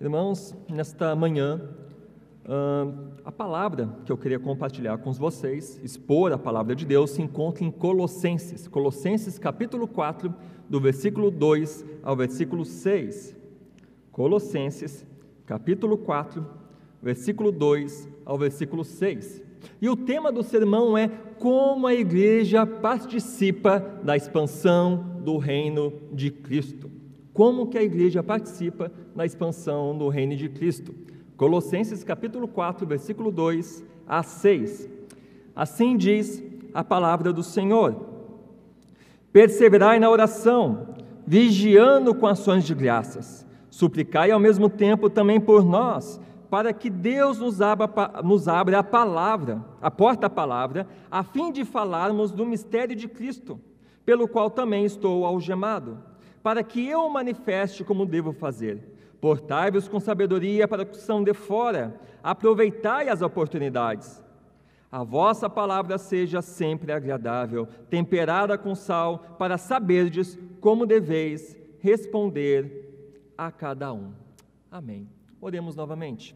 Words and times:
Irmãos, 0.00 0.56
nesta 0.66 1.14
manhã, 1.14 1.60
a 3.22 3.30
palavra 3.30 3.86
que 4.06 4.10
eu 4.10 4.16
queria 4.16 4.38
compartilhar 4.38 4.96
com 4.96 5.12
vocês, 5.12 5.78
expor 5.84 6.32
a 6.32 6.38
palavra 6.38 6.74
de 6.74 6.86
Deus, 6.86 7.10
se 7.10 7.20
encontra 7.20 7.64
em 7.64 7.70
Colossenses, 7.70 8.66
Colossenses 8.66 9.38
capítulo 9.38 9.86
4, 9.86 10.34
do 10.70 10.80
versículo 10.80 11.30
2 11.30 11.84
ao 12.02 12.16
versículo 12.16 12.64
6. 12.64 13.36
Colossenses, 14.10 15.04
capítulo 15.44 15.98
4, 15.98 16.46
versículo 17.02 17.52
2 17.52 18.08
ao 18.24 18.38
versículo 18.38 18.82
6. 18.82 19.42
E 19.82 19.90
o 19.90 19.96
tema 19.96 20.32
do 20.32 20.42
sermão 20.42 20.96
é 20.96 21.08
como 21.38 21.86
a 21.86 21.94
igreja 21.94 22.64
participa 22.64 23.80
da 24.02 24.16
expansão 24.16 25.20
do 25.22 25.36
reino 25.36 25.92
de 26.10 26.30
Cristo. 26.30 26.99
Como 27.32 27.68
que 27.68 27.78
a 27.78 27.82
igreja 27.82 28.22
participa 28.22 28.90
da 29.14 29.24
expansão 29.24 29.96
do 29.96 30.08
reino 30.08 30.36
de 30.36 30.48
Cristo. 30.48 30.94
Colossenses 31.36 32.02
capítulo 32.04 32.48
4, 32.48 32.86
versículo 32.86 33.30
2 33.30 33.84
a 34.06 34.22
6. 34.22 34.88
Assim 35.54 35.96
diz 35.96 36.42
a 36.74 36.82
palavra 36.82 37.32
do 37.32 37.42
Senhor: 37.42 37.96
Perseverai 39.32 40.00
na 40.00 40.10
oração, 40.10 40.88
vigiando 41.26 42.14
com 42.14 42.26
ações 42.26 42.64
de 42.64 42.74
graças. 42.74 43.46
Suplicai 43.70 44.32
ao 44.32 44.40
mesmo 44.40 44.68
tempo 44.68 45.08
também 45.08 45.40
por 45.40 45.64
nós, 45.64 46.20
para 46.50 46.72
que 46.72 46.90
Deus 46.90 47.38
nos 47.38 47.62
abra, 47.62 47.88
nos 48.24 48.48
abra 48.48 48.80
a 48.80 48.82
palavra, 48.82 49.64
a 49.80 49.90
porta 49.90 50.26
à 50.26 50.30
palavra, 50.30 50.88
a 51.08 51.22
fim 51.22 51.52
de 51.52 51.64
falarmos 51.64 52.32
do 52.32 52.44
mistério 52.44 52.96
de 52.96 53.06
Cristo, 53.06 53.60
pelo 54.04 54.26
qual 54.26 54.50
também 54.50 54.84
estou 54.84 55.24
algemado, 55.24 56.09
para 56.42 56.62
que 56.62 56.86
eu 56.86 57.08
manifeste 57.08 57.84
como 57.84 58.06
devo 58.06 58.32
fazer. 58.32 58.78
Portai-vos 59.20 59.86
com 59.86 60.00
sabedoria 60.00 60.66
para 60.66 60.84
que 60.84 60.96
são 60.96 61.22
de 61.22 61.34
fora, 61.34 62.00
aproveitai 62.22 63.08
as 63.08 63.20
oportunidades. 63.20 64.22
A 64.90 65.04
vossa 65.04 65.48
palavra 65.48 65.98
seja 65.98 66.42
sempre 66.42 66.90
agradável, 66.90 67.66
temperada 67.88 68.58
com 68.58 68.74
sal, 68.74 69.36
para 69.38 69.56
saberdes 69.56 70.38
como 70.60 70.86
deveis 70.86 71.56
responder 71.78 73.32
a 73.38 73.52
cada 73.52 73.92
um. 73.92 74.12
Amém. 74.70 75.08
Oremos 75.40 75.76
novamente. 75.76 76.34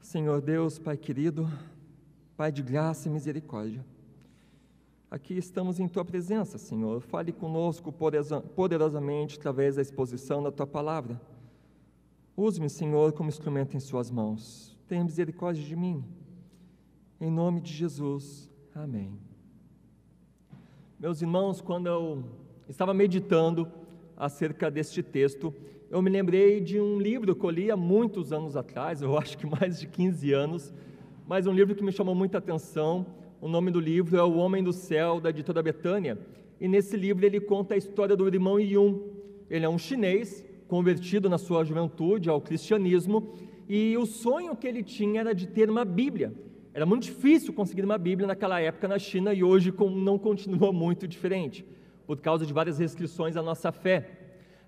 Senhor 0.00 0.40
Deus, 0.40 0.78
Pai 0.78 0.96
querido, 0.96 1.48
Pai 2.36 2.50
de 2.50 2.62
graça 2.62 3.08
e 3.08 3.12
misericórdia, 3.12 3.84
aqui 5.10 5.34
estamos 5.36 5.80
em 5.80 5.88
Tua 5.88 6.04
presença, 6.04 6.56
Senhor. 6.56 7.00
Fale 7.00 7.32
conosco 7.32 7.92
poderosamente 7.92 9.38
através 9.38 9.74
da 9.76 9.82
exposição 9.82 10.42
da 10.42 10.52
Tua 10.52 10.66
palavra. 10.66 11.20
Use-me, 12.36 12.70
Senhor, 12.70 13.12
como 13.12 13.28
instrumento 13.28 13.76
em 13.76 13.80
Suas 13.80 14.10
mãos. 14.10 14.78
Tenha 14.86 15.04
misericórdia 15.04 15.62
de 15.64 15.74
mim. 15.74 16.04
Em 17.20 17.30
nome 17.30 17.60
de 17.60 17.72
Jesus. 17.72 18.48
Amém. 18.74 19.18
Meus 20.98 21.20
irmãos, 21.20 21.60
quando 21.60 21.86
eu 21.86 22.24
estava 22.68 22.94
meditando 22.94 23.70
acerca 24.16 24.70
deste 24.70 25.02
texto, 25.02 25.52
eu 25.90 26.00
me 26.00 26.08
lembrei 26.08 26.60
de 26.60 26.80
um 26.80 27.00
livro 27.00 27.34
que 27.34 27.44
eu 27.44 27.50
li 27.50 27.70
há 27.70 27.76
muitos 27.76 28.32
anos 28.32 28.56
atrás, 28.56 29.02
eu 29.02 29.16
acho 29.18 29.36
que 29.36 29.46
mais 29.46 29.80
de 29.80 29.88
15 29.88 30.32
anos, 30.32 30.72
mas 31.26 31.46
um 31.46 31.52
livro 31.52 31.74
que 31.74 31.82
me 31.82 31.90
chamou 31.90 32.14
muita 32.14 32.38
atenção. 32.38 33.06
O 33.40 33.48
nome 33.48 33.70
do 33.70 33.80
livro 33.80 34.18
é 34.18 34.22
O 34.22 34.36
Homem 34.36 34.62
do 34.62 34.70
Céu, 34.70 35.18
da 35.18 35.30
editora 35.30 35.62
Betânia. 35.62 36.18
E 36.60 36.68
nesse 36.68 36.94
livro 36.94 37.24
ele 37.24 37.40
conta 37.40 37.72
a 37.72 37.76
história 37.78 38.14
do 38.14 38.28
irmão 38.28 38.60
Yun. 38.60 39.00
Ele 39.48 39.64
é 39.64 39.68
um 39.68 39.78
chinês 39.78 40.44
convertido 40.68 41.26
na 41.30 41.38
sua 41.38 41.64
juventude 41.64 42.28
ao 42.28 42.38
cristianismo, 42.38 43.32
e 43.66 43.96
o 43.96 44.04
sonho 44.04 44.54
que 44.54 44.68
ele 44.68 44.82
tinha 44.82 45.20
era 45.20 45.34
de 45.34 45.48
ter 45.48 45.70
uma 45.70 45.86
Bíblia. 45.86 46.34
Era 46.74 46.84
muito 46.84 47.04
difícil 47.04 47.54
conseguir 47.54 47.82
uma 47.82 47.96
Bíblia 47.96 48.26
naquela 48.26 48.60
época 48.60 48.86
na 48.86 48.98
China 48.98 49.32
e 49.32 49.42
hoje 49.42 49.72
não 49.96 50.18
continua 50.18 50.70
muito 50.72 51.08
diferente, 51.08 51.64
por 52.06 52.18
causa 52.18 52.44
de 52.44 52.52
várias 52.52 52.78
restrições 52.78 53.38
à 53.38 53.42
nossa 53.42 53.72
fé. 53.72 54.19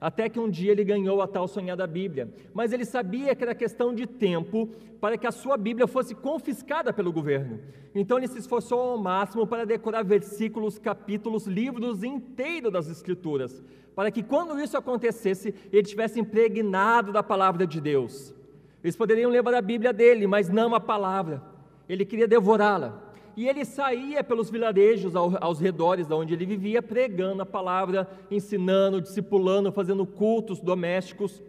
Até 0.03 0.29
que 0.29 0.41
um 0.41 0.51
dia 0.51 0.73
ele 0.73 0.83
ganhou 0.83 1.23
a 1.23 1.29
tal 1.29 1.47
sonhada 1.47 1.87
Bíblia, 1.87 2.29
mas 2.53 2.73
ele 2.73 2.85
sabia 2.85 3.37
que 3.37 3.45
era 3.45 3.55
questão 3.55 3.95
de 3.95 4.05
tempo 4.05 4.69
para 5.01 5.17
que 5.17 5.29
a 5.29 5.31
sua 5.31 5.57
Bíblia 5.57 5.87
fosse 5.87 6.13
confiscada 6.13 6.93
pelo 6.93 7.13
governo. 7.13 7.61
Então 7.95 8.19
ele 8.19 8.27
se 8.27 8.41
esforçou 8.41 8.81
ao 8.81 8.99
máximo 8.99 9.47
para 9.47 9.65
decorar 9.65 10.03
versículos, 10.03 10.77
capítulos, 10.77 11.47
livros 11.47 12.03
inteiros 12.03 12.73
das 12.73 12.89
Escrituras, 12.89 13.63
para 13.95 14.11
que 14.11 14.25
quando 14.25 14.59
isso 14.59 14.77
acontecesse, 14.77 15.55
ele 15.73 15.85
tivesse 15.85 16.19
impregnado 16.19 17.13
da 17.13 17.23
palavra 17.23 17.65
de 17.65 17.81
Deus. 17.81 18.35
Eles 18.83 18.97
poderiam 18.97 19.31
levar 19.31 19.55
a 19.55 19.63
Bíblia 19.63 19.93
dele, 19.93 20.27
mas 20.27 20.49
não 20.49 20.75
a 20.75 20.81
palavra. 20.81 21.41
Ele 21.89 22.05
queria 22.05 22.27
devorá-la. 22.27 23.02
E 23.37 23.49
ele 23.49 23.65
saía 23.65 24.23
pelos 24.23 24.51
vilarejos 24.51 25.15
aos 25.17 25.59
redores 25.59 26.07
de 26.07 26.15
onde 26.15 26.35
ele 26.35 26.45
vivia, 26.45 26.83
pregando 26.83 27.43
a 27.43 27.47
palavra, 27.47 28.09
ensinando, 28.31 29.01
discipulando, 29.01 29.73
fazendo 29.73 30.05
cultos 30.05 30.61
domésticos. 30.61 31.43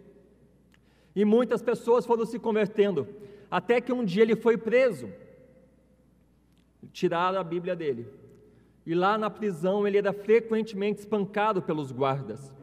E 1.15 1.25
muitas 1.25 1.61
pessoas 1.61 2.05
foram 2.05 2.25
se 2.25 2.39
convertendo, 2.39 3.07
até 3.51 3.81
que 3.81 3.91
um 3.91 4.03
dia 4.03 4.23
ele 4.23 4.35
foi 4.35 4.57
preso. 4.57 5.09
Tiraram 6.91 7.39
a 7.39 7.43
Bíblia 7.43 7.75
dele. 7.75 8.07
E 8.85 8.93
lá 8.93 9.17
na 9.17 9.29
prisão 9.29 9.87
ele 9.87 9.97
era 9.97 10.11
frequentemente 10.11 10.99
espancado 10.99 11.61
pelos 11.61 11.91
guardas. 11.91 12.53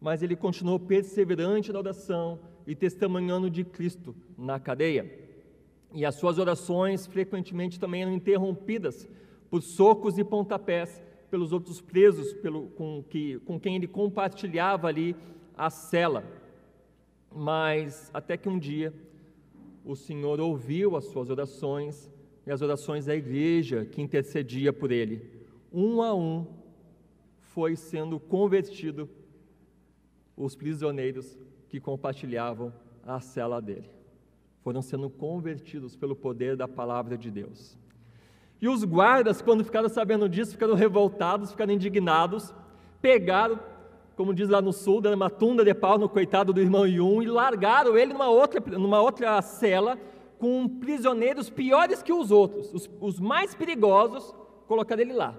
Mas 0.00 0.22
ele 0.22 0.34
continuou 0.34 0.78
perseverante 0.78 1.72
na 1.72 1.78
oração 1.78 2.38
e 2.66 2.74
testemunhando 2.74 3.50
de 3.50 3.64
Cristo 3.64 4.14
na 4.36 4.58
cadeia. 4.58 5.29
E 5.92 6.04
as 6.04 6.14
suas 6.14 6.38
orações 6.38 7.06
frequentemente 7.06 7.80
também 7.80 8.02
eram 8.02 8.12
interrompidas 8.12 9.08
por 9.50 9.62
socos 9.62 10.18
e 10.18 10.24
pontapés 10.24 11.02
pelos 11.30 11.52
outros 11.52 11.80
presos 11.80 12.32
pelo, 12.34 12.68
com, 12.70 13.04
que, 13.08 13.38
com 13.40 13.58
quem 13.58 13.76
ele 13.76 13.86
compartilhava 13.86 14.88
ali 14.88 15.16
a 15.56 15.70
cela. 15.70 16.24
Mas 17.34 18.10
até 18.12 18.36
que 18.36 18.48
um 18.48 18.58
dia 18.58 18.92
o 19.84 19.96
Senhor 19.96 20.40
ouviu 20.40 20.96
as 20.96 21.04
suas 21.06 21.30
orações 21.30 22.10
e 22.46 22.50
as 22.50 22.62
orações 22.62 23.06
da 23.06 23.14
igreja 23.14 23.84
que 23.84 24.02
intercedia 24.02 24.72
por 24.72 24.90
ele. 24.90 25.30
Um 25.72 26.02
a 26.02 26.14
um 26.14 26.46
foi 27.40 27.76
sendo 27.76 28.18
convertido 28.18 29.08
os 30.36 30.54
prisioneiros 30.54 31.36
que 31.68 31.80
compartilhavam 31.80 32.72
a 33.04 33.20
cela 33.20 33.60
dele. 33.60 33.99
Foram 34.62 34.82
sendo 34.82 35.08
convertidos 35.08 35.96
pelo 35.96 36.14
poder 36.14 36.56
da 36.56 36.68
palavra 36.68 37.16
de 37.16 37.30
Deus. 37.30 37.78
E 38.60 38.68
os 38.68 38.84
guardas, 38.84 39.40
quando 39.40 39.64
ficaram 39.64 39.88
sabendo 39.88 40.28
disso, 40.28 40.52
ficaram 40.52 40.74
revoltados, 40.74 41.50
ficaram 41.50 41.72
indignados, 41.72 42.52
pegaram, 43.00 43.58
como 44.14 44.34
diz 44.34 44.50
lá 44.50 44.60
no 44.60 44.72
sul, 44.72 45.00
deram 45.00 45.16
uma 45.16 45.30
tunda 45.30 45.64
de 45.64 45.72
pau 45.72 45.96
no 45.96 46.08
coitado 46.08 46.52
do 46.52 46.60
irmão 46.60 46.86
Yun 46.86 47.22
e 47.22 47.26
largaram 47.26 47.96
ele 47.96 48.12
numa 48.12 48.28
outra, 48.28 48.60
numa 48.78 49.00
outra 49.00 49.40
cela 49.40 49.98
com 50.38 50.68
prisioneiros 50.68 51.48
piores 51.48 52.02
que 52.02 52.12
os 52.12 52.30
outros, 52.30 52.72
os, 52.72 52.90
os 53.00 53.20
mais 53.20 53.54
perigosos, 53.54 54.34
colocaram 54.66 55.02
ele 55.02 55.14
lá. 55.14 55.34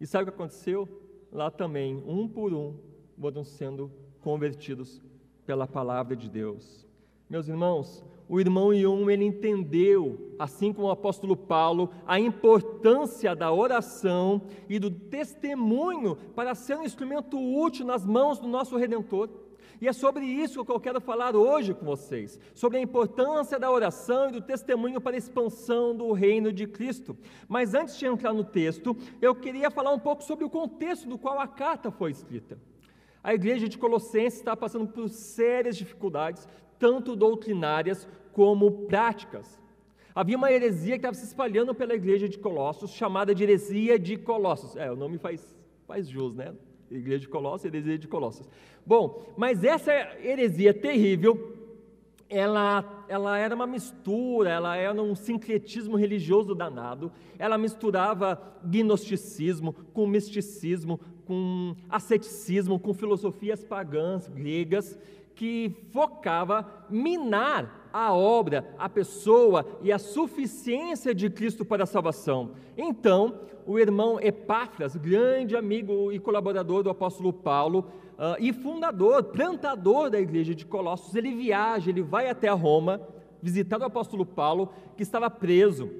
E 0.00 0.06
sabe 0.06 0.24
o 0.24 0.26
que 0.26 0.34
aconteceu? 0.34 0.88
Lá 1.32 1.50
também, 1.50 2.02
um 2.06 2.28
por 2.28 2.52
um, 2.52 2.76
foram 3.20 3.44
sendo 3.44 3.90
convertidos 4.20 5.00
pela 5.46 5.66
palavra 5.66 6.14
de 6.16 6.28
Deus. 6.28 6.83
Meus 7.28 7.48
irmãos, 7.48 8.04
o 8.28 8.40
irmão 8.40 8.72
Yun, 8.72 9.10
ele 9.10 9.24
entendeu, 9.24 10.34
assim 10.38 10.72
como 10.72 10.88
o 10.88 10.90
apóstolo 10.90 11.36
Paulo, 11.36 11.90
a 12.06 12.18
importância 12.18 13.34
da 13.34 13.52
oração 13.52 14.42
e 14.68 14.78
do 14.78 14.90
testemunho 14.90 16.16
para 16.34 16.54
ser 16.54 16.76
um 16.76 16.84
instrumento 16.84 17.38
útil 17.38 17.84
nas 17.84 18.04
mãos 18.04 18.38
do 18.38 18.48
nosso 18.48 18.76
Redentor. 18.76 19.28
E 19.80 19.88
é 19.88 19.92
sobre 19.92 20.24
isso 20.24 20.64
que 20.64 20.70
eu 20.70 20.80
quero 20.80 21.00
falar 21.00 21.36
hoje 21.36 21.74
com 21.74 21.84
vocês, 21.84 22.38
sobre 22.54 22.78
a 22.78 22.80
importância 22.80 23.58
da 23.58 23.70
oração 23.70 24.28
e 24.28 24.32
do 24.32 24.40
testemunho 24.40 25.00
para 25.00 25.16
a 25.16 25.18
expansão 25.18 25.94
do 25.94 26.12
reino 26.12 26.52
de 26.52 26.66
Cristo. 26.66 27.16
Mas 27.48 27.74
antes 27.74 27.98
de 27.98 28.06
entrar 28.06 28.32
no 28.32 28.44
texto, 28.44 28.96
eu 29.20 29.34
queria 29.34 29.70
falar 29.70 29.92
um 29.92 29.98
pouco 29.98 30.22
sobre 30.22 30.44
o 30.44 30.50
contexto 30.50 31.08
do 31.08 31.18
qual 31.18 31.38
a 31.38 31.46
carta 31.46 31.90
foi 31.90 32.12
escrita. 32.12 32.58
A 33.24 33.32
igreja 33.32 33.66
de 33.66 33.78
Colossenses 33.78 34.38
está 34.38 34.54
passando 34.54 34.86
por 34.86 35.08
sérias 35.08 35.78
dificuldades, 35.78 36.46
tanto 36.78 37.16
doutrinárias 37.16 38.06
como 38.34 38.86
práticas. 38.86 39.58
Havia 40.14 40.36
uma 40.36 40.52
heresia 40.52 40.92
que 40.92 40.98
estava 40.98 41.14
se 41.14 41.24
espalhando 41.24 41.74
pela 41.74 41.94
igreja 41.94 42.28
de 42.28 42.38
Colossos, 42.38 42.90
chamada 42.90 43.34
de 43.34 43.42
heresia 43.42 43.98
de 43.98 44.18
Colossos. 44.18 44.76
É, 44.76 44.92
o 44.92 44.94
nome 44.94 45.16
faz, 45.16 45.56
faz 45.86 46.06
jus, 46.06 46.34
né? 46.34 46.54
Igreja 46.90 47.20
de 47.20 47.28
Colossos, 47.28 47.64
heresia 47.64 47.96
de 47.96 48.06
Colossos. 48.06 48.46
Bom, 48.84 49.24
mas 49.38 49.64
essa 49.64 49.90
heresia 50.22 50.74
terrível, 50.74 51.56
ela, 52.28 53.06
ela 53.08 53.38
era 53.38 53.54
uma 53.54 53.66
mistura, 53.66 54.50
ela 54.50 54.76
era 54.76 55.02
um 55.02 55.14
sincretismo 55.14 55.96
religioso 55.96 56.54
danado. 56.54 57.10
Ela 57.38 57.56
misturava 57.56 58.60
gnosticismo 58.62 59.72
com 59.94 60.06
misticismo, 60.06 61.00
com 61.26 61.74
asceticismo, 61.88 62.78
com 62.78 62.94
filosofias 62.94 63.64
pagãs 63.64 64.28
gregas, 64.28 64.98
que 65.34 65.74
focava 65.92 66.86
minar 66.88 67.88
a 67.92 68.12
obra, 68.12 68.74
a 68.78 68.88
pessoa 68.88 69.66
e 69.82 69.92
a 69.92 69.98
suficiência 69.98 71.14
de 71.14 71.30
Cristo 71.30 71.64
para 71.64 71.84
a 71.84 71.86
salvação. 71.86 72.52
Então, 72.76 73.40
o 73.66 73.78
irmão 73.78 74.18
Epáfras, 74.20 74.96
grande 74.96 75.56
amigo 75.56 76.12
e 76.12 76.18
colaborador 76.18 76.82
do 76.82 76.90
apóstolo 76.90 77.32
Paulo, 77.32 77.86
uh, 78.18 78.36
e 78.38 78.52
fundador, 78.52 79.24
plantador 79.24 80.10
da 80.10 80.20
igreja 80.20 80.54
de 80.54 80.66
Colossos, 80.66 81.14
ele 81.14 81.34
viaja, 81.34 81.90
ele 81.90 82.02
vai 82.02 82.28
até 82.28 82.48
Roma, 82.50 83.00
visitar 83.40 83.80
o 83.80 83.84
apóstolo 83.84 84.24
Paulo, 84.24 84.70
que 84.96 85.02
estava 85.02 85.30
preso, 85.30 85.90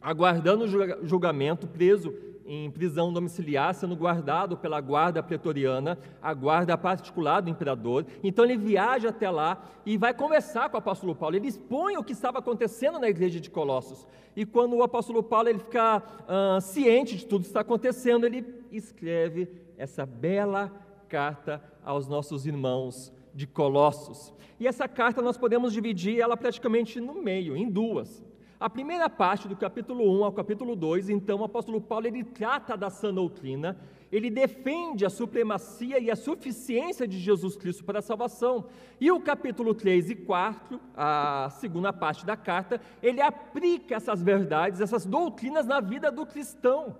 aguardando 0.00 0.64
o 0.64 1.06
julgamento, 1.06 1.66
preso 1.66 2.12
em 2.54 2.70
prisão 2.70 3.10
domiciliar, 3.10 3.74
sendo 3.74 3.96
guardado 3.96 4.58
pela 4.58 4.78
guarda 4.78 5.22
pretoriana, 5.22 5.98
a 6.20 6.34
guarda 6.34 6.76
particular 6.76 7.40
do 7.40 7.48
imperador. 7.48 8.04
Então 8.22 8.44
ele 8.44 8.58
viaja 8.58 9.08
até 9.08 9.30
lá 9.30 9.64
e 9.86 9.96
vai 9.96 10.12
conversar 10.12 10.68
com 10.68 10.76
o 10.76 10.78
apóstolo 10.78 11.14
Paulo. 11.14 11.34
Ele 11.34 11.48
expõe 11.48 11.96
o 11.96 12.04
que 12.04 12.12
estava 12.12 12.40
acontecendo 12.40 12.98
na 12.98 13.08
igreja 13.08 13.40
de 13.40 13.48
Colossos. 13.48 14.06
E 14.36 14.44
quando 14.44 14.76
o 14.76 14.82
apóstolo 14.82 15.22
Paulo 15.22 15.48
ele 15.48 15.60
fica 15.60 16.02
uh, 16.02 16.60
ciente 16.60 17.16
de 17.16 17.24
tudo 17.24 17.42
que 17.42 17.48
está 17.48 17.60
acontecendo, 17.60 18.26
ele 18.26 18.44
escreve 18.70 19.48
essa 19.78 20.04
bela 20.04 20.70
carta 21.08 21.62
aos 21.82 22.06
nossos 22.06 22.44
irmãos 22.44 23.10
de 23.34 23.46
Colossos. 23.46 24.34
E 24.60 24.66
essa 24.66 24.86
carta 24.86 25.22
nós 25.22 25.38
podemos 25.38 25.72
dividir 25.72 26.20
ela 26.20 26.36
praticamente 26.36 27.00
no 27.00 27.14
meio, 27.14 27.56
em 27.56 27.68
duas. 27.68 28.22
A 28.62 28.70
primeira 28.70 29.10
parte, 29.10 29.48
do 29.48 29.56
capítulo 29.56 30.08
1 30.20 30.24
ao 30.24 30.32
capítulo 30.32 30.76
2, 30.76 31.08
então, 31.08 31.40
o 31.40 31.44
apóstolo 31.44 31.80
Paulo 31.80 32.06
ele 32.06 32.22
trata 32.22 32.76
da 32.76 32.90
sã 32.90 33.12
doutrina, 33.12 33.76
ele 34.12 34.30
defende 34.30 35.04
a 35.04 35.10
supremacia 35.10 35.98
e 35.98 36.08
a 36.08 36.14
suficiência 36.14 37.08
de 37.08 37.18
Jesus 37.18 37.56
Cristo 37.56 37.82
para 37.82 37.98
a 37.98 38.02
salvação. 38.02 38.66
E 39.00 39.10
o 39.10 39.18
capítulo 39.18 39.74
3 39.74 40.10
e 40.10 40.14
4, 40.14 40.80
a 40.96 41.50
segunda 41.58 41.92
parte 41.92 42.24
da 42.24 42.36
carta, 42.36 42.80
ele 43.02 43.20
aplica 43.20 43.96
essas 43.96 44.22
verdades, 44.22 44.80
essas 44.80 45.04
doutrinas 45.04 45.66
na 45.66 45.80
vida 45.80 46.12
do 46.12 46.24
cristão. 46.24 46.96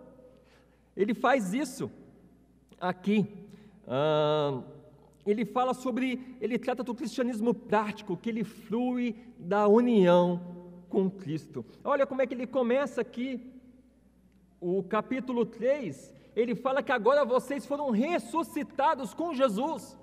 Ele 0.96 1.14
faz 1.14 1.54
isso 1.54 1.88
aqui. 2.80 3.24
Ele 5.24 5.44
fala 5.44 5.74
sobre, 5.74 6.36
ele 6.40 6.58
trata 6.58 6.82
do 6.82 6.92
cristianismo 6.92 7.54
prático, 7.54 8.16
que 8.16 8.30
ele 8.30 8.42
flui 8.42 9.14
da 9.38 9.68
união 9.68 10.51
com 10.92 11.10
Cristo. 11.10 11.64
Olha 11.82 12.06
como 12.06 12.20
é 12.20 12.26
que 12.26 12.34
ele 12.34 12.46
começa 12.46 13.00
aqui, 13.00 13.50
o 14.60 14.82
capítulo 14.82 15.46
3, 15.46 16.14
ele 16.36 16.54
fala 16.54 16.82
que 16.82 16.92
agora 16.92 17.24
vocês 17.24 17.64
foram 17.64 17.90
ressuscitados 17.90 19.14
com 19.14 19.32
Jesus. 19.32 19.98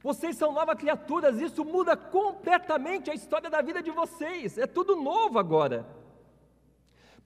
Vocês 0.00 0.36
são 0.36 0.52
novas 0.52 0.76
criaturas, 0.76 1.40
isso 1.40 1.64
muda 1.64 1.96
completamente 1.96 3.10
a 3.10 3.14
história 3.14 3.50
da 3.50 3.60
vida 3.60 3.82
de 3.82 3.90
vocês, 3.90 4.56
é 4.56 4.66
tudo 4.66 4.94
novo 4.94 5.36
agora. 5.38 5.84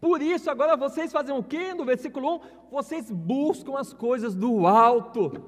Por 0.01 0.21
isso, 0.21 0.51
agora 0.51 0.77
vocês 0.77 1.13
fazem 1.13 1.37
o 1.37 1.43
que? 1.43 1.75
No 1.75 1.85
versículo 1.85 2.37
1: 2.37 2.41
vocês 2.71 3.11
buscam 3.11 3.79
as 3.79 3.93
coisas 3.93 4.35
do 4.35 4.67
alto. 4.67 5.45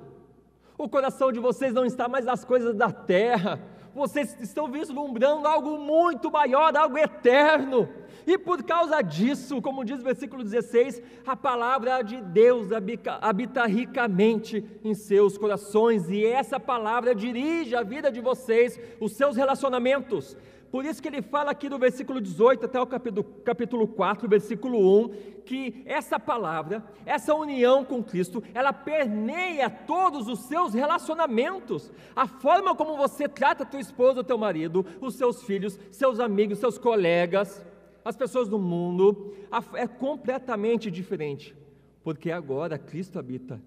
O 0.79 0.89
coração 0.89 1.33
de 1.33 1.41
vocês 1.41 1.73
não 1.73 1.87
está 1.87 2.07
mais 2.07 2.27
nas 2.27 2.45
coisas 2.45 2.75
da 2.75 2.93
terra, 2.93 3.61
vocês 3.97 4.37
estão 4.41 4.69
vislumbrando 4.69 5.49
algo 5.49 5.79
muito 5.79 6.31
maior, 6.31 6.77
algo 6.77 6.99
eterno. 6.99 7.89
E 8.27 8.37
por 8.37 8.63
causa 8.63 9.01
disso, 9.01 9.63
como 9.63 9.85
diz 9.85 10.01
o 10.01 10.05
versículo 10.05 10.45
16, 10.45 11.01
a 11.27 11.35
palavra 11.35 12.03
de 12.03 12.21
Deus 12.21 12.69
habita 12.73 13.65
ricamente 13.67 14.65
em 14.85 14.95
seus 14.95 15.39
corações, 15.39 16.11
e 16.11 16.27
essa 16.27 16.61
palavra 16.61 17.15
dirige 17.15 17.75
a 17.75 17.83
vida 17.83 18.11
de 18.13 18.21
vocês, 18.21 18.79
os 19.01 19.13
seus 19.13 19.37
relacionamentos. 19.37 20.37
Por 20.77 20.85
isso 20.85 21.01
que 21.01 21.09
ele 21.09 21.23
fala 21.23 21.53
aqui 21.53 21.71
no 21.71 21.79
versículo 21.79 22.21
18 22.21 22.67
até 22.67 22.79
o 22.79 22.87
capítulo, 22.87 23.25
capítulo 23.43 23.89
4, 23.89 24.29
versículo 24.29 25.07
1, 25.07 25.09
que 25.47 25.83
essa 25.87 26.21
palavra, 26.21 26.85
essa 27.07 27.35
união 27.35 27.83
com 27.83 28.05
Cristo, 28.05 28.45
ela 28.53 28.75
permeia 28.75 29.71
todos 29.71 30.29
os 30.29 30.41
seus 30.41 30.75
relacionamentos. 30.75 31.91
A 32.15 32.27
forma 32.27 32.75
como 32.75 32.95
você 32.95 33.27
trata 33.27 33.65
teu 33.65 33.81
esposo, 33.81 34.23
teu 34.23 34.37
marido, 34.37 34.85
os 35.01 35.15
seus 35.15 35.45
filhos, 35.45 35.81
seus 35.91 36.21
amigos, 36.21 36.59
seus 36.59 36.77
colegas, 36.77 37.65
as 38.05 38.15
pessoas 38.15 38.47
do 38.47 38.59
mundo, 38.59 39.35
é 39.73 39.87
completamente 39.87 40.91
diferente. 40.91 41.57
Porque 42.05 42.31
agora 42.31 42.79
Cristo 42.79 43.19
habita 43.19 43.59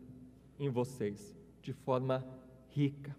em 0.60 0.70
vocês 0.70 1.36
de 1.60 1.74
forma 1.74 2.24
rica. 2.70 3.18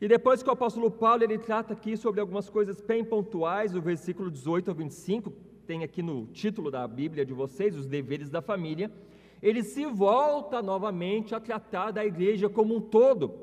E 0.00 0.08
depois 0.08 0.42
que 0.42 0.48
o 0.48 0.52
apóstolo 0.52 0.90
Paulo 0.90 1.22
ele 1.22 1.36
trata 1.36 1.74
aqui 1.74 1.94
sobre 1.94 2.22
algumas 2.22 2.48
coisas 2.48 2.80
bem 2.80 3.04
pontuais, 3.04 3.74
o 3.74 3.82
versículo 3.82 4.30
18 4.30 4.70
ao 4.70 4.74
25, 4.74 5.30
tem 5.66 5.84
aqui 5.84 6.02
no 6.02 6.26
título 6.28 6.70
da 6.70 6.88
Bíblia 6.88 7.24
de 7.24 7.34
vocês, 7.34 7.76
os 7.76 7.86
deveres 7.86 8.30
da 8.30 8.40
família, 8.40 8.90
ele 9.42 9.62
se 9.62 9.84
volta 9.84 10.62
novamente 10.62 11.34
a 11.34 11.40
tratar 11.40 11.90
da 11.90 12.04
igreja 12.04 12.48
como 12.48 12.74
um 12.74 12.80
todo, 12.80 13.34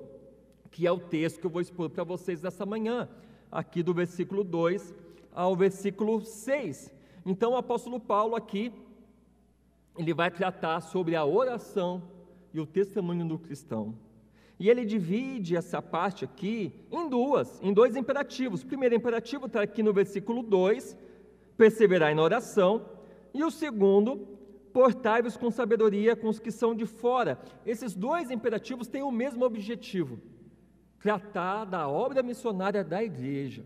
que 0.71 0.87
é 0.87 0.91
o 0.91 0.99
texto 0.99 1.39
que 1.39 1.45
eu 1.45 1.51
vou 1.51 1.61
expor 1.61 1.91
para 1.91 2.03
vocês 2.03 2.41
nessa 2.41 2.65
manhã, 2.65 3.07
aqui 3.51 3.83
do 3.83 3.93
versículo 3.93 4.43
2 4.43 4.95
ao 5.31 5.55
versículo 5.55 6.25
6. 6.25 6.91
Então 7.23 7.51
o 7.51 7.57
apóstolo 7.57 7.99
Paulo 7.99 8.35
aqui, 8.35 8.73
ele 9.95 10.11
vai 10.11 10.31
tratar 10.31 10.81
sobre 10.81 11.15
a 11.15 11.23
oração 11.23 12.01
e 12.51 12.59
o 12.59 12.65
testemunho 12.65 13.27
do 13.27 13.37
cristão. 13.37 14.06
E 14.59 14.69
ele 14.69 14.85
divide 14.85 15.55
essa 15.55 15.81
parte 15.81 16.25
aqui 16.25 16.73
em 16.91 17.07
duas, 17.07 17.61
em 17.61 17.71
dois 17.71 17.95
imperativos. 17.95 18.63
O 18.63 18.67
primeiro 18.67 18.95
imperativo 18.95 19.45
está 19.45 19.61
aqui 19.61 19.83
no 19.83 19.93
versículo 19.93 20.41
2, 20.41 20.97
perseverai 21.55 22.15
na 22.15 22.23
oração. 22.23 22.89
E 23.33 23.43
o 23.43 23.51
segundo, 23.51 24.27
portai-vos 24.73 25.37
com 25.37 25.51
sabedoria 25.51 26.15
com 26.15 26.27
os 26.27 26.39
que 26.39 26.51
são 26.51 26.73
de 26.73 26.85
fora. 26.85 27.39
Esses 27.65 27.93
dois 27.93 28.31
imperativos 28.31 28.87
têm 28.87 29.03
o 29.03 29.11
mesmo 29.11 29.45
objetivo: 29.45 30.19
tratar 30.99 31.65
da 31.65 31.87
obra 31.87 32.23
missionária 32.23 32.83
da 32.83 33.03
igreja. 33.03 33.63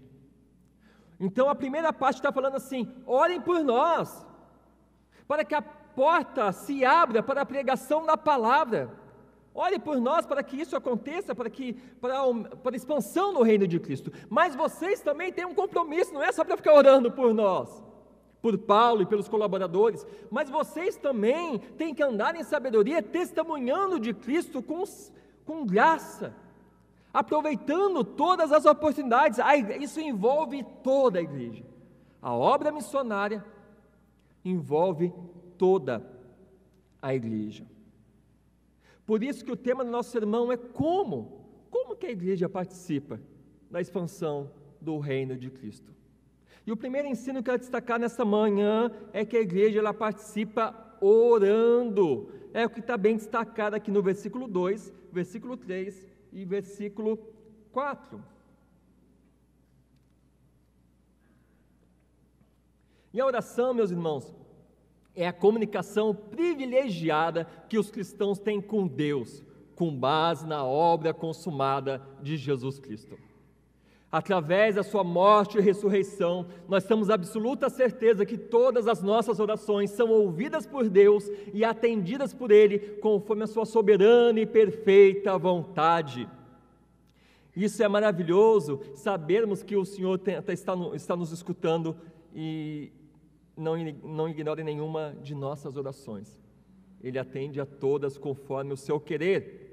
Então 1.20 1.48
a 1.48 1.56
primeira 1.56 1.94
parte 1.94 2.16
está 2.16 2.34
falando 2.34 2.56
assim: 2.56 2.94
orem 3.06 3.40
por 3.40 3.64
nós, 3.64 4.26
para 5.26 5.46
que 5.46 5.56
a 5.56 5.62
porta 5.62 6.52
se 6.52 6.84
abra 6.84 7.24
para 7.24 7.42
a 7.42 7.46
pregação 7.46 8.06
da 8.06 8.18
palavra. 8.18 9.01
Ore 9.54 9.80
por 9.80 10.00
nós 10.00 10.26
para 10.26 10.42
que 10.42 10.60
isso 10.60 10.76
aconteça, 10.76 11.36
para 11.36 11.50
que 11.50 11.74
para, 12.00 12.16
para 12.64 12.76
expansão 12.76 13.34
do 13.34 13.44
reino 13.44 13.68
de 13.68 13.80
Cristo. 13.80 14.12
Mas 14.30 14.56
vocês 14.56 15.02
também 15.02 15.32
têm 15.32 15.46
um 15.46 15.54
compromisso, 15.54 16.14
não 16.14 16.24
é 16.24 16.32
só 16.32 16.44
para 16.44 16.56
ficar 16.56 16.74
orando 16.74 17.12
por 17.12 17.34
nós, 17.34 17.84
por 18.42 18.58
Paulo 18.58 19.02
e 19.02 19.06
pelos 19.06 19.28
colaboradores, 19.28 20.06
mas 20.30 20.50
vocês 20.50 20.96
também 20.96 21.60
têm 21.78 21.94
que 21.94 22.02
andar 22.02 22.36
em 22.36 22.44
sabedoria, 22.44 23.04
testemunhando 23.04 24.00
de 24.00 24.14
Cristo 24.14 24.64
com, 24.64 24.84
com 25.46 25.66
graça, 25.66 26.34
aproveitando 27.14 28.06
todas 28.06 28.54
as 28.54 28.66
oportunidades. 28.66 29.38
Isso 29.82 30.00
envolve 30.00 30.66
toda 30.82 31.20
a 31.20 31.22
igreja. 31.22 31.66
A 32.22 32.34
obra 32.34 32.72
missionária 32.72 33.44
envolve 34.46 35.14
toda 35.58 36.02
a 37.02 37.14
igreja. 37.14 37.66
Por 39.12 39.22
isso 39.24 39.44
que 39.44 39.52
o 39.52 39.58
tema 39.58 39.84
do 39.84 39.92
nosso 39.92 40.10
sermão 40.10 40.54
é 40.54 40.56
como? 40.56 41.46
Como 41.70 41.98
que 41.98 42.06
a 42.06 42.12
igreja 42.12 42.48
participa 42.48 43.20
da 43.70 43.82
expansão 43.82 44.50
do 44.80 45.00
reino 45.00 45.36
de 45.36 45.50
Cristo? 45.50 45.92
E 46.66 46.72
o 46.72 46.78
primeiro 46.78 47.10
ensino 47.10 47.44
que 47.44 47.50
eu 47.50 47.52
quero 47.52 47.60
destacar 47.60 48.00
nessa 48.00 48.24
manhã 48.24 48.90
é 49.12 49.26
que 49.26 49.36
a 49.36 49.42
igreja 49.42 49.80
ela 49.80 49.94
participa 49.94 50.96
orando. 51.02 52.32
É 52.54 52.66
o 52.66 52.70
que 52.70 52.80
está 52.80 52.96
bem 52.96 53.18
destacado 53.18 53.74
aqui 53.74 53.92
no 53.92 54.02
versículo 54.02 54.48
2, 54.48 54.94
versículo 55.12 55.58
3 55.58 56.08
e 56.32 56.46
versículo 56.46 57.18
4. 57.74 58.24
E 63.14 63.20
a 63.20 63.26
oração, 63.26 63.74
meus 63.74 63.92
irmãos, 63.92 64.34
é 65.16 65.28
a 65.28 65.34
comunicação 65.34 66.14
privilegiada 66.14 67.46
que 67.68 67.78
os 67.78 67.92
cristãos 67.92 68.40
têm 68.40 68.62
com 68.62 68.88
Deus, 68.88 69.44
com 69.76 69.96
base 69.96 70.46
na 70.46 70.64
obra 70.64 71.14
consumada 71.14 72.02
de 72.22 72.38
Jesus 72.38 72.80
Cristo. 72.80 73.18
Através 74.12 74.76
da 74.76 74.84
sua 74.84 75.06
morte 75.06 75.58
e 75.58 75.62
ressurreição, 75.62 76.46
nós 76.68 76.84
temos 76.84 77.10
absoluta 77.10 77.70
certeza 77.70 78.26
que 78.26 78.38
todas 78.38 78.86
as 78.86 79.02
nossas 79.02 79.40
orações 79.40 79.90
são 79.92 80.10
ouvidas 80.10 80.66
por 80.66 80.90
Deus 80.90 81.30
e 81.54 81.64
atendidas 81.64 82.34
por 82.34 82.52
Ele, 82.52 82.78
conforme 83.00 83.44
a 83.44 83.48
sua 83.48 83.66
soberana 83.66 84.40
e 84.42 84.46
perfeita 84.46 85.38
vontade. 85.38 86.28
Isso 87.56 87.82
é 87.82 87.88
maravilhoso, 87.88 88.82
sabermos 88.96 89.64
que 89.64 89.78
o 89.78 89.86
Senhor 89.86 90.18
tá, 90.20 90.44
está, 90.54 90.74
está 90.94 91.16
nos 91.16 91.32
escutando 91.32 91.96
e 92.36 92.92
não, 93.62 93.76
não 94.04 94.28
ignore 94.28 94.64
nenhuma 94.64 95.16
de 95.22 95.36
nossas 95.36 95.78
orações. 95.78 96.40
Ele 97.02 97.18
atende 97.18 97.60
a 97.60 97.66
todas 97.66 98.18
conforme 98.18 98.74
o 98.74 98.78
seu 98.78 99.00
querer. 99.00 99.72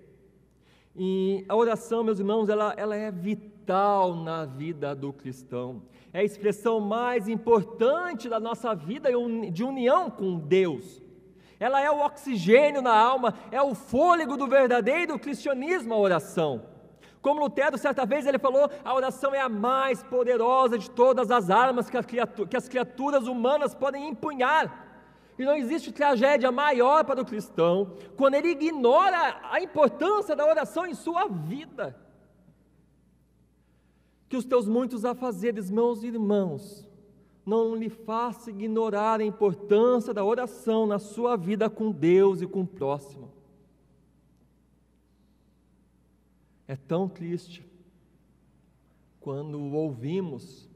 E 0.94 1.44
a 1.48 1.56
oração, 1.56 2.02
meus 2.02 2.18
irmãos, 2.18 2.48
ela, 2.48 2.74
ela 2.76 2.96
é 2.96 3.10
vital 3.10 4.14
na 4.16 4.44
vida 4.44 4.94
do 4.94 5.12
cristão. 5.12 5.82
É 6.12 6.20
a 6.20 6.24
expressão 6.24 6.80
mais 6.80 7.28
importante 7.28 8.28
da 8.28 8.40
nossa 8.40 8.74
vida 8.74 9.10
de 9.52 9.62
união 9.62 10.10
com 10.10 10.38
Deus. 10.38 11.02
Ela 11.60 11.80
é 11.80 11.90
o 11.90 12.04
oxigênio 12.04 12.80
na 12.80 12.96
alma, 12.96 13.34
é 13.50 13.60
o 13.60 13.74
fôlego 13.74 14.36
do 14.36 14.46
verdadeiro 14.46 15.18
cristianismo, 15.18 15.92
a 15.92 15.98
oração. 15.98 16.77
Como 17.20 17.40
Lutero, 17.40 17.76
certa 17.76 18.06
vez, 18.06 18.26
ele 18.26 18.38
falou: 18.38 18.70
a 18.84 18.94
oração 18.94 19.34
é 19.34 19.40
a 19.40 19.48
mais 19.48 20.02
poderosa 20.02 20.78
de 20.78 20.90
todas 20.90 21.30
as 21.30 21.50
armas 21.50 21.90
que 21.90 22.56
as 22.56 22.68
criaturas 22.68 23.26
humanas 23.26 23.74
podem 23.74 24.08
empunhar. 24.08 24.86
E 25.38 25.44
não 25.44 25.54
existe 25.54 25.92
tragédia 25.92 26.50
maior 26.50 27.04
para 27.04 27.20
o 27.20 27.24
cristão 27.24 27.92
quando 28.16 28.34
ele 28.34 28.48
ignora 28.48 29.40
a 29.50 29.60
importância 29.60 30.34
da 30.34 30.44
oração 30.44 30.84
em 30.84 30.94
sua 30.94 31.28
vida. 31.28 31.96
Que 34.28 34.36
os 34.36 34.44
teus 34.44 34.68
muitos 34.68 35.04
afazeres, 35.04 35.70
meus 35.70 36.02
irmãos, 36.02 36.86
não 37.46 37.74
lhe 37.74 37.88
faça 37.88 38.50
ignorar 38.50 39.20
a 39.20 39.24
importância 39.24 40.12
da 40.12 40.24
oração 40.24 40.86
na 40.86 40.98
sua 40.98 41.36
vida 41.36 41.70
com 41.70 41.90
Deus 41.90 42.42
e 42.42 42.46
com 42.46 42.62
o 42.62 42.66
próximo. 42.66 43.32
É 46.68 46.76
tão 46.76 47.08
triste 47.08 47.66
quando 49.18 49.58
ouvimos 49.74 50.68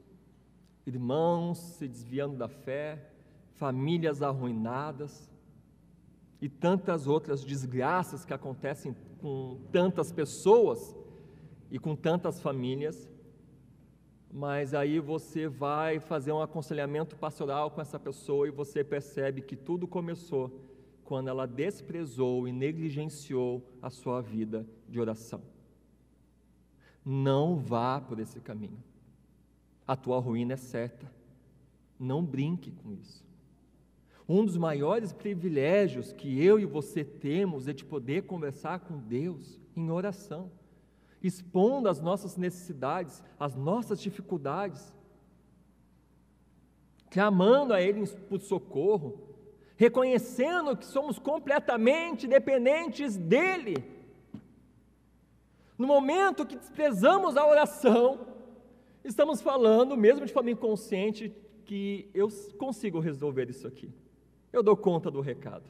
irmãos 0.87 1.59
se 1.59 1.87
desviando 1.87 2.35
da 2.35 2.47
fé, 2.47 3.11
famílias 3.53 4.23
arruinadas 4.23 5.31
e 6.41 6.49
tantas 6.49 7.05
outras 7.05 7.45
desgraças 7.45 8.25
que 8.25 8.33
acontecem 8.33 8.95
com 9.21 9.61
tantas 9.71 10.11
pessoas 10.11 10.95
e 11.69 11.77
com 11.77 11.95
tantas 11.95 12.41
famílias. 12.41 13.07
Mas 14.31 14.73
aí 14.73 14.99
você 14.99 15.47
vai 15.47 15.99
fazer 15.99 16.31
um 16.31 16.41
aconselhamento 16.41 17.15
pastoral 17.15 17.69
com 17.69 17.79
essa 17.79 17.99
pessoa 17.99 18.47
e 18.47 18.51
você 18.51 18.83
percebe 18.83 19.43
que 19.43 19.55
tudo 19.55 19.87
começou 19.87 20.59
quando 21.03 21.27
ela 21.27 21.45
desprezou 21.45 22.47
e 22.47 22.51
negligenciou 22.51 23.63
a 23.79 23.91
sua 23.91 24.21
vida 24.21 24.67
de 24.89 24.99
oração. 24.99 25.52
Não 27.05 27.57
vá 27.57 27.99
por 27.99 28.19
esse 28.19 28.39
caminho. 28.39 28.81
A 29.85 29.95
tua 29.95 30.19
ruína 30.19 30.53
é 30.53 30.57
certa. 30.57 31.11
Não 31.99 32.23
brinque 32.23 32.71
com 32.71 32.93
isso. 32.93 33.23
Um 34.27 34.45
dos 34.45 34.55
maiores 34.55 35.11
privilégios 35.11 36.13
que 36.13 36.43
eu 36.43 36.59
e 36.59 36.65
você 36.65 37.03
temos 37.03 37.67
é 37.67 37.73
de 37.73 37.83
poder 37.83 38.23
conversar 38.23 38.79
com 38.79 38.97
Deus 38.97 39.59
em 39.75 39.91
oração, 39.91 40.49
expondo 41.21 41.89
as 41.89 41.99
nossas 41.99 42.37
necessidades, 42.37 43.21
as 43.37 43.53
nossas 43.53 43.99
dificuldades, 43.99 44.93
clamando 47.09 47.73
a 47.73 47.81
Ele 47.81 48.07
por 48.29 48.41
socorro, 48.41 49.35
reconhecendo 49.75 50.77
que 50.77 50.85
somos 50.85 51.19
completamente 51.19 52.27
dependentes 52.27 53.17
dEle. 53.17 53.92
No 55.83 55.87
momento 55.87 56.45
que 56.45 56.55
desprezamos 56.55 57.35
a 57.35 57.45
oração, 57.45 58.25
estamos 59.03 59.41
falando, 59.41 59.97
mesmo 59.97 60.25
de 60.25 60.31
forma 60.31 60.49
inconsciente, 60.49 61.35
que 61.65 62.09
eu 62.13 62.29
consigo 62.57 63.01
resolver 63.01 63.49
isso 63.49 63.67
aqui. 63.67 63.93
Eu 64.53 64.63
dou 64.63 64.77
conta 64.77 65.11
do 65.11 65.19
recado. 65.19 65.69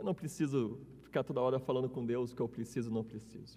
Eu 0.00 0.04
não 0.04 0.12
preciso 0.12 0.80
ficar 1.04 1.22
toda 1.22 1.40
hora 1.40 1.60
falando 1.60 1.88
com 1.88 2.04
Deus 2.04 2.32
o 2.32 2.34
que 2.34 2.42
eu 2.42 2.48
preciso, 2.48 2.90
não 2.90 3.04
preciso. 3.04 3.56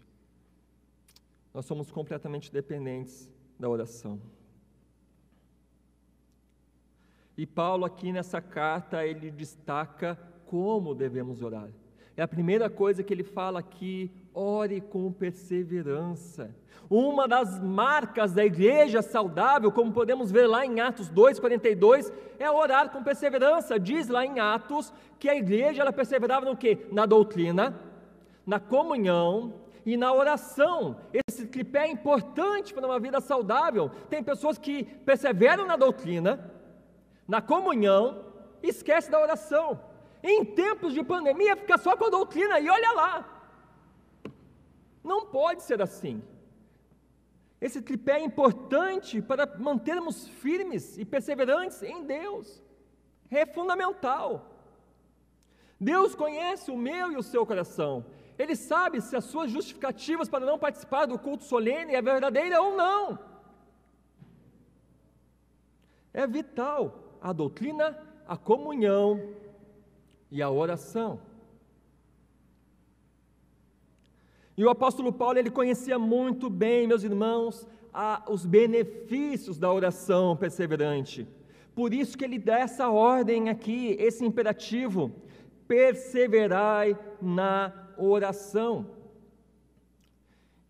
Nós 1.52 1.66
somos 1.66 1.90
completamente 1.90 2.54
dependentes 2.54 3.28
da 3.60 3.68
oração. 3.68 4.22
E 7.36 7.48
Paulo 7.48 7.84
aqui 7.84 8.12
nessa 8.12 8.40
carta 8.40 9.04
ele 9.04 9.32
destaca 9.32 10.16
como 10.46 10.94
devemos 10.94 11.42
orar. 11.42 11.72
É 12.20 12.22
a 12.22 12.28
primeira 12.28 12.70
coisa 12.70 13.02
que 13.02 13.14
ele 13.14 13.24
fala 13.24 13.60
aqui, 13.60 14.12
ore 14.34 14.82
com 14.82 15.10
perseverança. 15.10 16.54
Uma 16.90 17.30
das 17.30 17.62
marcas 17.62 18.34
da 18.34 18.44
igreja 18.44 19.02
saudável, 19.02 19.72
como 19.72 19.94
podemos 19.94 20.30
ver 20.30 20.46
lá 20.46 20.66
em 20.66 20.82
Atos 20.82 21.10
2:42, 21.10 22.12
é 22.38 22.52
orar 22.52 22.90
com 22.90 23.02
perseverança. 23.02 23.80
Diz 23.80 24.10
lá 24.10 24.26
em 24.26 24.38
Atos 24.38 24.92
que 25.18 25.30
a 25.30 25.36
igreja 25.38 25.82
ela 25.82 25.94
perseverava 25.94 26.46
no 26.46 26.58
que? 26.58 26.86
Na 26.92 27.06
doutrina, 27.06 27.80
na 28.46 28.60
comunhão 28.60 29.54
e 29.86 29.96
na 29.96 30.12
oração. 30.12 30.98
Esse 31.14 31.48
tripé 31.48 31.86
é 31.86 31.92
importante 31.92 32.74
para 32.74 32.86
uma 32.86 33.00
vida 33.00 33.22
saudável. 33.22 33.90
Tem 34.10 34.22
pessoas 34.22 34.58
que 34.58 34.84
perseveram 34.84 35.66
na 35.66 35.78
doutrina, 35.78 36.52
na 37.26 37.42
comunhão, 37.42 38.26
e 38.62 38.68
esquece 38.68 39.10
da 39.10 39.22
oração. 39.22 39.88
Em 40.22 40.44
tempos 40.44 40.94
de 40.94 41.04
pandemia, 41.04 41.56
fica 41.56 41.78
só 41.78 41.96
com 41.96 42.06
a 42.06 42.10
doutrina 42.10 42.60
e 42.60 42.70
olha 42.70 42.92
lá. 42.92 43.42
Não 45.04 45.26
pode 45.26 45.64
ser 45.64 45.82
assim. 45.82 46.22
Esse 47.62 47.82
tripé 47.82 48.20
é 48.20 48.24
importante 48.24 49.22
para 49.22 49.46
mantermos 49.58 50.28
firmes 50.28 50.98
e 50.98 51.06
perseverantes 51.06 51.82
em 51.84 52.04
Deus. 52.04 52.64
É 53.30 53.46
fundamental. 53.46 54.46
Deus 55.80 56.16
conhece 56.16 56.72
o 56.72 56.78
meu 56.78 57.12
e 57.12 57.18
o 57.18 57.24
seu 57.24 57.46
coração. 57.46 58.06
Ele 58.38 58.56
sabe 58.56 59.02
se 59.02 59.16
as 59.16 59.26
suas 59.26 59.52
justificativas 59.52 60.30
para 60.30 60.46
não 60.46 60.58
participar 60.58 61.06
do 61.06 61.20
culto 61.20 61.44
solene 61.44 61.96
é 61.96 62.02
verdadeira 62.02 62.62
ou 62.62 62.76
não. 62.76 63.20
É 66.14 66.26
vital 66.26 67.18
a 67.22 67.32
doutrina, 67.34 67.98
a 68.28 68.38
comunhão 68.38 69.36
e 70.32 70.42
a 70.42 70.50
oração. 70.50 71.20
E 74.58 74.64
o 74.64 74.70
apóstolo 74.70 75.14
Paulo, 75.14 75.40
ele 75.40 75.50
conhecia 75.50 75.98
muito 75.98 76.50
bem, 76.50 76.86
meus 76.86 77.04
irmãos, 77.04 77.66
a, 77.94 78.24
os 78.30 78.46
benefícios 78.46 79.58
da 79.58 79.72
oração 79.72 80.36
perseverante. 80.36 81.28
Por 81.74 81.94
isso 81.94 82.18
que 82.18 82.26
ele 82.26 82.38
dá 82.38 82.60
essa 82.60 82.90
ordem 82.90 83.50
aqui, 83.50 83.96
esse 84.00 84.26
imperativo: 84.26 85.12
perseverai 85.68 86.98
na 87.22 87.72
oração. 87.98 88.86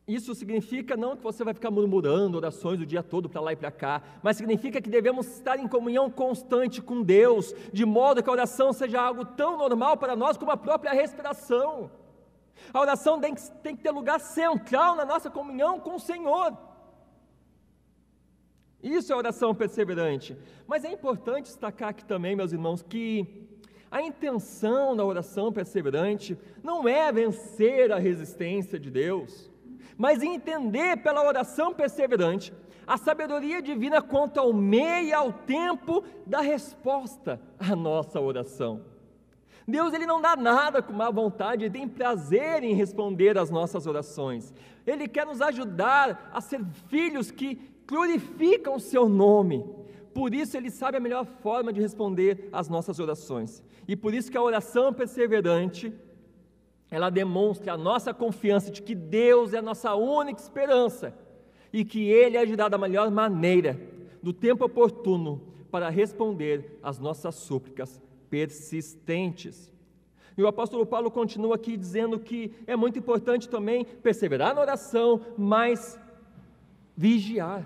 Isso 0.10 0.34
significa 0.34 0.98
não 0.98 1.16
que 1.16 1.22
você 1.22 1.44
vai 1.44 1.54
ficar 1.54 1.70
murmurando 1.70 2.36
orações 2.36 2.82
o 2.82 2.86
dia 2.86 3.04
todo 3.04 3.30
para 3.30 3.40
lá 3.42 3.54
e 3.54 3.56
para 3.56 3.70
cá, 3.70 4.02
mas 4.24 4.38
significa 4.38 4.82
que 4.82 4.90
devemos 4.90 5.28
estar 5.28 5.60
em 5.60 5.68
comunhão 5.68 6.10
constante 6.10 6.82
com 6.82 7.04
Deus, 7.04 7.54
de 7.72 7.86
modo 7.86 8.24
que 8.24 8.28
a 8.28 8.34
oração 8.34 8.74
seja 8.74 9.00
algo 9.00 9.24
tão 9.24 9.56
normal 9.56 9.98
para 9.98 10.16
nós 10.16 10.36
como 10.36 10.50
a 10.50 10.58
própria 10.58 10.94
respiração. 10.94 11.92
A 12.74 12.82
oração 12.82 13.20
tem 13.20 13.36
que, 13.36 13.52
tem 13.62 13.76
que 13.76 13.84
ter 13.84 13.92
lugar 13.92 14.20
central 14.20 14.96
na 14.96 15.06
nossa 15.06 15.30
comunhão 15.30 15.80
com 15.80 15.94
o 15.94 16.00
Senhor. 16.00 16.58
Isso 18.82 19.14
é 19.14 19.16
oração 19.16 19.54
perseverante. 19.54 20.36
Mas 20.66 20.86
é 20.86 20.92
importante 20.92 21.46
destacar 21.46 21.90
aqui 21.90 22.04
também, 22.04 22.36
meus 22.36 22.52
irmãos, 22.52 22.82
que 22.82 23.48
a 23.92 24.02
intenção 24.02 24.96
da 24.96 25.06
oração 25.06 25.54
perseverante 25.54 26.36
não 26.64 26.88
é 26.88 27.12
vencer 27.12 27.92
a 27.92 28.00
resistência 28.00 28.80
de 28.80 28.90
Deus, 28.90 29.52
mas 30.00 30.24
entender 30.24 30.96
pela 31.04 31.28
oração 31.28 31.74
perseverante 31.74 32.54
a 32.88 32.96
sabedoria 32.96 33.62
divina 33.62 34.02
quanto 34.02 34.40
ao 34.40 34.54
meio 34.54 35.10
e 35.10 35.14
ao 35.14 35.34
tempo 35.34 36.06
da 36.26 36.40
resposta 36.40 37.40
à 37.60 37.76
nossa 37.76 38.20
oração. 38.20 38.82
Deus 39.68 39.94
ele 39.94 40.06
não 40.06 40.22
dá 40.22 40.38
nada 40.38 40.82
com 40.82 40.94
má 40.94 41.12
vontade, 41.12 41.66
ele 41.66 41.74
tem 41.74 41.88
prazer 41.88 42.64
em 42.64 42.74
responder 42.74 43.38
às 43.38 43.50
nossas 43.50 43.86
orações. 43.86 44.54
Ele 44.88 45.06
quer 45.06 45.26
nos 45.26 45.42
ajudar 45.42 46.32
a 46.34 46.40
ser 46.40 46.66
filhos 46.88 47.30
que 47.30 47.62
glorificam 47.86 48.76
o 48.76 48.80
seu 48.80 49.10
nome. 49.10 49.66
Por 50.14 50.34
isso 50.34 50.56
ele 50.56 50.72
sabe 50.72 50.98
a 50.98 51.02
melhor 51.02 51.26
forma 51.26 51.74
de 51.74 51.82
responder 51.82 52.48
às 52.54 52.70
nossas 52.70 53.00
orações. 53.00 53.62
E 53.86 53.98
por 53.98 54.14
isso 54.14 54.32
que 54.32 54.38
a 54.38 54.42
oração 54.42 54.94
perseverante, 54.94 55.94
ela 56.90 57.10
demonstra 57.10 57.74
a 57.74 57.78
nossa 57.78 58.14
confiança 58.14 58.72
de 58.72 58.82
que 58.82 58.96
Deus 58.96 59.54
é 59.54 59.58
a 59.58 59.62
nossa 59.62 59.94
única 59.96 60.42
esperança 60.42 61.14
e 61.72 61.86
que 61.86 62.10
ele 62.10 62.38
agirá 62.38 62.68
da 62.68 62.78
melhor 62.78 63.12
maneira, 63.12 63.80
no 64.22 64.34
tempo 64.34 64.66
oportuno, 64.66 65.42
para 65.70 65.90
responder 65.90 66.80
às 66.82 66.98
nossas 66.98 67.36
súplicas 67.36 68.02
persistentes. 68.30 69.72
E 70.36 70.42
o 70.42 70.48
apóstolo 70.48 70.86
Paulo 70.86 71.12
continua 71.12 71.56
aqui 71.56 71.78
dizendo 71.78 72.20
que 72.20 72.54
é 72.66 72.76
muito 72.76 72.98
importante 72.98 73.48
também 73.48 73.86
perseverar 73.86 74.56
na 74.56 74.62
oração, 74.62 75.22
mas 75.38 76.00
Vigiar. 77.00 77.66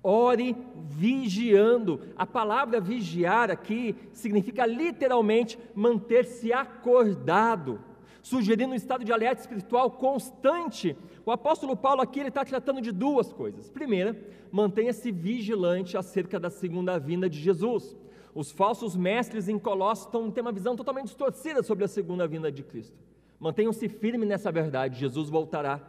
Ore 0.00 0.54
vigiando. 0.76 2.00
A 2.16 2.24
palavra 2.24 2.80
vigiar 2.80 3.50
aqui 3.50 3.96
significa 4.12 4.64
literalmente 4.64 5.58
manter-se 5.74 6.52
acordado, 6.52 7.80
sugerindo 8.24 8.72
um 8.72 8.74
estado 8.74 9.04
de 9.04 9.12
alerta 9.12 9.42
espiritual 9.42 9.90
constante. 9.90 10.96
O 11.26 11.30
apóstolo 11.30 11.76
Paulo 11.76 12.00
aqui 12.00 12.20
ele 12.20 12.30
está 12.30 12.42
tratando 12.42 12.80
de 12.80 12.90
duas 12.90 13.30
coisas. 13.30 13.70
Primeira, 13.70 14.18
mantenha-se 14.50 15.12
vigilante 15.12 15.94
acerca 15.94 16.40
da 16.40 16.48
segunda 16.48 16.98
vinda 16.98 17.28
de 17.28 17.38
Jesus. 17.38 17.94
Os 18.34 18.50
falsos 18.50 18.96
mestres 18.96 19.46
em 19.46 19.58
Colossos 19.58 20.06
estão, 20.06 20.30
têm 20.30 20.40
uma 20.40 20.52
visão 20.52 20.74
totalmente 20.74 21.08
distorcida 21.08 21.62
sobre 21.62 21.84
a 21.84 21.88
segunda 21.88 22.26
vinda 22.26 22.50
de 22.50 22.62
Cristo. 22.62 22.96
Mantenham-se 23.38 23.90
firmes 23.90 24.26
nessa 24.26 24.50
verdade, 24.50 24.98
Jesus 24.98 25.28
voltará. 25.28 25.86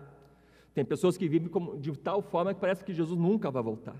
Tem 0.73 0.83
pessoas 0.83 1.15
que 1.15 1.29
vivem 1.29 1.49
de 1.79 1.97
tal 1.97 2.21
forma 2.21 2.53
que 2.53 2.59
parece 2.59 2.83
que 2.83 2.93
Jesus 2.93 3.17
nunca 3.17 3.49
vai 3.49 3.63
voltar, 3.63 3.95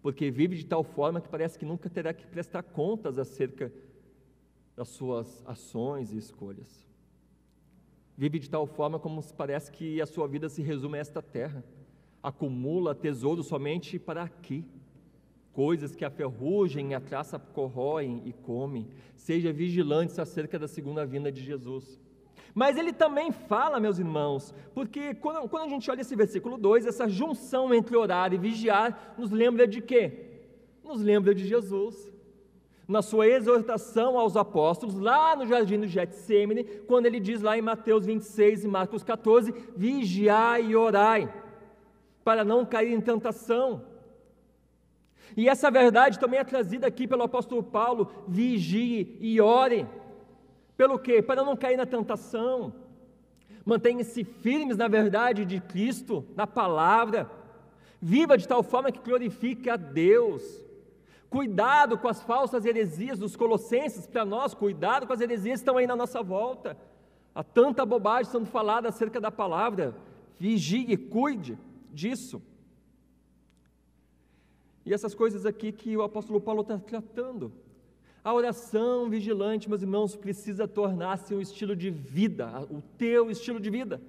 porque 0.00 0.30
vive 0.30 0.56
de 0.56 0.64
tal 0.64 0.82
forma 0.82 1.20
que 1.20 1.28
parece 1.28 1.58
que 1.58 1.66
nunca 1.66 1.90
terá 1.90 2.14
que 2.14 2.26
prestar 2.26 2.62
contas 2.62 3.18
acerca 3.18 3.70
das 4.74 4.88
suas 4.88 5.44
ações 5.46 6.14
e 6.14 6.16
escolhas. 6.16 6.86
Vive 8.16 8.38
de 8.38 8.48
tal 8.48 8.66
forma 8.66 8.98
como 8.98 9.22
parece 9.34 9.70
que 9.70 10.00
a 10.00 10.06
sua 10.06 10.26
vida 10.26 10.48
se 10.48 10.62
resume 10.62 10.96
a 10.96 11.00
esta 11.00 11.20
terra. 11.20 11.62
Acumula 12.22 12.94
tesouro 12.94 13.42
somente 13.42 13.98
para 13.98 14.22
aqui. 14.22 14.64
Coisas 15.52 15.94
que 15.94 16.04
a 16.04 16.10
ferrugem 16.10 16.92
e 16.92 16.94
a 16.94 17.00
traça 17.00 17.38
corroem 17.38 18.22
e 18.24 18.32
come. 18.32 18.88
Seja 19.14 19.52
vigilante 19.52 20.18
acerca 20.20 20.58
da 20.58 20.66
segunda 20.66 21.04
vinda 21.04 21.30
de 21.30 21.42
Jesus. 21.42 22.00
Mas 22.54 22.78
ele 22.78 22.92
também 22.92 23.30
fala, 23.32 23.78
meus 23.78 23.98
irmãos, 23.98 24.54
porque 24.72 25.14
quando, 25.14 25.46
quando 25.46 25.64
a 25.64 25.68
gente 25.68 25.90
olha 25.90 26.00
esse 26.00 26.16
versículo 26.16 26.56
2, 26.56 26.86
essa 26.86 27.06
junção 27.06 27.74
entre 27.74 27.94
orar 27.94 28.32
e 28.32 28.38
vigiar, 28.38 29.14
nos 29.18 29.30
lembra 29.30 29.68
de 29.68 29.82
quê? 29.82 30.40
Nos 30.82 31.02
lembra 31.02 31.34
de 31.34 31.46
Jesus. 31.46 32.10
Na 32.88 33.02
sua 33.02 33.26
exortação 33.26 34.16
aos 34.16 34.36
apóstolos, 34.36 34.96
lá 34.96 35.34
no 35.34 35.46
jardim 35.46 35.80
do 35.80 35.88
Getsemane, 35.88 36.62
quando 36.86 37.06
ele 37.06 37.18
diz 37.18 37.42
lá 37.42 37.58
em 37.58 37.62
Mateus 37.62 38.06
26 38.06 38.64
e 38.64 38.68
Marcos 38.68 39.02
14: 39.02 39.52
vigiai 39.76 40.66
e 40.66 40.76
orai, 40.76 41.32
para 42.22 42.44
não 42.44 42.64
cair 42.64 42.92
em 42.92 43.00
tentação. 43.00 43.82
E 45.36 45.48
essa 45.48 45.70
verdade 45.70 46.18
também 46.18 46.38
é 46.38 46.44
trazida 46.44 46.86
aqui 46.86 47.08
pelo 47.08 47.22
apóstolo 47.22 47.62
Paulo: 47.62 48.10
vigie 48.28 49.16
e 49.20 49.40
ore. 49.40 49.86
Pelo 50.76 50.98
quê? 50.98 51.22
Para 51.22 51.42
não 51.42 51.56
cair 51.56 51.76
na 51.76 51.86
tentação. 51.86 52.72
Mantenha-se 53.64 54.22
firmes 54.22 54.76
na 54.76 54.86
verdade 54.86 55.44
de 55.44 55.60
Cristo, 55.60 56.24
na 56.36 56.46
palavra. 56.46 57.28
Viva 58.00 58.38
de 58.38 58.46
tal 58.46 58.62
forma 58.62 58.92
que 58.92 59.00
glorifique 59.00 59.68
a 59.68 59.76
Deus. 59.76 60.65
Cuidado 61.28 61.98
com 61.98 62.08
as 62.08 62.22
falsas 62.22 62.64
heresias 62.64 63.18
dos 63.18 63.36
colossenses 63.36 64.06
para 64.06 64.24
nós, 64.24 64.54
cuidado 64.54 65.06
com 65.06 65.12
as 65.12 65.20
heresias 65.20 65.60
que 65.60 65.62
estão 65.62 65.76
aí 65.76 65.86
na 65.86 65.96
nossa 65.96 66.22
volta. 66.22 66.76
Há 67.34 67.42
tanta 67.42 67.84
bobagem 67.84 68.30
sendo 68.30 68.46
falada 68.46 68.88
acerca 68.88 69.20
da 69.20 69.30
palavra. 69.30 69.94
Vigie, 70.38 70.86
e 70.88 70.96
cuide 70.96 71.58
disso. 71.92 72.42
E 74.84 74.94
essas 74.94 75.14
coisas 75.14 75.44
aqui 75.44 75.72
que 75.72 75.96
o 75.96 76.02
apóstolo 76.02 76.40
Paulo 76.40 76.62
está 76.62 76.78
tratando. 76.78 77.52
A 78.22 78.32
oração 78.32 79.08
vigilante, 79.08 79.68
meus 79.68 79.82
irmãos, 79.82 80.16
precisa 80.16 80.66
tornar-se 80.66 81.34
um 81.34 81.40
estilo 81.40 81.76
de 81.76 81.90
vida, 81.90 82.66
o 82.70 82.82
teu 82.98 83.30
estilo 83.30 83.60
de 83.60 83.70
vida, 83.70 84.00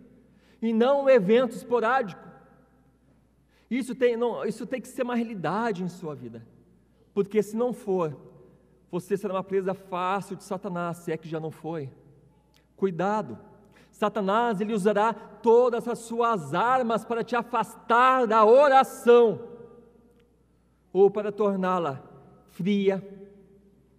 e 0.60 0.74
não 0.74 1.04
um 1.04 1.10
evento 1.10 1.56
esporádico. 1.56 2.28
Isso 3.70 3.94
tem, 3.94 4.18
não, 4.18 4.44
isso 4.44 4.66
tem 4.66 4.82
que 4.82 4.88
ser 4.88 5.04
uma 5.04 5.16
realidade 5.16 5.84
em 5.84 5.88
sua 5.88 6.16
vida, 6.16 6.44
porque 7.18 7.42
se 7.42 7.58
não 7.58 7.74
for, 7.74 8.16
você 8.92 9.18
será 9.18 9.34
uma 9.34 9.44
presa 9.44 9.74
fácil 9.74 10.36
de 10.36 10.44
Satanás, 10.44 10.98
se 10.98 11.12
é 11.12 11.18
que 11.18 11.28
já 11.28 11.40
não 11.40 11.50
foi. 11.50 11.90
Cuidado, 12.76 13.40
Satanás 13.90 14.62
ele 14.62 14.72
usará 14.72 15.12
todas 15.12 15.88
as 15.88 15.98
suas 15.98 16.54
armas 16.54 17.04
para 17.04 17.24
te 17.24 17.36
afastar 17.36 18.28
da 18.28 18.46
oração, 18.46 19.42
ou 20.94 21.10
para 21.10 21.32
torná-la 21.32 22.04
fria, 22.52 23.04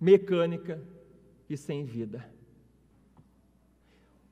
mecânica 0.00 0.80
e 1.50 1.56
sem 1.56 1.84
vida. 1.84 2.24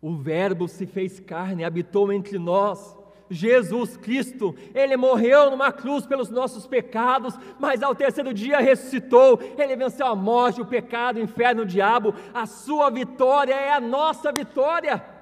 O 0.01 0.15
Verbo 0.15 0.69
se 0.69 0.87
fez 0.87 1.19
carne, 1.19 1.65
habitou 1.65 2.13
entre 2.13 2.39
nós. 2.39 2.97
Jesus 3.31 3.97
Cristo, 3.97 4.55
Ele 4.75 4.97
morreu 4.97 5.51
numa 5.51 5.73
cruz 5.73 6.07
pelos 6.07 6.31
nossos 6.31 6.67
pecados, 6.67 7.39
mas 7.59 7.83
ao 7.83 7.95
terceiro 7.95 8.33
dia 8.33 8.59
ressuscitou, 8.59 9.41
Ele 9.59 9.77
venceu 9.77 10.07
a 10.07 10.15
morte, 10.15 10.61
o 10.61 10.67
pecado, 10.67 11.17
o 11.17 11.23
inferno, 11.23 11.63
o 11.63 11.67
diabo, 11.67 12.15
a 12.33 12.47
sua 12.47 12.91
vitória 12.91 13.55
é 13.55 13.73
a 13.73 13.81
nossa 13.81 14.33
vitória 14.33 15.17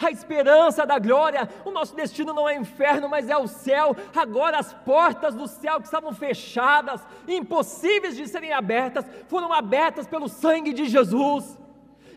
a 0.00 0.10
esperança 0.10 0.86
da 0.86 0.98
glória. 0.98 1.48
O 1.64 1.70
nosso 1.70 1.94
destino 1.94 2.32
não 2.32 2.48
é 2.48 2.56
inferno, 2.56 3.08
mas 3.08 3.28
é 3.28 3.36
o 3.36 3.46
céu. 3.46 3.96
Agora 4.14 4.58
as 4.58 4.72
portas 4.72 5.34
do 5.34 5.46
céu 5.46 5.78
que 5.78 5.86
estavam 5.86 6.12
fechadas, 6.12 7.00
impossíveis 7.26 8.16
de 8.16 8.26
serem 8.26 8.52
abertas, 8.52 9.04
foram 9.28 9.52
abertas 9.52 10.06
pelo 10.06 10.28
sangue 10.28 10.72
de 10.72 10.86
Jesus. 10.86 11.58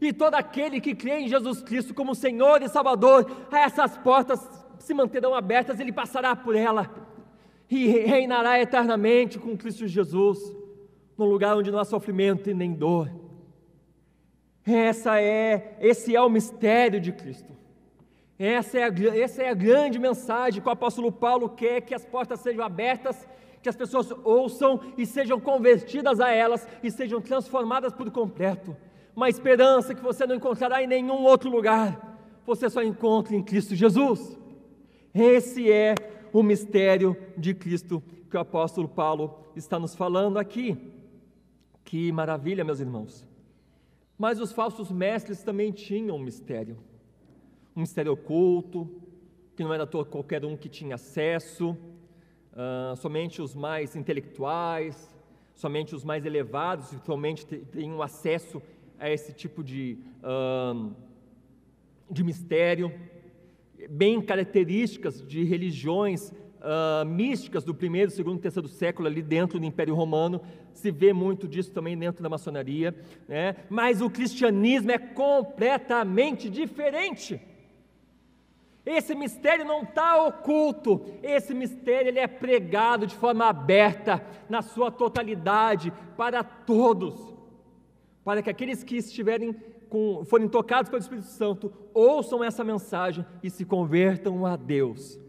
E 0.01 0.12
todo 0.12 0.36
aquele 0.36 0.82
que 0.82 0.95
crê 0.95 1.19
em 1.19 1.28
Jesus 1.28 1.62
Cristo 1.62 1.93
como 1.93 2.15
Senhor 2.15 2.62
e 2.62 2.69
Salvador, 2.69 3.30
essas 3.51 3.97
portas 3.97 4.64
se 4.86 4.93
manterão 4.93 5.34
abertas, 5.34 5.80
ele 5.80 5.91
passará 5.91 6.36
por 6.36 6.56
ela 6.56 6.93
e 7.69 7.88
reinará 7.88 8.60
eternamente 8.60 9.39
com 9.39 9.58
Cristo 9.58 9.88
Jesus, 9.88 10.39
no 11.17 11.26
lugar 11.26 11.58
onde 11.58 11.71
não 11.71 11.80
há 11.80 11.86
sofrimento 11.86 12.50
e 12.50 12.54
nem 12.54 12.71
dor. 12.71 13.10
Essa 14.63 15.19
é, 15.19 15.76
esse 15.80 16.15
é 16.15 16.21
o 16.21 16.30
mistério 16.30 17.02
de 17.02 17.12
Cristo. 17.12 17.52
Essa 18.38 18.80
é, 18.80 18.84
a, 18.84 19.17
essa 19.17 19.41
é 19.41 19.50
a 19.50 19.56
grande 19.56 19.98
mensagem 19.98 20.62
que 20.62 20.67
o 20.67 20.71
apóstolo 20.71 21.12
Paulo 21.12 21.50
quer 21.50 21.82
que 21.82 21.95
as 21.95 22.06
portas 22.06 22.39
sejam 22.41 22.63
abertas, 22.63 23.28
que 23.63 23.69
as 23.69 23.76
pessoas 23.76 24.12
ouçam 24.24 24.80
e 24.95 25.06
sejam 25.06 25.39
convertidas 25.39 26.19
a 26.19 26.30
elas 26.30 26.67
e 26.84 26.91
sejam 26.91 27.19
transformadas 27.19 27.91
por 27.91 28.12
completo. 28.12 28.78
Uma 29.15 29.30
esperança 29.30 29.95
que 29.95 30.04
você 30.04 30.28
não 30.28 30.36
encontrará 30.36 30.84
em 30.84 30.88
nenhum 30.88 31.24
outro 31.24 31.50
lugar, 31.50 32.19
você 32.45 32.69
só 32.69 32.84
encontra 32.84 33.36
em 33.36 33.41
Cristo 33.41 33.74
Jesus. 33.74 34.45
Esse 35.15 35.71
é 35.71 35.95
o 36.34 36.43
mistério 36.43 37.15
de 37.38 37.54
Cristo 37.54 38.04
que 38.30 38.36
o 38.36 38.39
apóstolo 38.39 38.88
Paulo 38.88 39.39
está 39.56 39.80
nos 39.80 39.95
falando 39.95 40.38
aqui. 40.38 40.78
Que 41.86 42.12
maravilha, 42.12 42.63
meus 42.63 42.82
irmãos. 42.82 43.25
Mas 44.17 44.41
os 44.41 44.51
falsos 44.51 44.91
mestres 44.91 45.41
também 45.41 45.71
tinham 45.71 46.17
um 46.17 46.19
mistério 46.19 46.78
um 47.75 47.82
mistério 47.82 48.13
oculto, 48.13 48.89
que 49.56 49.63
não 49.63 49.73
era 49.73 49.86
qualquer 49.86 50.45
um 50.45 50.56
que 50.56 50.69
tinha 50.69 50.95
acesso, 50.95 51.71
uh, 51.71 52.95
somente 52.95 53.41
os 53.41 53.54
mais 53.54 53.95
intelectuais, 53.95 55.13
somente 55.54 55.93
os 55.93 56.04
mais 56.04 56.25
elevados, 56.25 56.88
somente 57.06 57.45
tinham 57.45 58.01
acesso 58.01 58.62
a 58.97 59.10
esse 59.10 59.34
tipo 59.34 59.62
de, 59.62 59.97
uh, 60.23 60.95
de 62.10 62.23
mistério, 62.23 62.93
bem 63.89 64.21
características 64.21 65.26
de 65.26 65.43
religiões 65.43 66.32
uh, 66.65 67.06
místicas 67.06 67.63
do 67.63 67.74
primeiro, 67.74 68.12
segundo 68.12 68.39
terceiro 68.39 68.67
século 68.67 69.08
ali 69.08 69.21
dentro 69.21 69.60
do 69.60 69.65
Império 69.65 69.95
Romano, 69.95 70.41
se 70.74 70.91
vê 70.91 71.13
muito 71.13 71.48
disso 71.48 71.71
também 71.71 71.98
dentro 71.98 72.24
da 72.24 72.30
maçonaria, 72.30 72.95
né? 73.28 73.56
mas 73.69 74.02
o 74.02 74.10
cristianismo 74.10 74.91
é 74.91 74.98
completamente 74.98 76.50
diferente. 76.50 77.39
Esse 78.86 79.15
mistério 79.15 79.65
não 79.65 79.82
está 79.82 80.24
oculto, 80.24 81.06
esse 81.24 81.56
mistério 81.56 82.10
ele 82.10 82.19
é 82.19 82.28
pregado 82.28 83.08
de 83.08 83.15
forma 83.15 83.48
aberta, 83.48 84.24
na 84.48 84.62
sua 84.62 84.91
totalidade, 84.91 85.91
para 86.15 86.43
todos, 86.43 87.34
para 88.24 88.43
que 88.43 88.50
aqueles 88.50 88.84
que 88.84 88.98
estiverem 88.98 89.56
com, 89.89 90.24
forem 90.26 90.48
tocados 90.48 90.89
pelo 90.89 91.02
Espírito 91.02 91.28
Santo 91.28 91.71
ouçam 91.93 92.43
essa 92.43 92.63
mensagem 92.63 93.26
e 93.41 93.50
se 93.50 93.65
convertam 93.65 94.45
a 94.45 94.56
Deus 94.56 95.19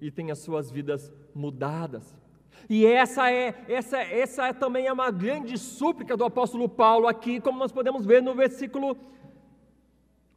e 0.00 0.10
tenham 0.10 0.32
as 0.32 0.38
suas 0.38 0.70
vidas 0.70 1.12
mudadas. 1.34 2.16
E 2.68 2.84
essa 2.84 3.30
é, 3.30 3.54
essa, 3.68 3.98
essa 3.98 4.46
é 4.46 4.52
também 4.52 4.86
é 4.86 4.92
uma 4.92 5.10
grande 5.10 5.56
súplica 5.56 6.16
do 6.16 6.24
apóstolo 6.24 6.68
Paulo 6.68 7.06
aqui, 7.06 7.40
como 7.40 7.58
nós 7.58 7.70
podemos 7.70 8.04
ver 8.04 8.22
no 8.22 8.34
versículo 8.34 8.96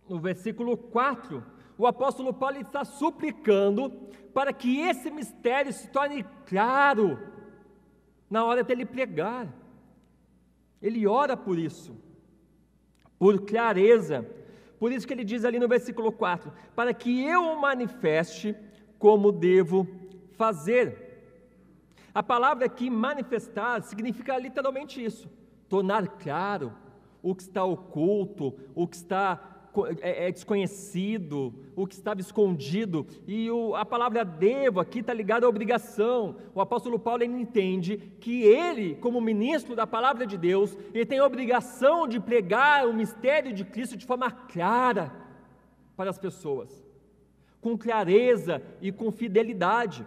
no 0.07 0.19
versículo 0.19 0.75
4 0.75 1.43
o 1.79 1.87
apóstolo 1.87 2.33
Paulo 2.33 2.57
está 2.57 2.83
suplicando 2.83 3.89
para 4.33 4.51
que 4.51 4.81
esse 4.81 5.09
mistério 5.09 5.71
se 5.71 5.87
torne 5.87 6.25
claro 6.45 7.17
na 8.29 8.43
hora 8.43 8.65
dele 8.65 8.85
pregar. 8.85 9.47
Ele 10.81 11.07
ora 11.07 11.37
por 11.37 11.57
isso, 11.57 11.95
por 13.19 13.41
clareza. 13.41 14.25
Por 14.79 14.93
isso 14.93 15.05
que 15.05 15.13
ele 15.13 15.25
diz 15.25 15.43
ali 15.43 15.59
no 15.59 15.67
versículo 15.67 16.11
4: 16.11 16.51
para 16.73 16.93
que 16.93 17.23
eu 17.23 17.41
o 17.41 17.61
manifeste 17.61 18.55
como 18.97 19.31
devo 19.31 19.85
fazer. 20.31 21.07
A 22.15 22.23
palavra 22.23 22.65
aqui, 22.65 22.89
manifestar, 22.89 23.81
significa 23.83 24.37
literalmente 24.37 25.03
isso: 25.03 25.29
tornar 25.67 26.07
claro 26.07 26.73
o 27.21 27.35
que 27.35 27.43
está 27.43 27.63
oculto, 27.63 28.57
o 28.73 28.87
que 28.87 28.95
está 28.95 29.58
é, 30.01 30.27
é 30.27 30.31
desconhecido, 30.31 31.53
o 31.75 31.85
que 31.85 31.93
estava 31.93 32.19
escondido, 32.19 33.05
e 33.27 33.49
o, 33.51 33.75
a 33.75 33.85
palavra 33.85 34.25
devo 34.25 34.79
aqui 34.79 34.99
está 34.99 35.13
ligada 35.13 35.45
à 35.45 35.49
obrigação. 35.49 36.37
O 36.53 36.61
apóstolo 36.61 36.99
Paulo 36.99 37.23
entende 37.23 37.97
que 38.19 38.43
ele, 38.43 38.95
como 38.95 39.21
ministro 39.21 39.75
da 39.75 39.85
palavra 39.85 40.25
de 40.25 40.37
Deus, 40.37 40.77
ele 40.93 41.05
tem 41.05 41.19
a 41.19 41.25
obrigação 41.25 42.07
de 42.07 42.19
pregar 42.19 42.87
o 42.87 42.93
mistério 42.93 43.53
de 43.53 43.63
Cristo 43.63 43.95
de 43.95 44.05
forma 44.05 44.31
clara 44.31 45.11
para 45.95 46.09
as 46.09 46.17
pessoas, 46.17 46.83
com 47.61 47.77
clareza 47.77 48.61
e 48.81 48.91
com 48.91 49.11
fidelidade. 49.11 50.05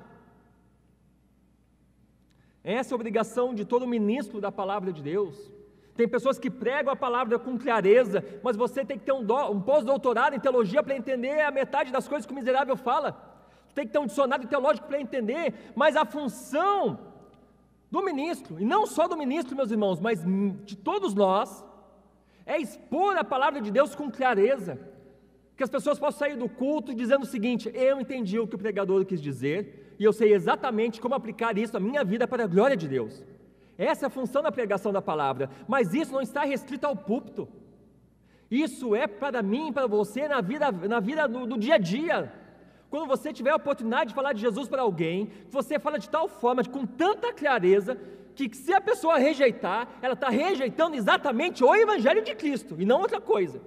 Essa 2.65 2.93
é 2.93 2.95
a 2.95 2.97
obrigação 2.97 3.55
de 3.55 3.65
todo 3.65 3.87
ministro 3.87 4.41
da 4.41 4.53
palavra 4.53 4.93
de 4.93 5.03
Deus. 5.03 5.53
Tem 5.97 6.09
pessoas 6.09 6.39
que 6.39 6.51
pregam 6.51 6.93
a 6.93 6.97
palavra 6.97 7.39
com 7.39 7.59
clareza, 7.59 8.25
mas 8.43 8.57
você 8.57 8.85
tem 8.85 8.99
que 8.99 9.05
ter 9.05 9.13
um, 9.13 9.27
um 9.51 9.61
pós-doutorado 9.61 10.35
em 10.35 10.41
teologia 10.41 10.83
para 10.83 10.97
entender 10.97 11.41
a 11.41 11.51
metade 11.51 11.93
das 11.93 12.09
coisas 12.09 12.27
que 12.27 12.33
o 12.33 12.37
miserável 12.37 12.77
fala. 12.77 13.31
Tem 13.75 13.87
que 13.87 13.93
ter 13.93 13.99
um 13.99 14.07
dicionário 14.07 14.49
teológico 14.49 14.87
para 14.87 15.01
entender, 15.01 15.55
mas 15.75 15.97
a 15.97 16.05
função 16.05 16.99
do 17.91 18.03
ministro, 18.03 18.59
e 18.59 18.65
não 18.65 18.87
só 18.87 19.07
do 19.07 19.17
ministro, 19.17 19.55
meus 19.55 19.71
irmãos, 19.71 20.01
mas 20.01 20.25
de 20.65 20.77
todos 20.77 21.15
nós, 21.15 21.63
é 22.47 22.59
expor 22.59 23.17
a 23.19 23.25
palavra 23.25 23.61
de 23.61 23.71
Deus 23.71 23.95
com 23.95 24.11
clareza. 24.11 24.79
Que 25.57 25.63
as 25.63 25.69
pessoas 25.69 25.99
possam 25.99 26.21
sair 26.21 26.37
do 26.37 26.49
culto 26.49 26.95
dizendo 26.95 27.25
o 27.25 27.27
seguinte: 27.27 27.71
eu 27.75 28.01
entendi 28.01 28.39
o 28.39 28.49
que 28.49 28.55
o 28.55 28.59
pregador 28.59 29.05
quis 29.05 29.21
dizer, 29.21 29.95
e 29.99 30.05
eu 30.05 30.13
sei 30.13 30.33
exatamente 30.33 31.01
como 31.03 31.15
aplicar 31.15 31.57
isso 31.59 31.77
à 31.77 31.81
minha 31.81 32.03
vida 32.03 32.27
para 32.27 32.45
a 32.45 32.47
glória 32.47 32.77
de 32.77 32.89
Deus. 32.89 33.23
Essa 33.77 34.07
é 34.07 34.09
a 34.09 34.11
função 34.11 34.43
da 34.43 34.53
pregação 34.53 34.93
da 34.93 35.03
palavra, 35.03 35.51
mas 35.67 35.95
isso 35.95 36.13
não 36.13 36.21
está 36.21 36.45
restrito 36.45 36.87
ao 36.87 36.95
púlpito. 36.95 37.49
Isso 38.51 38.95
é 38.95 39.07
para 39.07 39.43
mim, 39.43 39.73
para 39.73 39.87
você, 39.87 40.29
na 40.29 40.41
vida, 40.41 40.71
na 40.71 41.01
vida 41.01 41.27
do, 41.27 41.47
do 41.47 41.59
dia 41.59 41.77
a 41.77 41.79
dia. 41.79 42.33
Quando 42.91 43.09
você 43.09 43.33
tiver 43.33 43.51
a 43.51 43.57
oportunidade 43.57 44.11
de 44.11 44.15
falar 44.15 44.35
de 44.35 44.41
Jesus 44.43 44.69
para 44.69 44.83
alguém, 44.83 45.31
você 45.49 45.79
fala 45.79 45.99
de 45.99 46.11
tal 46.11 46.29
forma, 46.29 46.63
com 46.63 46.85
tanta 46.85 47.33
clareza, 47.33 47.99
que 48.35 48.55
se 48.55 48.73
a 48.75 48.81
pessoa 48.81 49.17
rejeitar, 49.19 49.89
ela 50.03 50.15
está 50.15 50.29
rejeitando 50.29 50.95
exatamente 50.95 51.65
o 51.65 51.75
Evangelho 51.75 52.23
de 52.23 52.35
Cristo 52.35 52.77
e 52.79 52.85
não 52.85 53.01
outra 53.01 53.21
coisa. 53.21 53.61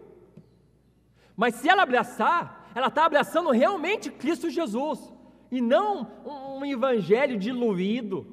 Mas 1.36 1.56
se 1.56 1.68
ela 1.68 1.84
abraçar, 1.84 2.70
ela 2.76 2.88
está 2.88 3.06
abraçando 3.06 3.50
realmente 3.50 4.12
Cristo 4.12 4.50
Jesus 4.50 5.12
e 5.52 5.62
não 5.62 6.08
um, 6.26 6.60
um 6.60 6.66
Evangelho 6.66 7.38
diluído, 7.38 8.28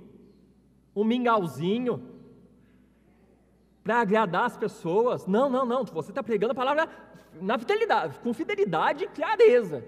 um 0.94 1.04
mingauzinho 1.04 2.02
para 3.82 4.00
agradar 4.00 4.44
as 4.44 4.56
pessoas. 4.56 5.26
Não, 5.26 5.48
não, 5.50 5.64
não. 5.64 5.84
Você 5.84 6.10
está 6.10 6.22
pregando 6.22 6.52
a 6.52 6.54
palavra 6.54 6.88
na 7.40 7.58
fidelidade, 7.58 8.18
com 8.20 8.32
fidelidade 8.32 9.04
e 9.04 9.08
clareza. 9.08 9.84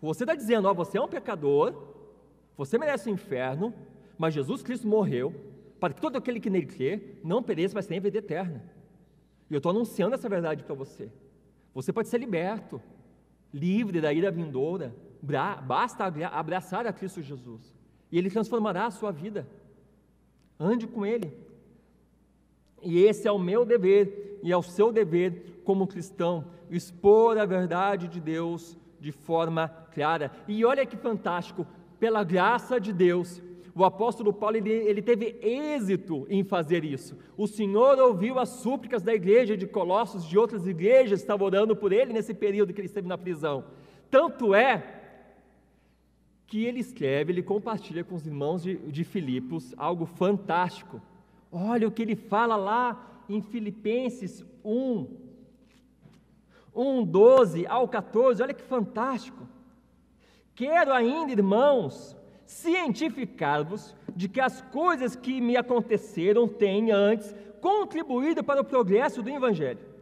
Você 0.00 0.24
está 0.24 0.34
dizendo, 0.34 0.68
ó, 0.68 0.74
você 0.74 0.98
é 0.98 1.00
um 1.00 1.08
pecador, 1.08 1.74
você 2.56 2.78
merece 2.78 3.08
o 3.08 3.12
inferno, 3.12 3.72
mas 4.18 4.34
Jesus 4.34 4.62
Cristo 4.62 4.86
morreu 4.86 5.34
para 5.80 5.94
que 5.94 6.00
todo 6.00 6.16
aquele 6.16 6.38
que 6.38 6.50
nele 6.50 6.66
crê 6.66 7.18
não 7.24 7.42
pereça, 7.42 7.74
mas 7.74 7.86
tenha 7.86 8.00
vida 8.00 8.18
eterna. 8.18 8.62
E 9.50 9.54
eu 9.54 9.58
estou 9.58 9.70
anunciando 9.70 10.14
essa 10.14 10.28
verdade 10.28 10.62
para 10.64 10.74
você. 10.74 11.10
Você 11.74 11.92
pode 11.92 12.08
ser 12.08 12.18
liberto, 12.18 12.80
livre 13.52 14.00
da 14.00 14.12
ira 14.12 14.30
vindoura. 14.30 14.94
Basta 15.66 16.04
abraçar 16.32 16.86
a 16.86 16.92
Cristo 16.92 17.22
Jesus 17.22 17.75
e 18.10 18.18
Ele 18.18 18.30
transformará 18.30 18.86
a 18.86 18.90
sua 18.90 19.10
vida. 19.10 19.46
Ande 20.58 20.86
com 20.86 21.04
Ele. 21.04 21.32
E 22.82 22.98
esse 22.98 23.26
é 23.26 23.32
o 23.32 23.38
meu 23.38 23.64
dever 23.64 24.38
e 24.42 24.52
é 24.52 24.56
o 24.56 24.62
seu 24.62 24.92
dever 24.92 25.60
como 25.64 25.86
cristão, 25.86 26.44
expor 26.70 27.36
a 27.38 27.44
verdade 27.44 28.06
de 28.06 28.20
Deus 28.20 28.76
de 29.00 29.10
forma 29.10 29.68
clara. 29.92 30.30
E 30.46 30.64
olha 30.64 30.86
que 30.86 30.96
fantástico, 30.96 31.66
pela 31.98 32.22
graça 32.22 32.80
de 32.80 32.92
Deus, 32.92 33.42
o 33.74 33.84
apóstolo 33.84 34.32
Paulo 34.32 34.56
ele, 34.56 34.70
ele, 34.70 35.02
teve 35.02 35.36
êxito 35.42 36.26
em 36.30 36.42
fazer 36.42 36.84
isso. 36.84 37.16
O 37.36 37.46
Senhor 37.46 37.98
ouviu 37.98 38.38
as 38.38 38.48
súplicas 38.48 39.02
da 39.02 39.14
igreja 39.14 39.56
de 39.56 39.66
Colossos, 39.66 40.24
de 40.24 40.38
outras 40.38 40.66
igrejas 40.66 41.20
que 41.20 41.24
estavam 41.24 41.46
orando 41.46 41.76
por 41.76 41.92
ele 41.92 42.12
nesse 42.12 42.32
período 42.32 42.72
que 42.72 42.80
ele 42.80 42.86
esteve 42.86 43.06
na 43.06 43.18
prisão. 43.18 43.64
Tanto 44.10 44.54
é 44.54 44.95
que 46.46 46.64
ele 46.64 46.80
escreve, 46.80 47.32
ele 47.32 47.42
compartilha 47.42 48.04
com 48.04 48.14
os 48.14 48.26
irmãos 48.26 48.62
de, 48.62 48.76
de 48.76 49.04
Filipos 49.04 49.74
algo 49.76 50.06
fantástico. 50.06 51.02
Olha 51.50 51.88
o 51.88 51.90
que 51.90 52.02
ele 52.02 52.14
fala 52.14 52.56
lá 52.56 53.22
em 53.28 53.42
Filipenses 53.42 54.44
1, 54.64 55.06
1, 56.74 57.04
12 57.04 57.66
ao 57.66 57.88
14, 57.88 58.42
olha 58.42 58.54
que 58.54 58.62
fantástico. 58.62 59.46
Quero 60.54 60.92
ainda, 60.92 61.32
irmãos, 61.32 62.16
cientificar-vos 62.44 63.94
de 64.14 64.28
que 64.28 64.40
as 64.40 64.60
coisas 64.60 65.16
que 65.16 65.40
me 65.40 65.56
aconteceram 65.56 66.46
têm 66.46 66.92
antes 66.92 67.34
contribuído 67.60 68.44
para 68.44 68.60
o 68.60 68.64
progresso 68.64 69.22
do 69.22 69.30
Evangelho 69.30 69.96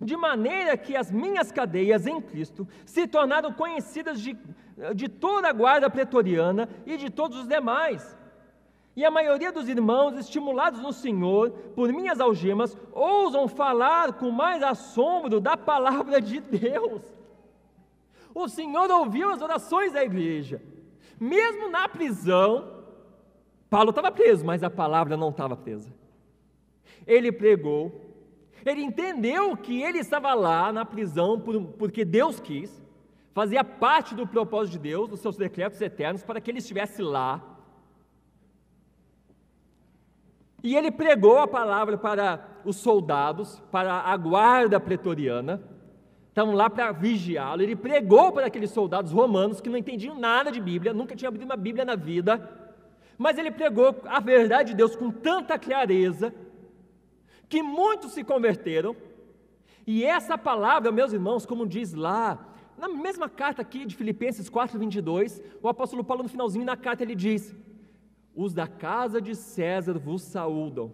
de 0.00 0.16
maneira 0.16 0.76
que 0.76 0.96
as 0.96 1.10
minhas 1.10 1.50
cadeias 1.50 2.06
em 2.06 2.20
Cristo 2.20 2.66
se 2.84 3.06
tornaram 3.06 3.52
conhecidas 3.52 4.20
de, 4.20 4.36
de 4.94 5.08
toda 5.08 5.48
a 5.48 5.52
guarda 5.52 5.90
pretoriana 5.90 6.68
e 6.86 6.96
de 6.96 7.10
todos 7.10 7.38
os 7.38 7.46
demais. 7.46 8.18
E 8.96 9.04
a 9.04 9.10
maioria 9.10 9.52
dos 9.52 9.68
irmãos, 9.68 10.18
estimulados 10.18 10.80
no 10.80 10.92
Senhor 10.92 11.50
por 11.74 11.92
minhas 11.92 12.20
algemas, 12.20 12.76
ousam 12.92 13.46
falar 13.46 14.14
com 14.14 14.30
mais 14.30 14.62
assombro 14.62 15.40
da 15.40 15.56
palavra 15.56 16.20
de 16.20 16.40
Deus. 16.40 17.02
O 18.34 18.48
Senhor 18.48 18.90
ouviu 18.90 19.30
as 19.30 19.40
orações 19.40 19.92
da 19.92 20.04
igreja, 20.04 20.60
mesmo 21.18 21.68
na 21.70 21.88
prisão. 21.88 22.80
Paulo 23.68 23.90
estava 23.90 24.10
preso, 24.10 24.44
mas 24.44 24.62
a 24.62 24.70
palavra 24.70 25.16
não 25.16 25.30
estava 25.30 25.56
presa. 25.56 25.92
Ele 27.06 27.30
pregou, 27.30 27.92
ele 28.64 28.82
entendeu 28.82 29.56
que 29.56 29.82
ele 29.82 29.98
estava 29.98 30.34
lá 30.34 30.72
na 30.72 30.84
prisão 30.84 31.40
por, 31.40 31.60
porque 31.78 32.04
Deus 32.04 32.40
quis, 32.40 32.82
fazia 33.32 33.62
parte 33.64 34.14
do 34.14 34.26
propósito 34.26 34.72
de 34.72 34.78
Deus, 34.80 35.08
dos 35.08 35.20
seus 35.20 35.36
decretos 35.36 35.80
eternos, 35.80 36.22
para 36.22 36.40
que 36.40 36.50
ele 36.50 36.58
estivesse 36.58 37.02
lá. 37.02 37.42
E 40.62 40.76
ele 40.76 40.90
pregou 40.90 41.38
a 41.38 41.48
palavra 41.48 41.96
para 41.96 42.46
os 42.64 42.76
soldados, 42.76 43.62
para 43.70 44.00
a 44.00 44.16
guarda 44.16 44.78
pretoriana, 44.78 45.62
estavam 46.28 46.54
lá 46.54 46.68
para 46.68 46.92
vigiá-lo. 46.92 47.62
Ele 47.62 47.76
pregou 47.76 48.32
para 48.32 48.46
aqueles 48.46 48.70
soldados 48.70 49.12
romanos 49.12 49.60
que 49.60 49.70
não 49.70 49.78
entendiam 49.78 50.18
nada 50.18 50.52
de 50.52 50.60
Bíblia, 50.60 50.92
nunca 50.92 51.16
tinham 51.16 51.28
abrido 51.28 51.46
uma 51.46 51.56
Bíblia 51.56 51.84
na 51.84 51.96
vida, 51.96 52.48
mas 53.16 53.38
ele 53.38 53.50
pregou 53.50 53.96
a 54.06 54.20
verdade 54.20 54.70
de 54.70 54.76
Deus 54.76 54.94
com 54.94 55.10
tanta 55.10 55.58
clareza 55.58 56.32
que 57.48 57.62
muitos 57.62 58.12
se 58.12 58.22
converteram. 58.22 58.94
E 59.86 60.04
essa 60.04 60.38
palavra, 60.38 60.92
meus 60.92 61.12
irmãos, 61.12 61.44
como 61.44 61.66
diz 61.66 61.94
lá, 61.94 62.38
na 62.80 62.88
mesma 62.88 63.28
carta 63.28 63.62
aqui 63.62 63.84
de 63.84 63.94
Filipenses 63.94 64.48
4:22, 64.48 65.42
o 65.62 65.68
apóstolo 65.68 66.02
Paulo 66.02 66.22
no 66.22 66.28
finalzinho 66.28 66.64
da 66.64 66.76
carta 66.76 67.02
ele 67.02 67.14
diz: 67.14 67.54
"Os 68.34 68.54
da 68.54 68.66
casa 68.66 69.20
de 69.20 69.34
César 69.34 69.98
vos 69.98 70.22
saúdam". 70.22 70.90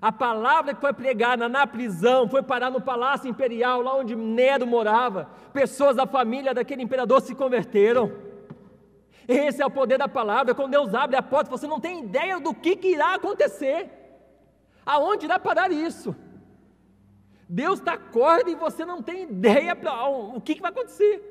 A 0.00 0.12
palavra 0.12 0.74
que 0.74 0.80
foi 0.80 0.92
pregada 0.92 1.48
na 1.48 1.66
prisão 1.66 2.28
foi 2.28 2.42
parar 2.42 2.70
no 2.70 2.80
palácio 2.80 3.28
imperial, 3.28 3.80
lá 3.80 3.96
onde 3.96 4.14
Nero 4.14 4.66
morava. 4.66 5.30
Pessoas 5.52 5.96
da 5.96 6.06
família 6.06 6.52
daquele 6.52 6.82
imperador 6.82 7.20
se 7.22 7.34
converteram. 7.34 8.12
Esse 9.26 9.62
é 9.62 9.66
o 9.66 9.70
poder 9.70 9.98
da 9.98 10.06
palavra. 10.06 10.54
Quando 10.54 10.72
Deus 10.72 10.94
abre 10.94 11.16
a 11.16 11.22
porta, 11.22 11.50
você 11.50 11.66
não 11.66 11.80
tem 11.80 12.04
ideia 12.04 12.38
do 12.38 12.54
que, 12.54 12.76
que 12.76 12.88
irá 12.88 13.14
acontecer. 13.14 13.90
Aonde 14.84 15.24
irá 15.24 15.38
parar 15.38 15.72
isso? 15.72 16.14
Deus 17.48 17.78
está 17.78 17.96
corda 17.96 18.50
e 18.50 18.54
você 18.56 18.84
não 18.84 19.00
tem 19.00 19.22
ideia 19.22 19.76
o 20.34 20.40
que, 20.40 20.54
que 20.54 20.62
vai 20.62 20.70
acontecer. 20.70 21.22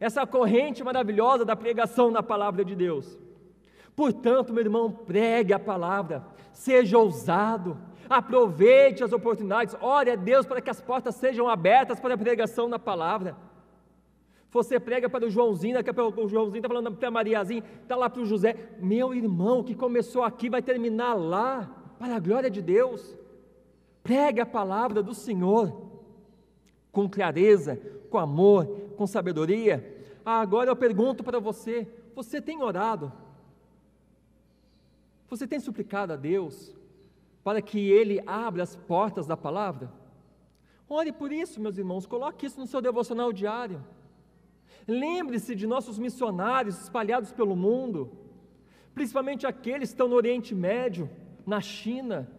Essa 0.00 0.26
corrente 0.26 0.82
maravilhosa 0.82 1.44
da 1.44 1.56
pregação 1.56 2.10
na 2.10 2.22
palavra 2.22 2.64
de 2.64 2.74
Deus. 2.74 3.18
Portanto, 3.94 4.52
meu 4.52 4.62
irmão, 4.62 4.90
pregue 4.90 5.54
a 5.54 5.58
palavra, 5.58 6.26
seja 6.52 6.98
ousado, 6.98 7.78
aproveite 8.08 9.02
as 9.02 9.12
oportunidades, 9.12 9.74
ore 9.80 10.10
a 10.10 10.16
Deus 10.16 10.44
para 10.44 10.60
que 10.60 10.68
as 10.68 10.80
portas 10.80 11.14
sejam 11.14 11.48
abertas 11.48 11.98
para 11.98 12.14
a 12.14 12.18
pregação 12.18 12.68
da 12.68 12.78
palavra. 12.78 13.36
Você 14.50 14.78
prega 14.78 15.08
para 15.08 15.26
o 15.26 15.30
Joãozinho, 15.30 15.74
daqui 15.74 15.90
a 15.90 15.94
pouco 15.94 16.22
o 16.22 16.28
Joãozinho 16.28 16.58
está 16.58 16.68
falando 16.68 16.94
para 16.94 17.08
a 17.08 17.10
Mariazinha, 17.10 17.62
está 17.82 17.96
lá 17.96 18.08
para 18.08 18.22
o 18.22 18.26
José. 18.26 18.56
Meu 18.78 19.14
irmão, 19.14 19.62
que 19.62 19.74
começou 19.74 20.22
aqui 20.22 20.48
vai 20.48 20.62
terminar 20.62 21.14
lá 21.14 21.70
para 21.98 22.16
a 22.16 22.20
glória 22.20 22.50
de 22.50 22.62
Deus. 22.62 23.16
Pregue 24.06 24.40
a 24.40 24.46
palavra 24.46 25.02
do 25.02 25.12
Senhor 25.12 25.82
com 26.92 27.10
clareza, 27.10 27.74
com 28.08 28.18
amor, 28.18 28.92
com 28.96 29.04
sabedoria. 29.04 30.06
Ah, 30.24 30.40
agora 30.40 30.70
eu 30.70 30.76
pergunto 30.76 31.24
para 31.24 31.40
você: 31.40 31.88
você 32.14 32.40
tem 32.40 32.62
orado? 32.62 33.12
Você 35.28 35.44
tem 35.44 35.58
suplicado 35.58 36.12
a 36.12 36.16
Deus 36.16 36.72
para 37.42 37.60
que 37.60 37.80
Ele 37.90 38.22
abra 38.24 38.62
as 38.62 38.76
portas 38.76 39.26
da 39.26 39.36
palavra? 39.36 39.92
Ore 40.88 41.10
por 41.10 41.32
isso, 41.32 41.60
meus 41.60 41.76
irmãos, 41.76 42.06
coloque 42.06 42.46
isso 42.46 42.60
no 42.60 42.66
seu 42.68 42.80
devocional 42.80 43.32
diário. 43.32 43.84
Lembre-se 44.86 45.52
de 45.56 45.66
nossos 45.66 45.98
missionários 45.98 46.80
espalhados 46.80 47.32
pelo 47.32 47.56
mundo, 47.56 48.12
principalmente 48.94 49.48
aqueles 49.48 49.88
que 49.88 49.94
estão 49.94 50.06
no 50.06 50.14
Oriente 50.14 50.54
Médio, 50.54 51.10
na 51.44 51.60
China, 51.60 52.30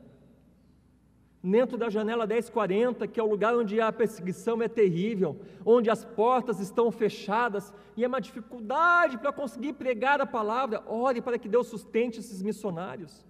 dentro 1.44 1.78
da 1.78 1.90
janela 1.90 2.26
1040, 2.26 3.08
que 3.08 3.20
é 3.20 3.24
o 3.24 3.30
lugar 3.30 3.56
onde 3.56 3.80
a 3.80 3.92
perseguição 3.92 4.62
é 4.62 4.68
terrível, 4.68 5.40
onde 5.66 5.90
as 5.90 6.04
portas 6.04 6.60
estão 6.60 6.92
fechadas 6.92 7.74
e 7.96 8.04
é 8.04 8.08
uma 8.08 8.22
dificuldade 8.22 9.18
para 9.18 9.32
conseguir 9.32 9.74
pregar 9.74 10.20
a 10.20 10.26
palavra. 10.26 10.84
Ore 10.88 11.22
para 11.22 11.38
que 11.38 11.48
Deus 11.48 11.68
sustente 11.68 12.20
esses 12.20 12.42
missionários. 12.42 13.26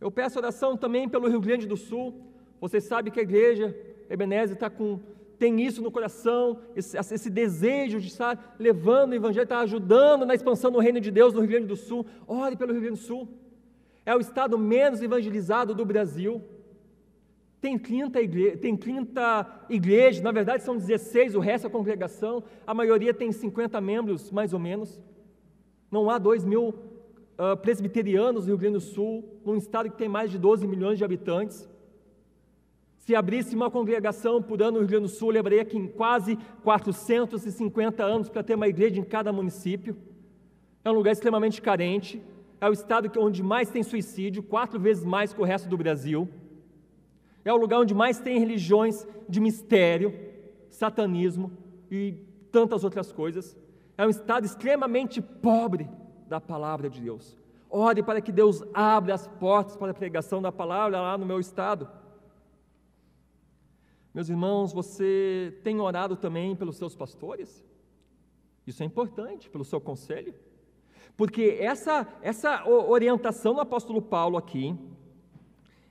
Eu 0.00 0.10
peço 0.10 0.38
oração 0.38 0.76
também 0.76 1.08
pelo 1.08 1.28
Rio 1.28 1.40
Grande 1.40 1.66
do 1.66 1.76
Sul. 1.76 2.22
Você 2.60 2.80
sabe 2.80 3.10
que 3.10 3.20
a 3.20 3.22
igreja 3.22 3.76
Ebenezer 4.08 4.54
está 4.54 4.70
com 4.70 5.00
tem 5.38 5.58
isso 5.62 5.80
no 5.80 5.90
coração, 5.90 6.58
esse, 6.76 6.98
esse, 6.98 7.30
desejo 7.30 7.98
de 7.98 8.08
estar 8.08 8.56
levando 8.58 9.12
o 9.12 9.14
Evangelho, 9.14 9.44
estar 9.44 9.60
ajudando 9.60 10.26
na 10.26 10.34
expansão 10.34 10.70
do 10.70 10.78
reino 10.78 11.00
de 11.00 11.10
Deus 11.10 11.32
no 11.32 11.40
Rio 11.40 11.48
Grande 11.48 11.66
do 11.66 11.76
Sul. 11.76 12.04
Ore 12.26 12.56
pelo 12.56 12.72
Rio 12.72 12.82
Grande 12.82 13.00
do 13.00 13.06
Sul. 13.06 13.26
É 14.10 14.16
o 14.16 14.18
estado 14.18 14.58
menos 14.58 15.00
evangelizado 15.00 15.72
do 15.72 15.84
Brasil. 15.84 16.42
Tem 17.60 17.78
30, 17.78 18.20
igre 18.20 18.56
tem 18.56 18.76
30 18.76 19.66
igrejas, 19.68 20.20
na 20.20 20.32
verdade 20.32 20.64
são 20.64 20.76
16, 20.76 21.36
o 21.36 21.38
resto 21.38 21.68
é 21.68 21.70
congregação. 21.70 22.42
A 22.66 22.74
maioria 22.74 23.14
tem 23.14 23.30
50 23.30 23.80
membros, 23.80 24.32
mais 24.32 24.52
ou 24.52 24.58
menos. 24.58 25.00
Não 25.92 26.10
há 26.10 26.18
2 26.18 26.44
mil 26.44 26.70
uh, 26.70 27.56
presbiterianos 27.62 28.46
no 28.46 28.48
Rio 28.48 28.58
Grande 28.58 28.78
do 28.78 28.80
Sul, 28.80 29.40
num 29.46 29.54
estado 29.54 29.88
que 29.88 29.96
tem 29.96 30.08
mais 30.08 30.28
de 30.28 30.38
12 30.38 30.66
milhões 30.66 30.98
de 30.98 31.04
habitantes. 31.04 31.68
Se 32.96 33.14
abrisse 33.14 33.54
uma 33.54 33.70
congregação 33.70 34.42
por 34.42 34.60
ano 34.60 34.72
no 34.72 34.78
Rio 34.80 34.88
Grande 34.88 35.04
do 35.04 35.08
Sul, 35.08 35.30
levaria 35.30 35.62
aqui 35.62 35.78
em 35.78 35.86
quase 35.86 36.36
450 36.64 38.02
anos 38.02 38.28
para 38.28 38.42
ter 38.42 38.56
uma 38.56 38.66
igreja 38.66 38.98
em 38.98 39.04
cada 39.04 39.32
município. 39.32 39.96
É 40.84 40.90
um 40.90 40.94
lugar 40.94 41.12
extremamente 41.12 41.62
carente, 41.62 42.20
é 42.60 42.68
o 42.68 42.72
estado 42.72 43.10
onde 43.18 43.42
mais 43.42 43.70
tem 43.70 43.82
suicídio, 43.82 44.42
quatro 44.42 44.78
vezes 44.78 45.04
mais 45.04 45.32
que 45.32 45.40
o 45.40 45.44
resto 45.44 45.68
do 45.68 45.78
Brasil. 45.78 46.28
É 47.44 47.52
o 47.52 47.56
lugar 47.56 47.80
onde 47.80 47.94
mais 47.94 48.20
tem 48.20 48.38
religiões 48.38 49.06
de 49.28 49.40
mistério, 49.40 50.14
satanismo 50.68 51.50
e 51.90 52.12
tantas 52.52 52.84
outras 52.84 53.10
coisas. 53.10 53.56
É 53.96 54.06
um 54.06 54.10
estado 54.10 54.44
extremamente 54.44 55.22
pobre 55.22 55.88
da 56.28 56.40
palavra 56.40 56.90
de 56.90 57.00
Deus. 57.00 57.36
Ore 57.68 58.02
para 58.02 58.20
que 58.20 58.32
Deus 58.32 58.62
abra 58.74 59.14
as 59.14 59.26
portas 59.26 59.76
para 59.76 59.92
a 59.92 59.94
pregação 59.94 60.42
da 60.42 60.52
palavra 60.52 61.00
lá 61.00 61.16
no 61.16 61.24
meu 61.24 61.40
estado. 61.40 61.88
Meus 64.12 64.28
irmãos, 64.28 64.72
você 64.72 65.58
tem 65.62 65.80
orado 65.80 66.16
também 66.16 66.54
pelos 66.56 66.76
seus 66.76 66.94
pastores? 66.94 67.64
Isso 68.66 68.82
é 68.82 68.86
importante, 68.86 69.48
pelo 69.48 69.64
seu 69.64 69.80
conselho. 69.80 70.34
Porque 71.16 71.56
essa, 71.60 72.06
essa 72.22 72.66
orientação 72.66 73.54
do 73.54 73.60
apóstolo 73.60 74.00
Paulo 74.00 74.36
aqui, 74.36 74.74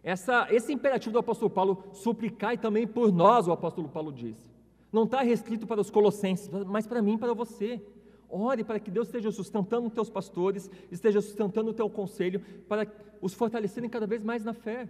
essa, 0.03 0.47
esse 0.49 0.73
imperativo 0.73 1.13
do 1.13 1.19
apóstolo 1.19 1.49
Paulo, 1.49 1.83
suplicai 1.93 2.57
também 2.57 2.87
por 2.87 3.11
nós, 3.11 3.47
o 3.47 3.51
apóstolo 3.51 3.89
Paulo 3.89 4.11
diz. 4.11 4.49
Não 4.91 5.03
está 5.03 5.21
restrito 5.21 5.67
para 5.67 5.81
os 5.81 5.91
colossenses, 5.91 6.49
mas 6.65 6.87
para 6.87 7.01
mim 7.01 7.13
e 7.13 7.17
para 7.17 7.33
você. 7.33 7.81
Ore 8.27 8.63
para 8.63 8.79
que 8.79 8.91
Deus 8.91 9.07
esteja 9.07 9.31
sustentando 9.31 9.87
os 9.87 9.93
teus 9.93 10.09
pastores, 10.09 10.69
esteja 10.91 11.19
sustentando 11.19 11.71
o 11.71 11.73
teu 11.73 11.89
conselho, 11.89 12.41
para 12.67 12.87
os 13.21 13.33
fortalecerem 13.33 13.89
cada 13.89 14.05
vez 14.05 14.23
mais 14.23 14.43
na 14.43 14.53
fé. 14.53 14.87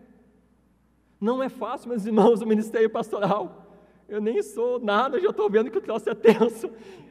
Não 1.19 1.41
é 1.41 1.49
fácil, 1.49 1.89
meus 1.89 2.05
irmãos, 2.05 2.41
o 2.41 2.45
ministério 2.45 2.89
pastoral. 2.89 3.68
Eu 4.09 4.19
nem 4.19 4.41
sou 4.41 4.79
nada, 4.79 5.19
já 5.19 5.29
estou 5.29 5.49
vendo 5.49 5.69
que 5.69 5.77
o 5.77 5.81
troço 5.81 6.09
é 6.09 6.15
tenso. 6.15 6.69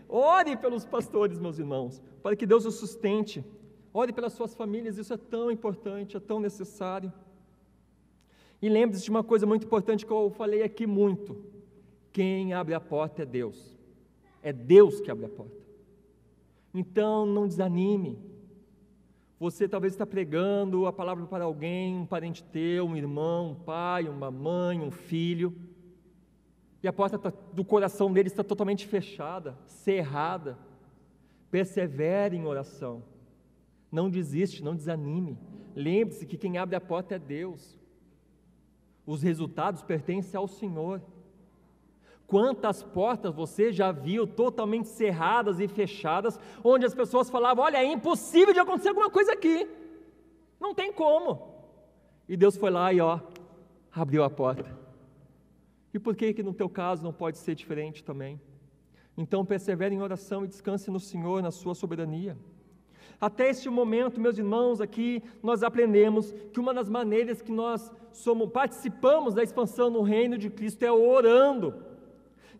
Ore 0.09 0.57
pelos 0.57 0.85
pastores, 0.85 1.39
meus 1.39 1.59
irmãos, 1.59 2.03
para 2.23 2.35
que 2.35 2.45
Deus 2.45 2.67
os 2.67 2.75
sustente. 2.75 3.45
Ore 3.95 4.13
pelas 4.13 4.33
suas 4.33 4.55
famílias, 4.55 4.99
isso 4.99 5.15
é 5.15 5.17
tão 5.17 5.51
importante, 5.51 6.17
é 6.17 6.21
tão 6.21 6.41
necessário. 6.41 7.13
E 8.61 8.69
lembre-se 8.69 9.05
de 9.05 9.11
uma 9.11 9.23
coisa 9.23 9.47
muito 9.47 9.65
importante 9.65 10.05
que 10.05 10.13
eu 10.13 10.31
falei 10.31 10.63
aqui 10.63 10.87
muito: 10.87 11.37
quem 12.13 12.53
abre 12.53 12.75
a 12.75 12.81
porta 12.81 13.23
é 13.23 13.27
Deus. 13.27 13.79
É 14.43 14.53
Deus 14.53 15.01
que 15.01 15.11
abre 15.11 15.27
a 15.27 15.29
porta. 15.29 15.57
Então 16.75 17.25
não 17.25 17.47
desanime, 17.47 18.19
você 19.39 19.69
talvez 19.69 19.93
está 19.93 20.05
pregando 20.05 20.87
a 20.87 20.93
palavra 20.93 21.25
para 21.27 21.45
alguém, 21.45 21.97
um 21.97 22.07
parente 22.07 22.43
teu, 22.43 22.85
um 22.85 22.97
irmão, 22.97 23.53
um 23.53 23.55
pai, 23.55 24.09
uma 24.09 24.33
mãe, 24.33 24.81
um 24.81 24.91
filho, 24.91 25.55
e 26.83 26.87
a 26.87 26.93
porta 26.93 27.19
tá, 27.19 27.33
do 27.53 27.65
coração 27.65 28.13
dele 28.13 28.29
está 28.29 28.45
totalmente 28.45 28.87
fechada, 28.87 29.59
cerrada. 29.67 30.59
Persevere 31.51 32.37
em 32.37 32.47
oração. 32.47 33.03
Não 33.91 34.09
desiste, 34.09 34.63
não 34.63 34.77
desanime. 34.77 35.39
Lembre-se 35.75 36.27
que 36.27 36.37
quem 36.37 36.59
abre 36.59 36.77
a 36.77 36.81
porta 36.81 37.15
é 37.15 37.19
Deus. 37.19 37.79
Os 39.05 39.23
resultados 39.23 39.83
pertencem 39.83 40.39
ao 40.39 40.47
Senhor. 40.47 41.03
Quantas 42.27 42.83
portas 42.83 43.35
você 43.35 43.73
já 43.73 43.91
viu 43.91 44.27
totalmente 44.27 44.89
cerradas 44.89 45.59
e 45.59 45.67
fechadas, 45.67 46.39
onde 46.63 46.85
as 46.85 46.95
pessoas 46.95 47.31
falavam: 47.31 47.65
Olha, 47.65 47.79
é 47.79 47.87
impossível 47.87 48.53
de 48.53 48.61
acontecer 48.61 48.91
alguma 48.91 49.09
coisa 49.09 49.33
aqui, 49.33 49.67
não 50.61 50.75
tem 50.75 50.93
como. 50.93 51.57
E 52.29 52.37
Deus 52.37 52.55
foi 52.59 52.71
lá 52.71 52.93
e 52.93 53.01
ó, 53.01 53.19
abriu 53.91 54.23
a 54.23 54.29
porta. 54.29 54.78
E 55.93 55.99
por 55.99 56.15
que 56.15 56.35
que 56.35 56.43
no 56.43 56.53
teu 56.53 56.69
caso 56.69 57.03
não 57.03 57.13
pode 57.13 57.39
ser 57.39 57.55
diferente 57.55 58.05
também? 58.05 58.41
Então 59.17 59.45
persevere 59.45 59.95
em 59.95 60.01
oração 60.01 60.45
e 60.45 60.49
descanse 60.49 60.91
no 60.91 61.01
Senhor, 61.01 61.43
na 61.43 61.51
sua 61.51 61.75
soberania. 61.75 62.37
Até 63.21 63.51
este 63.51 63.69
momento, 63.69 64.21
meus 64.21 64.39
irmãos, 64.39 64.81
aqui 64.81 65.23
nós 65.43 65.65
aprendemos 65.65 66.33
que 66.53 66.61
uma 66.61 66.73
das 66.73 66.89
maneiras 66.89 67.43
que 67.43 67.51
nós 67.51 67.91
somos, 68.13 68.49
participamos 68.51 69.35
da 69.35 69.43
expansão 69.43 69.91
no 69.91 70.03
reino 70.03 70.39
de 70.39 70.49
Cristo 70.49 70.85
é 70.85 70.93
orando. 70.93 71.75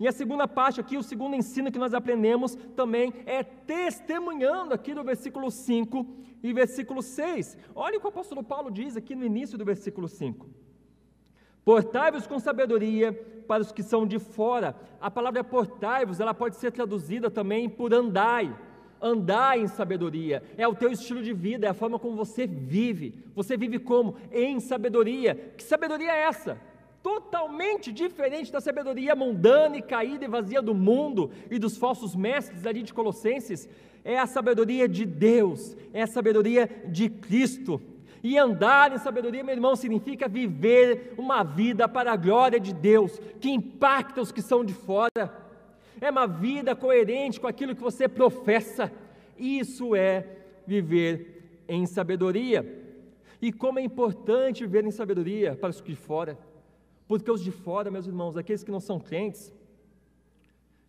E 0.01 0.09
a 0.09 0.13
segunda 0.13 0.49
parte 0.49 0.81
aqui, 0.81 0.97
o 0.97 1.03
segundo 1.03 1.37
ensino 1.37 1.71
que 1.71 1.79
nós 1.79 1.95
aprendemos 1.95 2.57
também 2.75 3.13
é 3.25 3.43
testemunhando 3.45 4.75
aqui 4.75 4.95
no 4.95 5.05
versículo 5.05 5.51
5 5.51 6.07
e 6.43 6.53
versículo 6.53 7.03
6. 7.03 7.57
Olha 7.75 7.99
o 7.99 8.01
que 8.01 8.07
o 8.07 8.11
apóstolo 8.11 8.43
Paulo 8.43 8.71
diz 8.71 8.97
aqui 8.97 9.15
no 9.15 9.25
início 9.25 9.57
do 9.57 9.65
versículo 9.65 10.09
5. 10.09 10.49
Portai-vos 11.69 12.27
com 12.27 12.39
sabedoria 12.39 13.13
para 13.47 13.61
os 13.61 13.71
que 13.71 13.83
são 13.83 14.07
de 14.07 14.19
fora. 14.19 14.75
A 14.99 15.11
palavra 15.11 15.45
portai-vos, 15.45 16.19
ela 16.19 16.33
pode 16.33 16.57
ser 16.57 16.73
traduzida 16.73 17.31
também 17.31 17.69
por 17.69 17.93
andai. 17.93 18.57
Andai 19.03 19.61
em 19.61 19.69
sabedoria, 19.69 20.43
é 20.57 20.67
o 20.67 20.75
teu 20.75 20.91
estilo 20.91 21.23
de 21.23 21.35
vida, 21.35 21.67
é 21.67 21.69
a 21.69 21.75
forma 21.75 21.99
como 21.99 22.17
você 22.17 22.47
vive. 22.47 23.23
Você 23.35 23.55
vive 23.55 23.79
como? 23.79 24.17
Em 24.33 24.59
sabedoria. 24.61 25.35
Que 25.59 25.63
sabedoria 25.63 26.11
é 26.11 26.23
essa? 26.23 26.59
totalmente 27.01 27.93
diferente 27.93 28.51
da 28.51 28.61
sabedoria 28.61 29.15
mundana 29.15 29.77
e 29.77 29.83
caída 29.83 30.25
e 30.25 30.29
vazia 30.29 30.61
do 30.61 30.75
mundo 30.75 31.31
e 31.51 31.59
dos 31.59 31.77
falsos 31.77 32.15
mestres 32.15 32.67
ali 32.67 32.83
de 32.83 32.93
Colossenses, 32.93 33.69
é 34.05 34.19
a 34.19 34.27
sabedoria 34.27 34.89
de 34.89 35.07
Deus, 35.07 35.77
é 35.93 36.03
a 36.03 36.07
sabedoria 36.07 36.69
de 36.87 37.09
Cristo. 37.09 37.81
E 38.23 38.37
andar 38.37 38.93
em 38.93 38.99
sabedoria, 38.99 39.45
meu 39.45 39.55
irmão, 39.55 39.77
significa 39.77 40.29
viver 40.29 41.15
uma 41.17 41.43
vida 41.43 41.89
para 41.89 42.13
a 42.13 42.17
glória 42.17 42.59
de 42.59 42.73
Deus, 42.73 43.21
que 43.41 43.51
impacta 43.51 44.21
os 44.21 44.33
que 44.33 44.43
são 44.43 44.65
de 44.65 44.75
fora. 44.75 45.33
É 46.01 46.11
uma 46.11 46.27
vida 46.27 46.75
coerente 46.75 47.41
com 47.41 47.47
aquilo 47.47 47.75
que 47.75 47.83
você 47.83 48.09
professa. 48.09 48.93
Isso 49.37 49.95
é 49.95 50.27
viver 50.67 51.63
em 51.69 51.87
sabedoria. 51.87 52.87
E 53.41 53.53
como 53.53 53.79
é 53.79 53.83
importante 53.83 54.65
viver 54.65 54.85
em 54.85 54.91
sabedoria 54.91 55.55
para 55.55 55.71
os 55.71 55.81
de 55.81 55.95
fora. 55.95 56.39
Porque 57.07 57.31
os 57.31 57.43
de 57.43 57.51
fora, 57.51 57.91
meus 57.91 58.07
irmãos, 58.07 58.37
aqueles 58.37 58.63
que 58.63 58.71
não 58.71 58.81
são 58.81 59.01
crentes, 59.01 59.53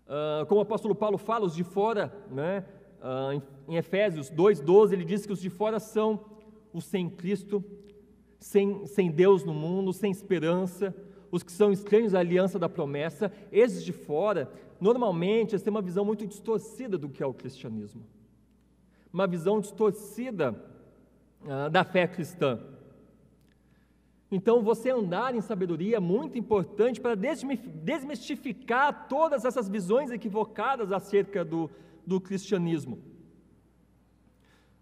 uh, 0.05 0.45
como 0.47 0.59
o 0.59 0.63
apóstolo 0.63 0.93
Paulo 0.93 1.17
fala, 1.17 1.45
os 1.45 1.55
de 1.55 1.63
fora, 1.63 2.13
né, 2.29 2.65
uh, 3.01 3.41
em, 3.67 3.77
Efésios 3.77 4.29
2,12, 4.29 4.93
ele 4.93 5.05
diz 5.05 5.25
que 5.25 5.31
os 5.31 5.39
de 5.39 5.49
fora 5.49 5.79
são 5.79 6.19
os 6.73 6.85
sem 6.85 7.09
Cristo, 7.09 7.63
sem, 8.39 8.85
sem 8.85 9.11
Deus 9.11 9.43
no 9.43 9.53
mundo, 9.53 9.91
sem 9.91 10.11
esperança, 10.11 10.95
os 11.31 11.43
que 11.43 11.51
são 11.51 11.71
estranhos 11.71 12.15
à 12.15 12.19
aliança 12.19 12.57
da 12.57 12.69
promessa, 12.69 13.31
esses 13.51 13.83
de 13.83 13.91
fora, 13.91 14.51
normalmente, 14.79 15.51
eles 15.51 15.61
têm 15.61 15.71
uma 15.71 15.81
visão 15.81 16.03
muito 16.05 16.25
distorcida 16.25 16.97
do 16.97 17.09
que 17.09 17.21
é 17.21 17.25
o 17.25 17.33
cristianismo, 17.33 18.03
uma 19.13 19.27
visão 19.27 19.59
distorcida 19.59 20.55
uh, 21.43 21.69
da 21.69 21.83
fé 21.83 22.07
cristã. 22.07 22.59
Então, 24.31 24.61
você 24.61 24.91
andar 24.91 25.33
em 25.33 25.41
sabedoria 25.41 25.97
é 25.97 25.99
muito 25.99 26.37
importante 26.37 27.01
para 27.01 27.15
desmistificar 27.15 29.07
todas 29.07 29.43
essas 29.43 29.67
visões 29.67 30.11
equivocadas 30.11 30.91
acerca 30.91 31.43
do, 31.43 31.69
do 32.05 32.21
cristianismo. 32.21 32.99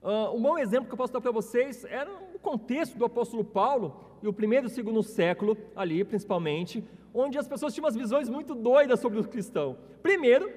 Uh, 0.07 0.33
um 0.33 0.41
bom 0.41 0.57
exemplo 0.57 0.87
que 0.87 0.93
eu 0.93 0.97
posso 0.97 1.11
dar 1.11 1.19
para 1.19 1.33
vocês 1.33 1.83
era 1.83 2.09
o 2.33 2.39
contexto 2.39 2.97
do 2.97 3.03
apóstolo 3.03 3.43
Paulo 3.43 4.17
e 4.23 4.27
o 4.29 4.31
primeiro 4.31 4.67
e 4.67 4.69
segundo 4.69 5.03
século, 5.03 5.57
ali 5.75 6.01
principalmente, 6.01 6.81
onde 7.13 7.37
as 7.37 7.45
pessoas 7.45 7.73
tinham 7.73 7.83
umas 7.83 7.95
visões 7.97 8.29
muito 8.29 8.55
doidas 8.55 9.01
sobre 9.01 9.19
o 9.19 9.27
cristão. 9.27 9.77
Primeiro, 10.01 10.49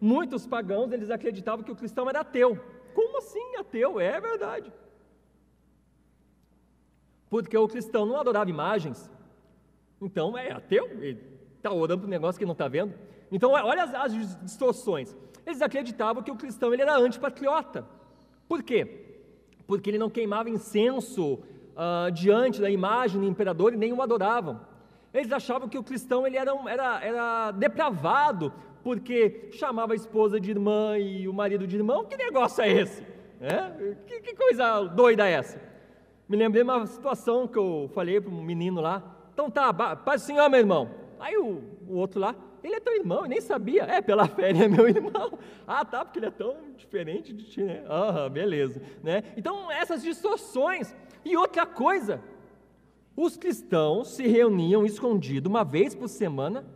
muitos 0.00 0.46
pagãos 0.46 0.90
eles 0.90 1.10
acreditavam 1.10 1.62
que 1.62 1.70
o 1.70 1.76
cristão 1.76 2.08
era 2.08 2.20
ateu. 2.20 2.58
Como 2.94 3.18
assim 3.18 3.56
ateu? 3.56 4.00
É 4.00 4.18
verdade. 4.18 4.72
Porque 7.28 7.58
o 7.58 7.68
cristão 7.68 8.06
não 8.06 8.16
adorava 8.16 8.48
imagens, 8.48 9.10
então 10.00 10.38
é 10.38 10.50
ateu, 10.50 10.86
ele 11.02 11.20
está 11.58 11.70
orando 11.70 12.00
para 12.00 12.06
um 12.06 12.10
negócio 12.10 12.38
que 12.38 12.46
não 12.46 12.52
está 12.52 12.68
vendo. 12.68 12.94
Então 13.30 13.50
olha 13.50 13.84
as, 13.84 13.94
as 13.94 14.40
distorções. 14.40 15.14
Eles 15.44 15.60
acreditavam 15.60 16.22
que 16.22 16.30
o 16.30 16.36
cristão 16.36 16.72
ele 16.72 16.80
era 16.80 16.96
antipatriota. 16.96 17.86
Por 18.48 18.62
quê? 18.62 18.86
Porque 19.66 19.90
ele 19.90 19.98
não 19.98 20.10
queimava 20.10 20.50
incenso 20.50 21.34
uh, 21.74 22.10
diante 22.12 22.60
da 22.60 22.70
imagem 22.70 23.20
do 23.20 23.26
imperador 23.26 23.72
e 23.72 23.76
nem 23.76 23.92
o 23.92 24.02
adoravam. 24.02 24.60
Eles 25.12 25.30
achavam 25.32 25.68
que 25.68 25.78
o 25.78 25.82
cristão 25.82 26.26
ele 26.26 26.36
era, 26.36 26.52
era, 26.68 27.04
era 27.04 27.50
depravado, 27.52 28.52
porque 28.82 29.48
chamava 29.52 29.92
a 29.92 29.96
esposa 29.96 30.40
de 30.40 30.50
irmã 30.50 30.98
e 30.98 31.28
o 31.28 31.32
marido 31.32 31.66
de 31.66 31.76
irmão. 31.76 32.04
Que 32.04 32.16
negócio 32.16 32.62
é 32.62 32.70
esse? 32.70 33.02
É? 33.40 33.94
Que, 34.06 34.20
que, 34.20 34.34
coisa 34.34 34.84
doida 34.84 35.28
é 35.28 35.32
essa? 35.32 35.60
Me 36.28 36.36
lembrei 36.36 36.64
de 36.64 36.70
uma 36.70 36.86
situação 36.86 37.46
que 37.46 37.58
eu 37.58 37.90
falei 37.94 38.20
para 38.20 38.32
um 38.32 38.42
menino 38.42 38.80
lá. 38.80 39.02
Então 39.32 39.50
tá, 39.50 39.72
paz 39.72 40.22
do 40.22 40.26
Senhor, 40.26 40.48
meu 40.48 40.60
irmão. 40.60 40.90
Aí 41.20 41.36
o, 41.36 41.62
o 41.88 41.96
outro 41.96 42.20
lá, 42.20 42.34
ele 42.64 42.76
é 42.76 42.80
teu 42.80 42.96
irmão, 42.96 43.22
eu 43.22 43.28
nem 43.28 43.40
sabia. 43.42 43.82
É, 43.82 44.00
pela 44.00 44.26
fé 44.26 44.48
ele 44.48 44.64
é 44.64 44.68
meu 44.68 44.88
irmão. 44.88 45.38
Ah, 45.66 45.82
tá, 45.82 46.04
porque 46.04 46.18
ele 46.18 46.26
é 46.26 46.30
tão 46.30 46.56
diferente 46.76 47.32
de 47.32 47.44
ti, 47.44 47.62
né? 47.62 47.82
Ah, 47.88 48.28
beleza. 48.28 48.82
Né? 49.02 49.22
Então, 49.34 49.70
essas 49.72 50.02
distorções. 50.02 50.94
E 51.24 51.38
outra 51.38 51.64
coisa, 51.64 52.20
os 53.16 53.38
cristãos 53.38 54.08
se 54.08 54.26
reuniam 54.26 54.84
escondido 54.84 55.48
uma 55.48 55.64
vez 55.64 55.94
por 55.94 56.06
semana 56.06 56.66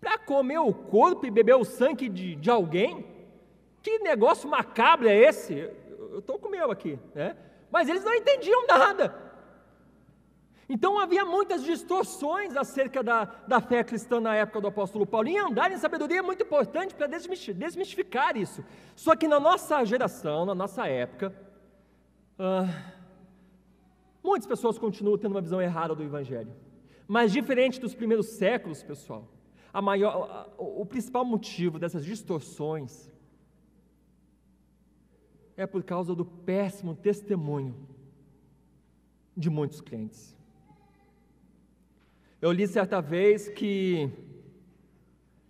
para 0.00 0.18
comer 0.18 0.58
o 0.58 0.72
corpo 0.72 1.26
e 1.26 1.32
beber 1.32 1.56
o 1.56 1.64
sangue 1.64 2.08
de, 2.08 2.36
de 2.36 2.48
alguém? 2.48 3.04
Que 3.82 3.98
negócio 3.98 4.48
macabro 4.48 5.08
é 5.08 5.16
esse? 5.16 5.54
Eu 5.98 6.20
estou 6.20 6.38
com 6.38 6.46
o 6.46 6.50
meu 6.50 6.70
aqui, 6.70 6.96
né? 7.12 7.36
Mas 7.72 7.88
eles 7.88 8.04
não 8.04 8.14
entendiam 8.14 8.66
nada. 8.68 9.21
Então 10.74 10.98
havia 10.98 11.22
muitas 11.22 11.62
distorções 11.62 12.56
acerca 12.56 13.02
da, 13.02 13.24
da 13.46 13.60
fé 13.60 13.84
cristã 13.84 14.18
na 14.18 14.34
época 14.34 14.58
do 14.58 14.68
apóstolo 14.68 15.04
Paulo. 15.04 15.28
E 15.28 15.36
andar 15.36 15.70
em 15.70 15.76
sabedoria 15.76 16.20
é 16.20 16.22
muito 16.22 16.44
importante 16.44 16.94
para 16.94 17.06
desmistificar 17.06 18.38
isso. 18.38 18.64
Só 18.96 19.14
que 19.14 19.28
na 19.28 19.38
nossa 19.38 19.84
geração, 19.84 20.46
na 20.46 20.54
nossa 20.54 20.88
época, 20.88 21.30
ah, 22.38 22.66
muitas 24.24 24.46
pessoas 24.46 24.78
continuam 24.78 25.18
tendo 25.18 25.32
uma 25.32 25.42
visão 25.42 25.60
errada 25.60 25.94
do 25.94 26.02
Evangelho. 26.02 26.54
Mas 27.06 27.32
diferente 27.32 27.78
dos 27.78 27.94
primeiros 27.94 28.28
séculos, 28.28 28.82
pessoal, 28.82 29.28
a 29.74 29.82
maior, 29.82 30.54
o 30.56 30.86
principal 30.86 31.22
motivo 31.22 31.78
dessas 31.78 32.02
distorções 32.02 33.12
é 35.54 35.66
por 35.66 35.82
causa 35.82 36.14
do 36.14 36.24
péssimo 36.24 36.94
testemunho 36.94 37.76
de 39.36 39.50
muitos 39.50 39.82
crentes. 39.82 40.40
Eu 42.42 42.50
li 42.50 42.66
certa 42.66 43.00
vez 43.00 43.48
que, 43.48 44.10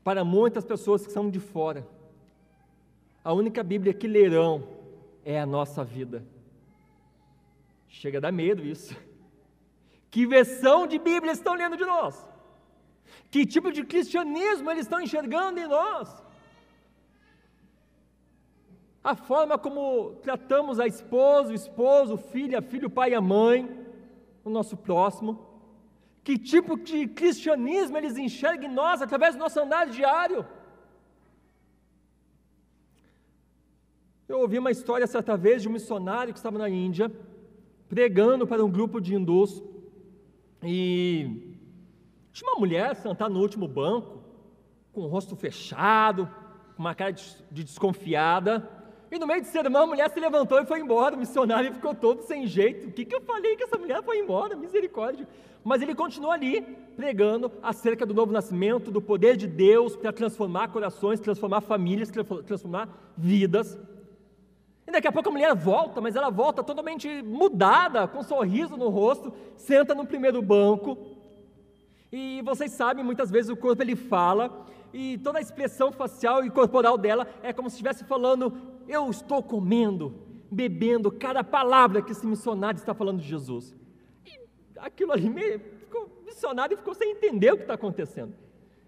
para 0.04 0.22
muitas 0.22 0.62
pessoas 0.62 1.06
que 1.06 1.10
são 1.10 1.30
de 1.30 1.40
fora, 1.40 1.88
a 3.24 3.32
única 3.32 3.62
Bíblia 3.62 3.94
que 3.94 4.06
lerão 4.06 4.68
é 5.24 5.40
a 5.40 5.46
nossa 5.46 5.82
vida. 5.82 6.22
Chega 7.88 8.18
a 8.18 8.20
dar 8.20 8.30
medo 8.30 8.62
isso. 8.62 8.94
Que 10.10 10.26
versão 10.26 10.86
de 10.86 10.98
Bíblia 10.98 11.32
estão 11.32 11.54
lendo 11.54 11.78
de 11.78 11.84
nós? 11.86 12.28
Que 13.30 13.46
tipo 13.46 13.72
de 13.72 13.84
cristianismo 13.84 14.70
eles 14.70 14.84
estão 14.84 15.00
enxergando 15.00 15.58
em 15.58 15.66
nós? 15.66 16.22
A 19.02 19.14
forma 19.14 19.56
como 19.56 20.16
tratamos 20.22 20.78
a 20.78 20.86
esposa, 20.86 21.52
o 21.52 21.54
esposo, 21.54 22.14
o 22.14 22.18
filho, 22.18 22.58
a 22.58 22.60
filho, 22.60 22.88
o 22.88 22.90
pai 22.90 23.12
e 23.12 23.14
a 23.14 23.20
mãe, 23.22 23.66
o 24.44 24.50
nosso 24.50 24.76
próximo. 24.76 25.51
Que 26.24 26.38
tipo 26.38 26.76
de 26.78 27.06
cristianismo 27.08 27.96
eles 27.98 28.16
enxergam 28.16 28.70
em 28.70 28.74
nós 28.74 29.02
através 29.02 29.34
do 29.34 29.40
nosso 29.40 29.58
andar 29.60 29.86
diário? 29.86 30.46
Eu 34.28 34.38
ouvi 34.40 34.58
uma 34.58 34.70
história 34.70 35.06
certa 35.06 35.36
vez 35.36 35.62
de 35.62 35.68
um 35.68 35.72
missionário 35.72 36.32
que 36.32 36.38
estava 36.38 36.58
na 36.58 36.68
Índia, 36.68 37.10
pregando 37.88 38.46
para 38.46 38.64
um 38.64 38.70
grupo 38.70 39.00
de 39.00 39.14
hindus, 39.14 39.62
e 40.62 41.58
tinha 42.32 42.50
uma 42.50 42.60
mulher 42.60 42.94
sentada 42.94 43.34
no 43.34 43.40
último 43.40 43.66
banco, 43.66 44.22
com 44.92 45.02
o 45.02 45.08
rosto 45.08 45.34
fechado, 45.34 46.26
com 46.74 46.82
uma 46.82 46.94
cara 46.94 47.12
de 47.12 47.64
desconfiada, 47.64 48.82
e 49.12 49.18
no 49.18 49.26
meio 49.26 49.42
de 49.42 49.48
sermão, 49.48 49.82
a 49.82 49.86
mulher 49.86 50.08
se 50.08 50.18
levantou 50.18 50.58
e 50.58 50.64
foi 50.64 50.80
embora. 50.80 51.14
O 51.14 51.18
missionário 51.18 51.74
ficou 51.74 51.94
todo 51.94 52.22
sem 52.22 52.46
jeito. 52.46 52.88
O 52.88 52.92
que, 52.92 53.04
que 53.04 53.14
eu 53.14 53.20
falei 53.20 53.54
que 53.56 53.64
essa 53.64 53.76
mulher 53.76 54.02
foi 54.02 54.18
embora? 54.18 54.56
Misericórdia. 54.56 55.28
Mas 55.64 55.80
ele 55.80 55.94
continuou 55.94 56.32
ali, 56.32 56.60
pregando 56.96 57.50
acerca 57.62 58.04
do 58.04 58.12
novo 58.12 58.32
nascimento, 58.32 58.90
do 58.90 59.00
poder 59.00 59.36
de 59.36 59.46
Deus 59.46 59.96
para 59.96 60.12
transformar 60.12 60.68
corações, 60.68 61.20
transformar 61.20 61.60
famílias, 61.60 62.10
transformar 62.46 62.88
vidas. 63.16 63.78
E 64.86 64.90
daqui 64.90 65.06
a 65.06 65.12
pouco 65.12 65.28
a 65.28 65.32
mulher 65.32 65.54
volta, 65.54 66.00
mas 66.00 66.16
ela 66.16 66.30
volta 66.30 66.62
totalmente 66.64 67.22
mudada, 67.22 68.08
com 68.08 68.18
um 68.18 68.24
sorriso 68.24 68.76
no 68.76 68.88
rosto, 68.88 69.32
senta 69.56 69.94
no 69.94 70.04
primeiro 70.04 70.42
banco. 70.42 70.98
E 72.10 72.42
vocês 72.42 72.72
sabem, 72.72 73.04
muitas 73.04 73.30
vezes 73.30 73.48
o 73.48 73.56
corpo 73.56 73.82
ele 73.82 73.94
fala, 73.94 74.66
e 74.92 75.16
toda 75.18 75.38
a 75.38 75.40
expressão 75.42 75.92
facial 75.92 76.44
e 76.44 76.50
corporal 76.50 76.98
dela 76.98 77.26
é 77.42 77.52
como 77.52 77.70
se 77.70 77.76
estivesse 77.76 78.04
falando: 78.04 78.52
Eu 78.88 79.08
estou 79.08 79.42
comendo, 79.42 80.14
bebendo 80.50 81.10
cada 81.10 81.42
palavra 81.42 82.02
que 82.02 82.12
esse 82.12 82.26
missionário 82.26 82.76
está 82.76 82.92
falando 82.92 83.20
de 83.20 83.28
Jesus. 83.28 83.74
E 84.82 84.86
aquilo 84.86 85.12
ali, 85.12 85.30
ficou, 85.58 86.10
o 86.20 86.24
missionário 86.24 86.76
ficou 86.76 86.94
sem 86.94 87.12
entender 87.12 87.52
o 87.52 87.56
que 87.56 87.62
está 87.62 87.74
acontecendo. 87.74 88.34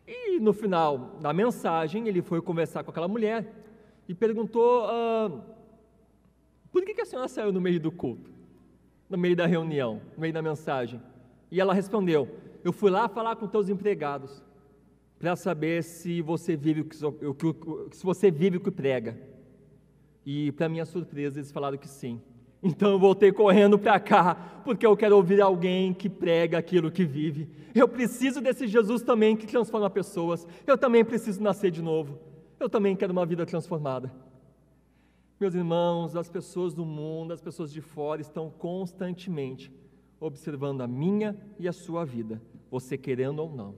E 0.07 0.39
no 0.39 0.53
final 0.53 1.17
da 1.21 1.33
mensagem, 1.33 2.09
ele 2.09 2.21
foi 2.21 2.43
conversar 2.43 2.85
com 2.85 2.91
aquela 2.91 3.09
mulher 3.09 3.47
e 4.09 4.15
perguntou: 4.15 4.85
ah, 4.87 5.31
Por 6.71 6.85
que, 6.85 6.95
que 6.95 7.01
a 7.01 7.07
senhora 7.07 7.29
saiu 7.29 7.53
no 7.53 7.61
meio 7.61 7.81
do 7.81 7.91
culto, 7.91 8.31
no 9.09 9.17
meio 9.17 9.35
da 9.35 9.47
reunião, 9.47 10.03
no 10.15 10.21
meio 10.21 10.33
da 10.33 10.43
mensagem? 10.43 11.01
E 11.51 11.61
ela 11.61 11.73
respondeu: 11.73 12.29
Eu 12.63 12.73
fui 12.73 12.91
lá 12.91 13.09
falar 13.09 13.37
com 13.37 13.47
teus 13.47 13.69
empregados 13.69 14.43
para 15.19 15.37
saber 15.37 15.83
se 15.83 16.21
você 16.21 16.55
vive 16.55 16.83
o 16.83 16.85
que, 16.85 16.97
se 16.97 18.05
você 18.05 18.31
vive 18.31 18.59
o 18.59 18.61
que 18.61 18.71
prega. 18.71 19.19
E 20.27 20.53
para 20.53 20.69
minha 20.69 20.85
surpresa, 20.85 21.39
eles 21.39 21.53
falaram 21.53 21.79
que 21.79 21.89
sim. 21.89 22.21
Então 22.65 22.93
eu 22.93 22.99
voltei 22.99 23.31
correndo 23.31 23.79
para 23.79 24.01
cá, 24.01 24.63
porque 24.65 24.87
eu 24.87 24.97
quero 24.97 25.15
ouvir 25.17 25.43
alguém 25.43 25.93
que 25.93 26.09
prega 26.09 26.57
aquilo 26.57 26.91
que 26.91 27.05
vive. 27.05 27.47
Eu 27.75 27.87
preciso 27.87 28.41
desse 28.41 28.67
Jesus 28.67 29.03
também 29.03 29.37
que 29.37 29.47
transforma 29.47 29.91
pessoas. 29.91 30.47
Eu 30.67 30.79
também 30.79 31.05
preciso 31.05 31.43
nascer 31.43 31.71
de 31.71 31.83
novo. 31.83 32.19
Eu 32.59 32.71
também 32.71 32.97
quero 32.97 33.13
uma 33.13 33.27
vida 33.27 33.45
transformada. 33.45 34.11
Meus 35.39 35.55
irmãos, 35.55 36.17
as 36.17 36.31
pessoas 36.31 36.73
do 36.73 36.87
mundo, 36.87 37.35
as 37.35 37.41
pessoas 37.43 37.71
de 37.71 37.83
fora 37.83 38.23
estão 38.23 38.49
constantemente 38.49 39.71
observando 40.19 40.81
a 40.81 40.87
minha 40.87 41.37
e 41.59 41.69
a 41.69 41.73
sua 41.73 42.03
vida, 42.03 42.41
você 42.71 42.97
querendo 42.97 43.41
ou 43.41 43.55
não. 43.55 43.75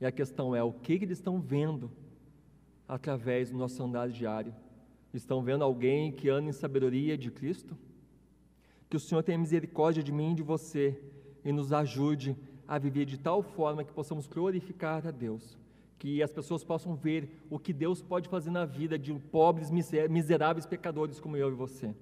E 0.00 0.06
a 0.06 0.10
questão 0.10 0.56
é: 0.56 0.62
o 0.62 0.72
que 0.72 0.94
eles 0.94 1.18
estão 1.18 1.40
vendo 1.40 1.88
através 2.88 3.50
do 3.50 3.58
nosso 3.58 3.80
andar 3.80 4.08
diário? 4.08 4.52
Estão 5.14 5.40
vendo 5.40 5.62
alguém 5.62 6.10
que 6.10 6.28
anda 6.28 6.48
em 6.48 6.52
sabedoria 6.52 7.16
de 7.16 7.30
Cristo? 7.30 7.76
Que 8.88 8.96
o 8.96 9.00
Senhor 9.00 9.22
tenha 9.22 9.38
misericórdia 9.38 10.02
de 10.02 10.12
mim 10.12 10.32
e 10.32 10.34
de 10.34 10.42
você 10.42 10.98
e 11.44 11.52
nos 11.52 11.72
ajude 11.72 12.36
a 12.66 12.78
viver 12.78 13.04
de 13.04 13.18
tal 13.18 13.42
forma 13.42 13.84
que 13.84 13.92
possamos 13.92 14.26
glorificar 14.26 15.06
a 15.06 15.10
Deus. 15.10 15.58
Que 15.98 16.22
as 16.22 16.32
pessoas 16.32 16.62
possam 16.62 16.94
ver 16.94 17.28
o 17.50 17.58
que 17.58 17.72
Deus 17.72 18.02
pode 18.02 18.28
fazer 18.28 18.50
na 18.50 18.64
vida 18.64 18.98
de 18.98 19.12
pobres, 19.14 19.70
miseráveis 19.70 20.66
pecadores 20.66 21.18
como 21.18 21.36
eu 21.36 21.48
e 21.50 21.54
você. 21.54 21.94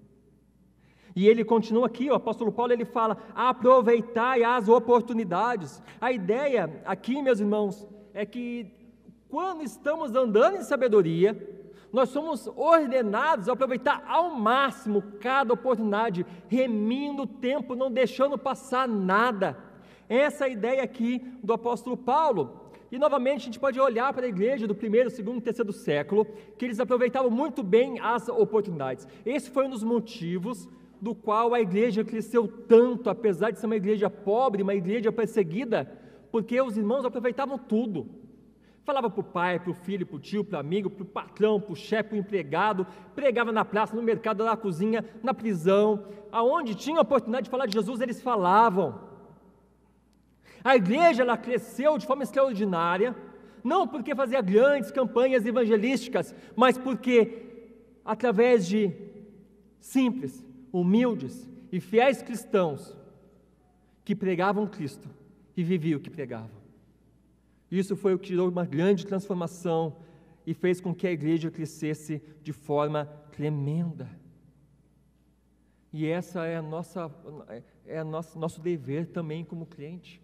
E 1.14 1.26
ele 1.26 1.44
continua 1.44 1.86
aqui, 1.86 2.10
o 2.10 2.14
apóstolo 2.14 2.52
Paulo 2.52 2.74
ele 2.74 2.84
fala: 2.84 3.16
aproveitai 3.34 4.44
as 4.44 4.68
oportunidades. 4.68 5.82
A 5.98 6.12
ideia 6.12 6.82
aqui, 6.84 7.22
meus 7.22 7.40
irmãos, 7.40 7.88
é 8.12 8.26
que 8.26 8.70
quando 9.28 9.62
estamos 9.62 10.14
andando 10.14 10.56
em 10.56 10.62
sabedoria, 10.62 11.34
nós 11.92 12.08
somos 12.10 12.46
ordenados 12.56 13.48
a 13.48 13.52
aproveitar 13.52 14.04
ao 14.06 14.30
máximo 14.30 15.02
cada 15.20 15.54
oportunidade, 15.54 16.26
remindo 16.48 17.22
o 17.22 17.26
tempo, 17.26 17.74
não 17.74 17.90
deixando 17.90 18.36
passar 18.36 18.86
nada. 18.88 19.56
Essa 20.08 20.44
é 20.44 20.48
a 20.48 20.52
ideia 20.52 20.82
aqui 20.82 21.18
do 21.42 21.52
apóstolo 21.52 21.96
Paulo. 21.96 22.66
E 22.90 22.98
novamente 22.98 23.42
a 23.42 23.44
gente 23.46 23.58
pode 23.58 23.80
olhar 23.80 24.12
para 24.12 24.26
a 24.26 24.28
igreja 24.28 24.66
do 24.66 24.74
primeiro, 24.74 25.10
segundo, 25.10 25.40
terceiro 25.40 25.72
século, 25.72 26.26
que 26.56 26.64
eles 26.64 26.78
aproveitavam 26.78 27.30
muito 27.30 27.62
bem 27.62 27.98
as 28.00 28.28
oportunidades. 28.28 29.06
Esse 29.24 29.50
foi 29.50 29.66
um 29.66 29.70
dos 29.70 29.82
motivos 29.82 30.68
do 31.00 31.14
qual 31.14 31.52
a 31.52 31.60
igreja 31.60 32.04
cresceu 32.04 32.46
tanto, 32.46 33.10
apesar 33.10 33.50
de 33.50 33.58
ser 33.58 33.66
uma 33.66 33.76
igreja 33.76 34.08
pobre, 34.08 34.62
uma 34.62 34.74
igreja 34.74 35.10
perseguida, 35.12 35.90
porque 36.30 36.60
os 36.60 36.76
irmãos 36.76 37.04
aproveitavam 37.04 37.58
tudo. 37.58 38.08
Falava 38.86 39.10
para 39.10 39.20
o 39.20 39.24
pai, 39.24 39.58
para 39.58 39.72
o 39.72 39.74
filho, 39.74 40.06
para 40.06 40.14
o 40.14 40.20
tio, 40.20 40.44
para 40.44 40.58
o 40.58 40.60
amigo, 40.60 40.88
para 40.88 41.02
o 41.02 41.06
patrão, 41.06 41.60
para 41.60 41.72
o 41.72 41.76
chefe, 41.76 42.10
para 42.10 42.16
o 42.16 42.20
empregado, 42.20 42.86
pregava 43.16 43.50
na 43.50 43.64
praça, 43.64 43.96
no 43.96 44.00
mercado, 44.00 44.44
na 44.44 44.56
cozinha, 44.56 45.04
na 45.24 45.34
prisão, 45.34 46.06
aonde 46.30 46.76
tinha 46.76 46.98
a 46.98 47.02
oportunidade 47.02 47.46
de 47.46 47.50
falar 47.50 47.66
de 47.66 47.72
Jesus, 47.72 48.00
eles 48.00 48.22
falavam. 48.22 49.00
A 50.62 50.76
igreja 50.76 51.24
ela 51.24 51.36
cresceu 51.36 51.98
de 51.98 52.06
forma 52.06 52.22
extraordinária, 52.22 53.16
não 53.64 53.88
porque 53.88 54.14
fazia 54.14 54.40
grandes 54.40 54.92
campanhas 54.92 55.44
evangelísticas, 55.44 56.32
mas 56.54 56.78
porque 56.78 57.42
através 58.04 58.68
de 58.68 58.92
simples, 59.80 60.44
humildes 60.72 61.50
e 61.72 61.80
fiéis 61.80 62.22
cristãos 62.22 62.96
que 64.04 64.14
pregavam 64.14 64.64
Cristo 64.68 65.08
e 65.56 65.64
viviam 65.64 65.98
o 65.98 66.00
que 66.00 66.08
pregavam. 66.08 66.65
Isso 67.70 67.96
foi 67.96 68.14
o 68.14 68.18
que 68.18 68.28
gerou 68.28 68.48
uma 68.48 68.64
grande 68.64 69.06
transformação 69.06 69.96
e 70.46 70.54
fez 70.54 70.80
com 70.80 70.94
que 70.94 71.06
a 71.06 71.12
igreja 71.12 71.50
crescesse 71.50 72.22
de 72.42 72.52
forma 72.52 73.06
tremenda. 73.32 74.08
E 75.92 76.06
essa 76.06 76.44
é 76.44 76.56
a 76.56 76.62
nossa 76.62 77.10
é 77.86 77.98
a 77.98 78.04
nosso, 78.04 78.38
nosso 78.38 78.60
dever 78.60 79.06
também 79.06 79.44
como 79.44 79.66
crente. 79.66 80.20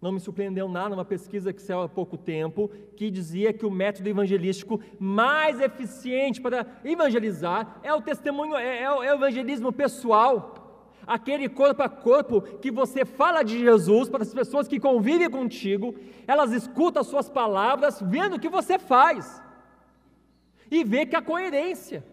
Não 0.00 0.12
me 0.12 0.20
surpreendeu 0.20 0.68
nada 0.68 0.94
uma 0.94 1.04
pesquisa 1.04 1.52
que 1.52 1.62
saiu 1.62 1.82
há 1.82 1.88
pouco 1.88 2.18
tempo 2.18 2.70
que 2.94 3.10
dizia 3.10 3.52
que 3.54 3.64
o 3.64 3.70
método 3.70 4.08
evangelístico 4.08 4.80
mais 5.00 5.60
eficiente 5.60 6.40
para 6.40 6.66
evangelizar 6.84 7.80
é 7.82 7.92
o 7.94 8.02
testemunho, 8.02 8.54
é, 8.54 8.82
é, 8.82 8.90
o, 8.90 9.02
é 9.02 9.12
o 9.12 9.16
evangelismo 9.16 9.72
pessoal 9.72 10.63
aquele 11.06 11.48
corpo 11.48 11.82
a 11.82 11.88
corpo 11.88 12.42
que 12.42 12.70
você 12.70 13.04
fala 13.04 13.42
de 13.42 13.58
Jesus 13.58 14.08
para 14.08 14.22
as 14.22 14.32
pessoas 14.32 14.68
que 14.68 14.80
convivem 14.80 15.30
contigo, 15.30 15.94
elas 16.26 16.52
escutam 16.52 17.00
as 17.00 17.06
suas 17.06 17.28
palavras, 17.28 18.00
vendo 18.00 18.36
o 18.36 18.40
que 18.40 18.48
você 18.48 18.78
faz 18.78 19.42
e 20.70 20.82
vê 20.84 21.06
que 21.06 21.16
há 21.16 21.22
coerência. 21.22 22.04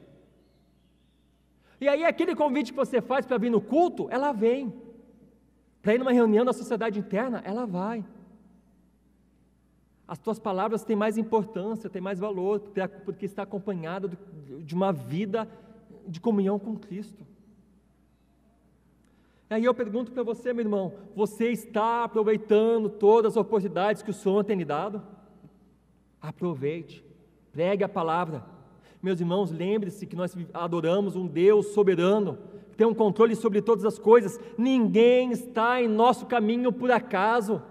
E 1.79 1.87
aí 1.87 2.05
aquele 2.05 2.35
convite 2.35 2.71
que 2.71 2.77
você 2.77 3.01
faz 3.01 3.25
para 3.25 3.37
vir 3.37 3.49
no 3.49 3.61
culto, 3.61 4.07
ela 4.11 4.31
vem. 4.31 4.73
Para 5.81 5.95
ir 5.95 5.97
numa 5.97 6.11
reunião 6.11 6.45
da 6.45 6.53
sociedade 6.53 6.99
interna, 6.99 7.41
ela 7.43 7.65
vai. 7.65 8.05
As 10.07 10.19
tuas 10.19 10.37
palavras 10.37 10.83
têm 10.83 10.95
mais 10.95 11.17
importância, 11.17 11.89
têm 11.89 12.01
mais 12.01 12.19
valor, 12.19 12.59
porque 13.03 13.25
está 13.25 13.43
acompanhado 13.43 14.11
de 14.59 14.75
uma 14.75 14.91
vida 14.91 15.47
de 16.07 16.19
comunhão 16.19 16.59
com 16.59 16.77
Cristo. 16.77 17.25
Aí 19.51 19.65
eu 19.65 19.73
pergunto 19.73 20.13
para 20.13 20.23
você, 20.23 20.53
meu 20.53 20.63
irmão: 20.63 20.93
você 21.13 21.49
está 21.49 22.05
aproveitando 22.05 22.89
todas 22.89 23.33
as 23.33 23.37
oportunidades 23.37 24.01
que 24.01 24.09
o 24.09 24.13
Senhor 24.13 24.45
tem 24.45 24.57
lhe 24.57 24.63
dado? 24.63 25.01
Aproveite, 26.21 27.03
pregue 27.51 27.83
a 27.83 27.89
palavra. 27.89 28.45
Meus 29.03 29.19
irmãos, 29.19 29.51
lembre-se 29.51 30.07
que 30.07 30.15
nós 30.15 30.37
adoramos 30.53 31.17
um 31.17 31.27
Deus 31.27 31.73
soberano, 31.73 32.37
que 32.69 32.77
tem 32.77 32.87
um 32.87 32.93
controle 32.93 33.35
sobre 33.35 33.61
todas 33.61 33.83
as 33.83 33.99
coisas. 33.99 34.39
Ninguém 34.57 35.31
está 35.33 35.81
em 35.81 35.87
nosso 35.87 36.27
caminho 36.27 36.71
por 36.71 36.89
acaso. 36.89 37.61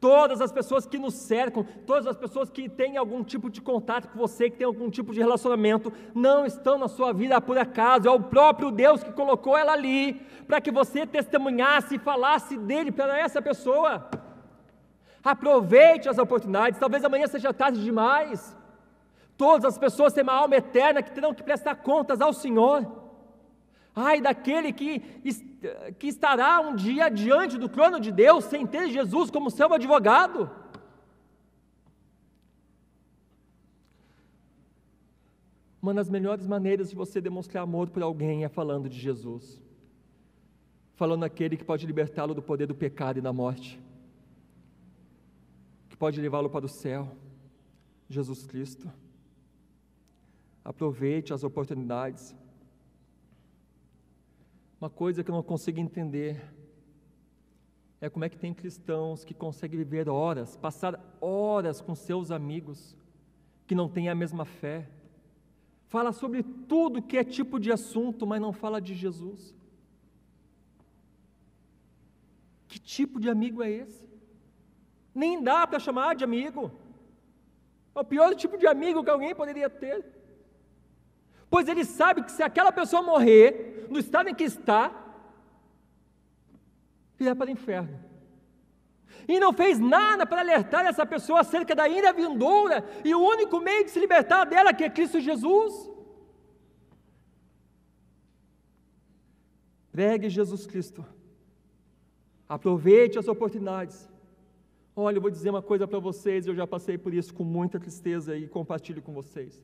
Todas 0.00 0.40
as 0.40 0.50
pessoas 0.50 0.86
que 0.86 0.98
nos 0.98 1.12
cercam, 1.12 1.62
todas 1.86 2.06
as 2.06 2.16
pessoas 2.16 2.48
que 2.48 2.70
têm 2.70 2.96
algum 2.96 3.22
tipo 3.22 3.50
de 3.50 3.60
contato 3.60 4.08
com 4.08 4.18
você, 4.18 4.48
que 4.48 4.56
têm 4.56 4.66
algum 4.66 4.88
tipo 4.88 5.12
de 5.12 5.20
relacionamento, 5.20 5.92
não 6.14 6.46
estão 6.46 6.78
na 6.78 6.88
sua 6.88 7.12
vida 7.12 7.38
por 7.38 7.58
acaso, 7.58 8.08
é 8.08 8.10
o 8.10 8.18
próprio 8.18 8.70
Deus 8.70 9.02
que 9.02 9.12
colocou 9.12 9.58
ela 9.58 9.72
ali, 9.72 10.14
para 10.48 10.58
que 10.58 10.70
você 10.70 11.06
testemunhasse 11.06 11.96
e 11.96 11.98
falasse 11.98 12.56
dele 12.56 12.90
para 12.90 13.18
essa 13.18 13.42
pessoa. 13.42 14.08
Aproveite 15.22 16.08
as 16.08 16.16
oportunidades, 16.16 16.80
talvez 16.80 17.04
amanhã 17.04 17.26
seja 17.26 17.52
tarde 17.52 17.84
demais. 17.84 18.56
Todas 19.36 19.66
as 19.66 19.78
pessoas 19.78 20.14
têm 20.14 20.22
uma 20.22 20.32
alma 20.32 20.56
eterna 20.56 21.02
que 21.02 21.12
terão 21.12 21.34
que 21.34 21.42
prestar 21.42 21.74
contas 21.74 22.22
ao 22.22 22.32
Senhor. 22.32 22.99
Ai 23.94 24.20
daquele 24.20 24.72
que, 24.72 25.00
que 25.98 26.06
estará 26.06 26.60
um 26.60 26.74
dia 26.76 27.08
diante 27.08 27.58
do 27.58 27.68
trono 27.68 27.98
de 27.98 28.12
Deus 28.12 28.44
sem 28.44 28.66
ter 28.66 28.88
Jesus 28.88 29.30
como 29.30 29.50
seu 29.50 29.72
advogado. 29.72 30.50
Uma 35.82 35.94
das 35.94 36.10
melhores 36.10 36.46
maneiras 36.46 36.90
de 36.90 36.94
você 36.94 37.20
demonstrar 37.20 37.62
amor 37.62 37.88
por 37.88 38.02
alguém 38.02 38.44
é 38.44 38.48
falando 38.48 38.88
de 38.88 38.98
Jesus, 38.98 39.60
falando 40.94 41.24
aquele 41.24 41.56
que 41.56 41.64
pode 41.64 41.86
libertá-lo 41.86 42.34
do 42.34 42.42
poder 42.42 42.66
do 42.66 42.74
pecado 42.74 43.18
e 43.18 43.22
da 43.22 43.32
morte, 43.32 43.80
que 45.88 45.96
pode 45.96 46.20
levá-lo 46.20 46.50
para 46.50 46.66
o 46.66 46.68
céu, 46.68 47.16
Jesus 48.10 48.46
Cristo. 48.46 48.90
Aproveite 50.62 51.32
as 51.32 51.42
oportunidades. 51.42 52.34
Uma 54.80 54.88
coisa 54.88 55.22
que 55.22 55.30
eu 55.30 55.34
não 55.34 55.42
consigo 55.42 55.78
entender 55.78 56.42
é 58.00 58.08
como 58.08 58.24
é 58.24 58.30
que 58.30 58.38
tem 58.38 58.54
cristãos 58.54 59.24
que 59.24 59.34
conseguem 59.34 59.78
viver 59.78 60.08
horas, 60.08 60.56
passar 60.56 60.98
horas 61.20 61.82
com 61.82 61.94
seus 61.94 62.30
amigos 62.30 62.96
que 63.66 63.74
não 63.74 63.90
têm 63.90 64.08
a 64.08 64.14
mesma 64.14 64.46
fé. 64.46 64.88
Fala 65.88 66.12
sobre 66.12 66.42
tudo 66.42 67.02
que 67.02 67.18
é 67.18 67.24
tipo 67.24 67.60
de 67.60 67.70
assunto, 67.70 68.26
mas 68.26 68.40
não 68.40 68.54
fala 68.54 68.80
de 68.80 68.94
Jesus. 68.94 69.54
Que 72.66 72.78
tipo 72.78 73.20
de 73.20 73.28
amigo 73.28 73.62
é 73.62 73.70
esse? 73.70 74.08
Nem 75.14 75.42
dá 75.42 75.66
para 75.66 75.78
chamar 75.78 76.14
de 76.14 76.24
amigo. 76.24 76.72
É 77.94 78.00
o 78.00 78.04
pior 78.04 78.34
tipo 78.34 78.56
de 78.56 78.66
amigo 78.66 79.04
que 79.04 79.10
alguém 79.10 79.34
poderia 79.34 79.68
ter. 79.68 80.06
Pois 81.50 81.68
ele 81.68 81.84
sabe 81.84 82.22
que 82.22 82.30
se 82.30 82.42
aquela 82.42 82.70
pessoa 82.70 83.02
morrer, 83.02 83.86
no 83.90 83.98
estado 83.98 84.28
em 84.28 84.34
que 84.34 84.44
está, 84.44 84.92
irá 87.18 87.34
para 87.34 87.48
o 87.48 87.50
inferno. 87.50 87.98
E 89.26 89.38
não 89.40 89.52
fez 89.52 89.78
nada 89.78 90.24
para 90.24 90.40
alertar 90.40 90.86
essa 90.86 91.04
pessoa 91.04 91.40
acerca 91.40 91.74
da 91.74 91.88
ira 91.88 92.12
vindoura 92.12 92.84
e 93.04 93.14
o 93.14 93.20
único 93.20 93.58
meio 93.60 93.84
de 93.84 93.90
se 93.90 93.98
libertar 93.98 94.44
dela, 94.44 94.72
que 94.72 94.84
é 94.84 94.88
Cristo 94.88 95.20
Jesus. 95.20 95.90
Pregue 99.90 100.28
Jesus 100.28 100.66
Cristo. 100.66 101.04
Aproveite 102.48 103.18
as 103.18 103.28
oportunidades. 103.28 104.08
Olha, 104.94 105.16
eu 105.16 105.22
vou 105.22 105.30
dizer 105.30 105.50
uma 105.50 105.62
coisa 105.62 105.86
para 105.86 105.98
vocês, 105.98 106.46
eu 106.46 106.54
já 106.54 106.66
passei 106.66 106.96
por 106.96 107.12
isso 107.12 107.34
com 107.34 107.44
muita 107.44 107.78
tristeza 107.78 108.36
e 108.36 108.48
compartilho 108.48 109.02
com 109.02 109.12
vocês. 109.12 109.62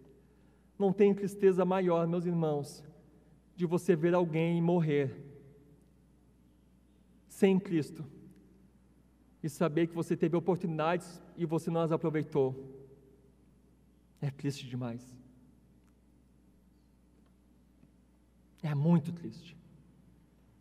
Não 0.78 0.92
tem 0.92 1.14
tristeza 1.14 1.64
maior, 1.64 2.06
meus 2.06 2.26
irmãos, 2.26 2.84
de 3.54 3.64
você 3.64 3.96
ver 3.96 4.14
alguém 4.14 4.60
morrer 4.60 5.24
sem 7.28 7.58
Cristo 7.58 8.04
e 9.42 9.48
saber 9.48 9.86
que 9.86 9.94
você 9.94 10.16
teve 10.16 10.36
oportunidades 10.36 11.20
e 11.36 11.46
você 11.46 11.70
não 11.70 11.82
as 11.82 11.92
aproveitou. 11.92 12.54
É 14.20 14.30
triste 14.30 14.66
demais. 14.66 15.14
É 18.62 18.74
muito 18.74 19.12
triste. 19.12 19.56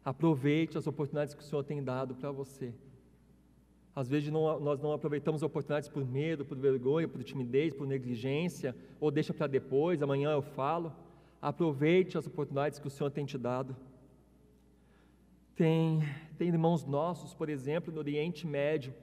Aproveite 0.03 0.77
as 0.77 0.85
oportunidades 0.85 1.33
que 1.33 1.41
o 1.41 1.43
Senhor 1.45 1.63
tem 1.63 1.83
dado 1.83 2.13
para 2.13 2.31
você. 2.31 2.73
Às 3.95 4.09
vezes 4.09 4.29
não, 4.29 4.59
nós 4.59 4.81
não 4.81 4.91
aproveitamos 4.91 5.41
oportunidades 5.41 5.87
por 5.87 6.05
medo, 6.05 6.43
por 6.43 6.57
vergonha, 6.57 7.07
por 7.07 7.23
timidez, 7.23 7.73
por 7.73 7.87
negligência, 7.87 8.75
ou 8.99 9.09
deixa 9.09 9.33
para 9.33 9.47
depois, 9.47 10.01
amanhã 10.01 10.31
eu 10.31 10.41
falo. 10.41 10.91
Aproveite 11.41 12.17
as 12.17 12.27
oportunidades 12.27 12.77
que 12.77 12.87
o 12.87 12.89
Senhor 12.89 13.09
tem 13.09 13.25
te 13.25 13.37
dado. 13.37 13.75
Tem, 15.55 16.01
tem 16.37 16.49
irmãos 16.49 16.83
nossos, 16.83 17.33
por 17.33 17.47
exemplo, 17.47 17.93
no 17.93 17.99
Oriente 17.99 18.45
Médio, 18.45 18.93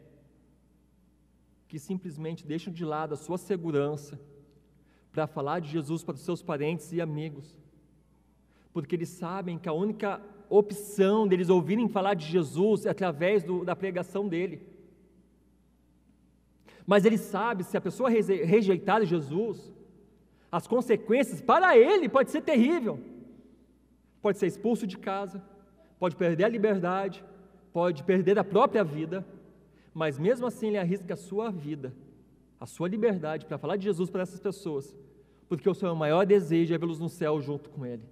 que 1.67 1.79
simplesmente 1.79 2.47
deixam 2.47 2.71
de 2.71 2.85
lado 2.85 3.15
a 3.15 3.17
sua 3.17 3.39
segurança 3.39 4.21
para 5.11 5.27
falar 5.27 5.61
de 5.61 5.71
Jesus 5.71 6.05
para 6.05 6.17
os 6.17 6.21
seus 6.21 6.43
parentes 6.43 6.93
e 6.93 7.01
amigos, 7.01 7.57
porque 8.75 8.95
eles 8.95 9.09
sabem 9.09 9.59
que 9.59 9.69
a 9.69 9.73
única 9.73 10.21
opção 10.51 11.27
deles 11.27 11.49
ouvirem 11.49 11.89
falar 11.89 12.13
de 12.13 12.27
Jesus 12.27 12.85
é 12.85 12.91
através 12.91 13.43
do, 13.43 13.65
da 13.65 13.75
pregação 13.75 14.29
dele. 14.29 14.72
Mas 16.87 17.05
ele 17.05 17.19
sabe 17.19 17.65
se 17.65 17.77
a 17.77 17.81
pessoa 17.81 18.11
rejeitar 18.11 19.05
Jesus, 19.05 19.73
as 20.51 20.67
consequências 20.67 21.41
para 21.41 21.77
ele 21.77 22.09
pode 22.09 22.31
ser 22.31 22.43
terrível. 22.43 22.99
Pode 24.21 24.39
ser 24.39 24.47
expulso 24.47 24.87
de 24.87 24.99
casa, 24.99 25.43
pode 25.99 26.17
perder 26.17 26.45
a 26.45 26.49
liberdade, 26.49 27.25
pode 27.73 28.05
perder 28.05 28.39
a 28.39 28.45
própria 28.45 28.85
vida, 28.85 29.27
mas 29.93 30.19
mesmo 30.19 30.47
assim 30.47 30.69
ele 30.69 30.79
arrisca 30.79 31.15
a 31.15 31.17
sua 31.17 31.51
vida 31.51 31.93
a 32.63 32.67
sua 32.67 32.87
liberdade 32.87 33.45
para 33.45 33.59
falar 33.59 33.75
de 33.75 33.83
Jesus 33.83 34.09
para 34.09 34.23
essas 34.23 34.39
pessoas, 34.39 34.97
porque 35.49 35.69
o 35.69 35.75
seu 35.75 35.93
maior 35.97 36.25
desejo 36.25 36.73
é 36.73 36.79
vê-los 36.79 37.01
no 37.01 37.09
céu 37.09 37.41
junto 37.41 37.69
com 37.69 37.85
Ele. 37.85 38.05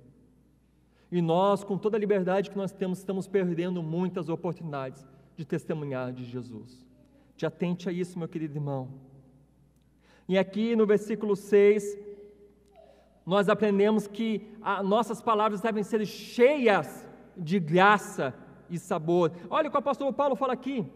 E 1.08 1.22
nós, 1.22 1.62
com 1.62 1.78
toda 1.78 1.96
a 1.96 2.00
liberdade 2.00 2.50
que 2.50 2.56
nós 2.56 2.72
temos, 2.72 2.98
estamos 2.98 3.28
perdendo 3.28 3.80
muitas 3.80 4.28
oportunidades 4.28 5.06
de 5.36 5.44
testemunhar 5.44 6.12
de 6.12 6.24
Jesus. 6.24 6.84
Te 7.40 7.46
atente 7.46 7.88
a 7.88 7.92
isso, 7.92 8.18
meu 8.18 8.28
querido 8.28 8.58
irmão. 8.58 8.90
E 10.28 10.36
aqui 10.36 10.76
no 10.76 10.84
versículo 10.84 11.34
6, 11.34 11.98
nós 13.24 13.48
aprendemos 13.48 14.06
que 14.06 14.46
nossas 14.84 15.22
palavras 15.22 15.62
devem 15.62 15.82
ser 15.82 16.04
cheias 16.04 17.08
de 17.34 17.58
graça 17.58 18.34
e 18.68 18.78
sabor. 18.78 19.32
Olha 19.48 19.68
o 19.68 19.70
que 19.70 19.76
o 19.78 19.78
apóstolo 19.78 20.12
Paulo 20.12 20.36
fala 20.36 20.52
aqui. 20.52 20.86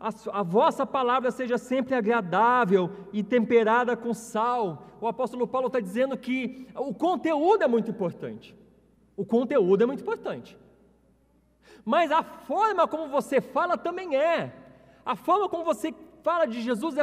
A, 0.00 0.08
a, 0.38 0.42
vossa 0.42 0.86
palavra 0.86 1.30
seja 1.30 1.58
sempre 1.58 1.94
agradável 1.94 2.88
e 3.12 3.22
temperada 3.22 3.94
com 3.94 4.14
sal. 4.14 4.86
O 5.02 5.06
apóstolo 5.06 5.46
Paulo 5.46 5.66
está 5.66 5.80
dizendo 5.80 6.16
que 6.16 6.66
o 6.74 6.94
conteúdo 6.94 7.62
é 7.62 7.68
muito 7.68 7.90
importante. 7.90 8.56
O 9.18 9.26
conteúdo 9.26 9.82
é 9.82 9.86
muito 9.86 10.00
importante. 10.00 10.56
Mas 11.84 12.10
a 12.10 12.22
forma 12.22 12.88
como 12.88 13.06
você 13.06 13.38
fala 13.38 13.76
também 13.76 14.16
é. 14.16 14.69
A 15.04 15.16
forma 15.16 15.48
como 15.48 15.64
você 15.64 15.94
fala 16.22 16.46
de 16.46 16.60
Jesus 16.60 16.96
é, 16.96 17.02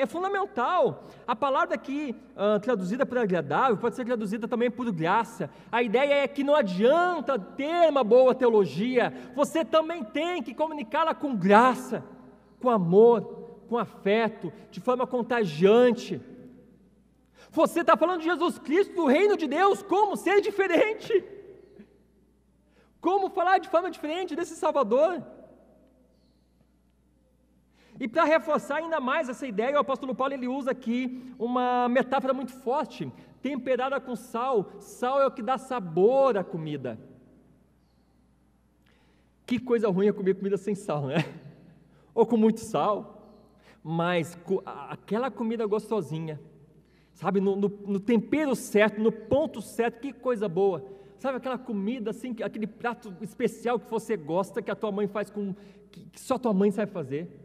é 0.00 0.06
fundamental. 0.06 1.04
A 1.26 1.36
palavra 1.36 1.74
aqui, 1.74 2.14
uh, 2.34 2.58
traduzida 2.60 3.04
por 3.04 3.18
agradável, 3.18 3.76
pode 3.76 3.96
ser 3.96 4.04
traduzida 4.04 4.48
também 4.48 4.70
por 4.70 4.90
graça. 4.90 5.50
A 5.70 5.82
ideia 5.82 6.24
é 6.24 6.28
que 6.28 6.44
não 6.44 6.54
adianta 6.54 7.38
ter 7.38 7.88
uma 7.88 8.02
boa 8.02 8.34
teologia, 8.34 9.12
você 9.34 9.64
também 9.64 10.02
tem 10.02 10.42
que 10.42 10.54
comunicá-la 10.54 11.14
com 11.14 11.36
graça, 11.36 12.02
com 12.60 12.70
amor, 12.70 13.22
com 13.68 13.78
afeto, 13.78 14.52
de 14.70 14.80
forma 14.80 15.06
contagiante. 15.06 16.20
Você 17.50 17.80
está 17.80 17.96
falando 17.96 18.20
de 18.20 18.26
Jesus 18.26 18.58
Cristo, 18.58 18.94
do 18.94 19.06
reino 19.06 19.36
de 19.36 19.46
Deus, 19.46 19.82
como 19.82 20.16
ser 20.16 20.40
diferente? 20.40 21.24
Como 23.00 23.30
falar 23.30 23.58
de 23.58 23.68
forma 23.68 23.90
diferente 23.90 24.36
desse 24.36 24.54
Salvador? 24.54 25.22
E 28.00 28.08
para 28.08 28.24
reforçar 28.24 28.76
ainda 28.76 28.98
mais 28.98 29.28
essa 29.28 29.46
ideia, 29.46 29.76
o 29.76 29.80
apóstolo 29.80 30.14
Paulo 30.14 30.32
ele 30.32 30.48
usa 30.48 30.70
aqui 30.70 31.22
uma 31.38 31.86
metáfora 31.86 32.32
muito 32.32 32.50
forte, 32.50 33.12
temperada 33.42 34.00
com 34.00 34.16
sal. 34.16 34.72
Sal 34.80 35.20
é 35.20 35.26
o 35.26 35.30
que 35.30 35.42
dá 35.42 35.58
sabor 35.58 36.38
à 36.38 36.42
comida. 36.42 36.98
Que 39.44 39.58
coisa 39.58 39.90
ruim 39.90 40.06
é 40.06 40.12
comer 40.14 40.34
comida 40.34 40.56
sem 40.56 40.74
sal, 40.74 41.08
né? 41.08 41.16
Ou 42.14 42.24
com 42.24 42.38
muito 42.38 42.60
sal, 42.60 43.36
mas 43.84 44.38
aquela 44.88 45.30
comida 45.30 45.66
gostosinha, 45.66 46.40
sabe, 47.12 47.38
no, 47.38 47.54
no, 47.54 47.68
no 47.68 48.00
tempero 48.00 48.56
certo, 48.56 48.98
no 48.98 49.12
ponto 49.12 49.60
certo, 49.60 50.00
que 50.00 50.10
coisa 50.10 50.48
boa. 50.48 50.82
Sabe 51.18 51.36
aquela 51.36 51.58
comida 51.58 52.12
assim, 52.12 52.34
aquele 52.42 52.66
prato 52.66 53.14
especial 53.20 53.78
que 53.78 53.90
você 53.90 54.16
gosta, 54.16 54.62
que 54.62 54.70
a 54.70 54.74
tua 54.74 54.90
mãe 54.90 55.06
faz 55.06 55.28
com. 55.28 55.54
que, 55.90 56.06
que 56.06 56.18
só 56.18 56.38
tua 56.38 56.54
mãe 56.54 56.70
sabe 56.70 56.90
fazer 56.90 57.39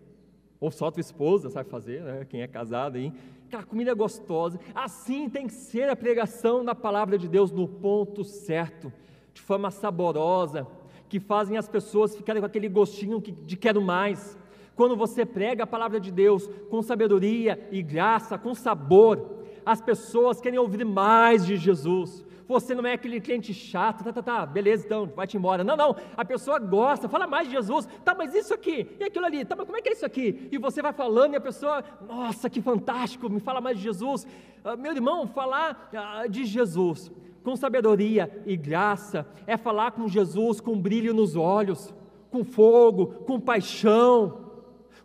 ou 0.59 0.71
só 0.71 0.89
tua 0.89 1.01
esposa 1.01 1.49
sabe 1.49 1.69
fazer, 1.69 2.01
né? 2.01 2.25
quem 2.27 2.41
é 2.41 2.47
casado 2.47 2.97
aí, 2.97 3.11
aquela 3.47 3.63
comida 3.63 3.93
gostosa. 3.93 4.59
Assim 4.73 5.29
tem 5.29 5.47
que 5.47 5.53
ser 5.53 5.89
a 5.89 5.95
pregação 5.95 6.63
da 6.63 6.73
palavra 6.73 7.17
de 7.17 7.27
Deus 7.27 7.51
no 7.51 7.67
ponto 7.67 8.23
certo, 8.23 8.91
de 9.33 9.41
forma 9.41 9.69
saborosa, 9.69 10.67
que 11.07 11.19
fazem 11.19 11.57
as 11.57 11.67
pessoas 11.67 12.15
ficarem 12.15 12.41
com 12.41 12.45
aquele 12.45 12.67
gostinho 12.67 13.21
de 13.21 13.55
quero 13.55 13.81
mais. 13.81 14.37
Quando 14.75 14.95
você 14.95 15.25
prega 15.25 15.63
a 15.63 15.67
palavra 15.67 15.99
de 15.99 16.11
Deus 16.11 16.49
com 16.69 16.81
sabedoria 16.81 17.67
e 17.71 17.81
graça, 17.81 18.37
com 18.37 18.53
sabor, 18.53 19.43
as 19.65 19.81
pessoas 19.81 20.41
querem 20.41 20.59
ouvir 20.59 20.83
mais 20.83 21.45
de 21.45 21.55
Jesus 21.55 22.24
você 22.47 22.75
não 22.75 22.85
é 22.85 22.93
aquele 22.93 23.19
cliente 23.19 23.53
chato, 23.53 24.03
tá, 24.03 24.13
tá, 24.13 24.21
tá, 24.21 24.45
beleza, 24.45 24.85
então, 24.85 25.05
vai-te 25.15 25.37
embora. 25.37 25.63
Não, 25.63 25.75
não, 25.75 25.95
a 26.15 26.23
pessoa 26.23 26.59
gosta, 26.59 27.09
fala 27.09 27.25
mais 27.25 27.47
de 27.47 27.53
Jesus, 27.53 27.87
tá, 28.03 28.13
mas 28.15 28.33
isso 28.33 28.53
aqui, 28.53 28.87
e 28.99 29.03
aquilo 29.03 29.25
ali, 29.25 29.43
tá, 29.43 29.55
mas 29.55 29.65
como 29.65 29.77
é 29.77 29.81
que 29.81 29.89
é 29.89 29.93
isso 29.93 30.05
aqui? 30.05 30.47
E 30.51 30.57
você 30.57 30.81
vai 30.81 30.93
falando 30.93 31.33
e 31.33 31.37
a 31.37 31.41
pessoa, 31.41 31.83
nossa, 32.07 32.49
que 32.49 32.61
fantástico, 32.61 33.29
me 33.29 33.39
fala 33.39 33.59
mais 33.59 33.77
de 33.77 33.83
Jesus. 33.83 34.27
Ah, 34.63 34.75
meu 34.75 34.91
irmão, 34.91 35.27
falar 35.27 35.89
ah, 35.93 36.27
de 36.27 36.45
Jesus 36.45 37.11
com 37.43 37.55
sabedoria 37.55 38.43
e 38.45 38.57
graça 38.57 39.27
é 39.45 39.55
falar 39.55 39.91
com 39.91 40.07
Jesus 40.07 40.59
com 40.59 40.79
brilho 40.79 41.13
nos 41.13 41.35
olhos, 41.35 41.93
com 42.31 42.43
fogo, 42.43 43.07
com 43.25 43.39
paixão, 43.39 44.45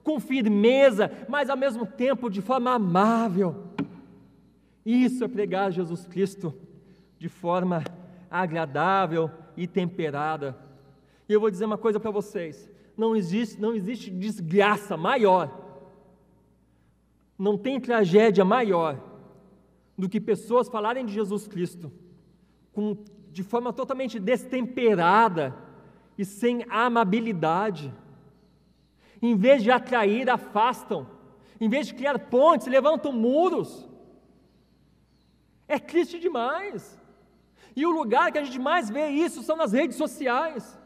com 0.03 0.19
firmeza, 0.19 1.11
mas 1.29 1.51
ao 1.51 1.57
mesmo 1.57 1.85
tempo 1.85 2.31
de 2.31 2.41
forma 2.41 2.73
amável. 2.73 3.65
Isso 4.85 5.23
é 5.23 5.29
pregar 5.29 5.71
Jesus 5.71 6.07
Cristo 6.07 6.55
de 7.21 7.29
forma 7.29 7.85
agradável 8.31 9.31
e 9.55 9.67
temperada. 9.67 10.57
E 11.29 11.33
eu 11.33 11.39
vou 11.39 11.51
dizer 11.51 11.67
uma 11.67 11.77
coisa 11.77 12.01
para 12.01 12.11
vocês: 12.11 12.69
não 12.97 13.15
existe, 13.15 13.61
não 13.61 13.75
existe 13.75 14.11
desgraça 14.11 14.97
maior, 14.97 15.55
não 17.39 17.59
tem 17.59 17.79
tragédia 17.79 18.43
maior 18.45 18.99
do 19.99 20.09
que 20.09 20.19
pessoas 20.19 20.67
falarem 20.69 21.05
de 21.05 21.13
Jesus 21.13 21.47
Cristo 21.47 21.93
com, 22.73 22.97
de 23.31 23.43
forma 23.43 23.71
totalmente 23.71 24.19
destemperada 24.19 25.55
e 26.17 26.25
sem 26.25 26.65
amabilidade. 26.71 27.93
Em 29.21 29.37
vez 29.37 29.63
de 29.63 29.71
atrair, 29.71 30.31
afastam. 30.31 31.07
Em 31.61 31.69
vez 31.69 31.89
de 31.89 31.95
criar 31.95 32.19
pontes, 32.19 32.67
levantam 32.67 33.13
muros. 33.13 33.87
É 35.69 35.79
triste 35.79 36.19
demais. 36.19 37.00
E 37.75 37.87
o 37.87 37.91
lugar 37.91 38.33
que 38.33 38.39
a 38.39 38.45
gente 38.45 38.59
mais 38.59 38.91
vê 38.91 39.09
isso 39.09 39.43
são 39.43 39.57
nas 39.57 39.73
redes 39.73 39.97
sociais. 39.97 40.79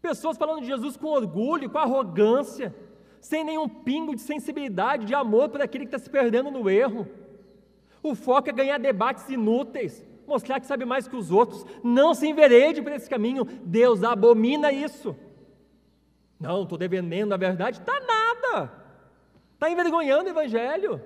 Pessoas 0.00 0.36
falando 0.36 0.60
de 0.60 0.66
Jesus 0.66 0.96
com 0.96 1.08
orgulho, 1.08 1.70
com 1.70 1.78
arrogância, 1.78 2.74
sem 3.20 3.42
nenhum 3.42 3.68
pingo 3.68 4.14
de 4.14 4.20
sensibilidade, 4.20 5.06
de 5.06 5.14
amor 5.14 5.48
por 5.48 5.60
aquele 5.60 5.84
que 5.84 5.94
está 5.94 5.98
se 5.98 6.10
perdendo 6.10 6.50
no 6.50 6.68
erro. 6.70 7.06
O 8.02 8.14
foco 8.14 8.48
é 8.48 8.52
ganhar 8.52 8.78
debates 8.78 9.28
inúteis, 9.28 10.04
mostrar 10.26 10.60
que 10.60 10.66
sabe 10.66 10.84
mais 10.84 11.08
que 11.08 11.16
os 11.16 11.30
outros. 11.30 11.64
Não 11.82 12.14
se 12.14 12.28
enverede 12.28 12.80
por 12.80 12.92
esse 12.92 13.10
caminho. 13.10 13.44
Deus 13.44 14.04
abomina 14.04 14.70
isso. 14.70 15.16
Não, 16.38 16.62
estou 16.62 16.78
defendendo 16.78 17.32
a 17.32 17.36
verdade. 17.36 17.80
Está 17.80 17.98
nada. 18.00 18.72
Está 19.54 19.68
envergonhando 19.68 20.26
o 20.26 20.30
Evangelho. 20.32 21.02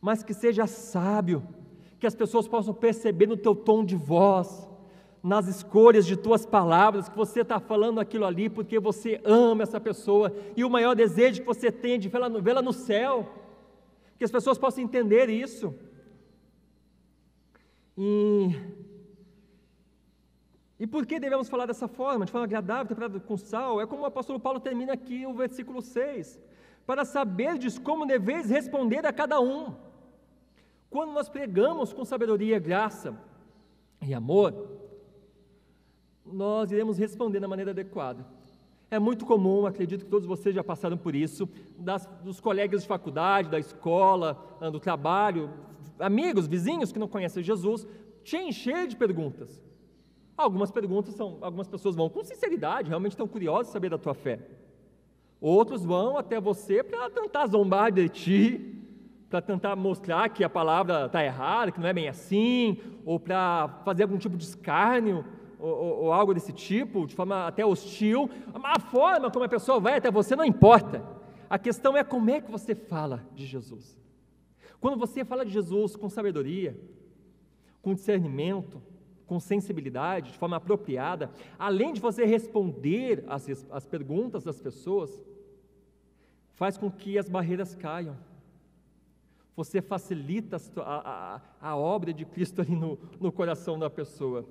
Mas 0.00 0.22
que 0.22 0.32
seja 0.32 0.66
sábio 0.66 1.46
que 1.98 2.06
as 2.06 2.14
pessoas 2.14 2.46
possam 2.46 2.72
perceber 2.72 3.26
no 3.26 3.36
teu 3.36 3.54
tom 3.54 3.84
de 3.84 3.96
voz, 3.96 4.68
nas 5.22 5.48
escolhas 5.48 6.06
de 6.06 6.16
tuas 6.16 6.46
palavras, 6.46 7.08
que 7.08 7.16
você 7.16 7.40
está 7.40 7.58
falando 7.58 7.98
aquilo 7.98 8.24
ali 8.24 8.48
porque 8.48 8.78
você 8.78 9.20
ama 9.24 9.64
essa 9.64 9.80
pessoa 9.80 10.32
e 10.56 10.64
o 10.64 10.70
maior 10.70 10.94
desejo 10.94 11.40
que 11.40 11.46
você 11.46 11.72
tem 11.72 11.94
é 11.94 11.98
de 11.98 12.08
vê-la 12.08 12.28
no, 12.28 12.40
vê 12.40 12.54
no 12.54 12.72
céu, 12.72 13.28
que 14.16 14.24
as 14.24 14.30
pessoas 14.30 14.58
possam 14.58 14.84
entender 14.84 15.28
isso. 15.28 15.74
E, 17.96 18.56
e 20.78 20.86
por 20.86 21.04
que 21.04 21.18
devemos 21.18 21.48
falar 21.48 21.66
dessa 21.66 21.88
forma, 21.88 22.24
de 22.24 22.30
forma 22.30 22.44
agradável, 22.44 22.86
temperada 22.86 23.18
com 23.18 23.36
sal? 23.36 23.80
É 23.80 23.86
como 23.86 24.02
o 24.02 24.06
apóstolo 24.06 24.38
Paulo 24.38 24.60
termina 24.60 24.92
aqui 24.92 25.26
o 25.26 25.34
versículo 25.34 25.82
6: 25.82 26.38
para 26.86 27.04
saberdes 27.04 27.76
como 27.76 28.06
deveis 28.06 28.48
responder 28.48 29.04
a 29.04 29.12
cada 29.12 29.40
um. 29.40 29.87
Quando 30.90 31.12
nós 31.12 31.28
pregamos 31.28 31.92
com 31.92 32.04
sabedoria, 32.04 32.58
graça 32.58 33.16
e 34.00 34.14
amor, 34.14 34.78
nós 36.24 36.70
iremos 36.72 36.98
responder 36.98 37.40
da 37.40 37.48
maneira 37.48 37.72
adequada. 37.72 38.24
É 38.90 38.98
muito 38.98 39.26
comum, 39.26 39.66
acredito 39.66 40.04
que 40.04 40.10
todos 40.10 40.26
vocês 40.26 40.54
já 40.54 40.64
passaram 40.64 40.96
por 40.96 41.14
isso, 41.14 41.46
das, 41.78 42.06
dos 42.24 42.40
colegas 42.40 42.82
de 42.82 42.88
faculdade, 42.88 43.50
da 43.50 43.58
escola, 43.58 44.56
ah, 44.60 44.70
do 44.70 44.80
trabalho, 44.80 45.50
amigos, 45.98 46.46
vizinhos 46.46 46.90
que 46.90 46.98
não 46.98 47.08
conhecem 47.08 47.42
Jesus, 47.42 47.86
te 48.24 48.36
encher 48.36 48.86
de 48.86 48.96
perguntas. 48.96 49.62
Algumas 50.36 50.70
perguntas 50.70 51.14
são, 51.14 51.36
algumas 51.42 51.68
pessoas 51.68 51.96
vão 51.96 52.08
com 52.08 52.24
sinceridade, 52.24 52.88
realmente 52.88 53.12
estão 53.12 53.28
curiosas 53.28 53.66
de 53.66 53.72
saber 53.72 53.90
da 53.90 53.98
tua 53.98 54.14
fé. 54.14 54.38
Outros 55.40 55.84
vão 55.84 56.16
até 56.16 56.40
você 56.40 56.82
para 56.82 57.10
tentar 57.10 57.46
zombar 57.46 57.92
de 57.92 58.08
ti, 58.08 58.77
para 59.28 59.42
tentar 59.42 59.76
mostrar 59.76 60.28
que 60.30 60.42
a 60.42 60.48
palavra 60.48 61.06
está 61.06 61.22
errada, 61.22 61.70
que 61.70 61.80
não 61.80 61.88
é 61.88 61.92
bem 61.92 62.08
assim, 62.08 62.78
ou 63.04 63.20
para 63.20 63.68
fazer 63.84 64.04
algum 64.04 64.16
tipo 64.16 64.36
de 64.36 64.44
escárnio, 64.44 65.24
ou, 65.58 65.70
ou, 65.70 66.04
ou, 66.04 66.12
algo 66.12 66.32
desse 66.32 66.52
tipo, 66.52 67.06
de 67.06 67.14
forma 67.14 67.46
até 67.46 67.64
hostil. 67.64 68.30
A 68.54 68.80
forma 68.80 69.30
como 69.30 69.44
a 69.44 69.48
pessoa 69.48 69.78
vai 69.78 69.96
até 69.96 70.10
você 70.10 70.34
não 70.34 70.44
importa. 70.44 71.04
A 71.50 71.58
questão 71.58 71.96
é 71.96 72.02
como 72.02 72.30
é 72.30 72.40
que 72.40 72.50
você 72.50 72.74
fala 72.74 73.26
de 73.34 73.44
Jesus. 73.44 73.98
Quando 74.80 74.96
você 74.96 75.24
fala 75.24 75.44
de 75.44 75.50
Jesus 75.50 75.96
com 75.96 76.08
sabedoria, 76.08 76.78
com 77.82 77.94
discernimento, 77.94 78.80
com 79.26 79.38
sensibilidade, 79.38 80.32
de 80.32 80.38
forma 80.38 80.56
apropriada, 80.56 81.30
além 81.58 81.92
de 81.92 82.00
você 82.00 82.24
responder 82.24 83.24
às, 83.26 83.46
às 83.70 83.84
perguntas 83.84 84.42
das 84.42 84.60
pessoas, 84.60 85.22
faz 86.54 86.78
com 86.78 86.90
que 86.90 87.18
as 87.18 87.28
barreiras 87.28 87.74
caiam 87.74 88.16
você 89.58 89.82
facilita 89.82 90.56
a, 90.76 91.40
a, 91.60 91.70
a 91.70 91.76
obra 91.76 92.12
de 92.12 92.24
Cristo 92.24 92.60
ali 92.62 92.76
no, 92.76 92.96
no 93.18 93.32
coração 93.32 93.76
da 93.76 93.90
pessoa. 93.90 94.48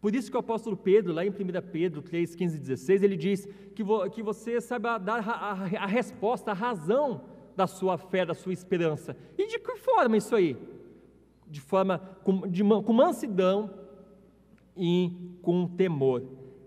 Por 0.00 0.14
isso 0.14 0.30
que 0.30 0.36
o 0.36 0.40
apóstolo 0.40 0.78
Pedro, 0.78 1.12
lá 1.12 1.22
em 1.26 1.28
1 1.28 1.34
Pedro 1.70 2.00
3, 2.00 2.34
15 2.34 2.56
e 2.56 2.58
16, 2.58 3.02
ele 3.02 3.18
diz 3.18 3.46
que, 3.74 3.82
vo, 3.82 4.08
que 4.08 4.22
você 4.22 4.58
saiba 4.58 4.96
dar 4.96 5.28
a, 5.28 5.32
a, 5.32 5.52
a, 5.82 5.86
resposta, 5.86 6.52
a 6.52 6.54
razão 6.54 7.20
da 7.54 7.66
sua 7.66 7.98
fé, 7.98 8.24
da 8.24 8.32
sua 8.32 8.54
esperança. 8.54 9.14
E 9.36 9.46
de 9.46 9.58
que 9.58 9.76
forma 9.76 10.16
isso 10.16 10.34
aí? 10.34 10.56
De 11.46 11.60
forma, 11.60 11.98
com, 12.24 12.48
de, 12.48 12.62
com 12.64 12.92
mansidão 12.94 13.70
e 14.74 15.36
com 15.42 15.68
temor. 15.68 16.24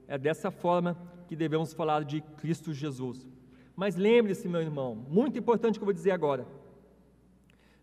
É 0.08 0.16
dessa 0.20 0.52
forma 0.52 0.96
que 1.28 1.36
devemos 1.36 1.74
falar 1.74 2.04
de 2.04 2.22
Cristo 2.38 2.72
Jesus. 2.72 3.28
Mas 3.76 3.96
lembre-se, 3.96 4.48
meu 4.48 4.62
irmão, 4.62 4.94
muito 5.10 5.40
importante 5.40 5.80
que 5.80 5.84
eu 5.84 5.88
vou 5.88 5.94
dizer 5.94 6.12
agora. 6.12 6.46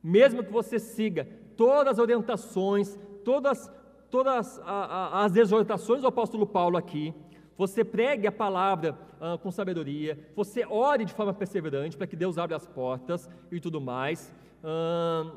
Mesmo 0.02 0.42
que 0.42 0.52
você 0.52 0.78
siga 0.78 1.28
todas 1.56 1.94
as 1.94 1.98
orientações, 1.98 2.98
todas, 3.24 3.70
todas 4.10 4.60
as 4.64 5.36
exortações 5.36 6.00
do 6.02 6.08
apóstolo 6.08 6.46
Paulo 6.46 6.76
aqui, 6.76 7.14
você 7.56 7.84
pregue 7.84 8.26
a 8.26 8.32
palavra 8.32 8.98
ah, 9.20 9.36
com 9.36 9.50
sabedoria, 9.50 10.18
você 10.34 10.64
ore 10.64 11.04
de 11.04 11.12
forma 11.12 11.34
perseverante 11.34 11.94
para 11.94 12.06
que 12.06 12.16
Deus 12.16 12.38
abra 12.38 12.56
as 12.56 12.66
portas 12.66 13.28
e 13.52 13.60
tudo 13.60 13.80
mais, 13.80 14.34
ah, 14.64 15.30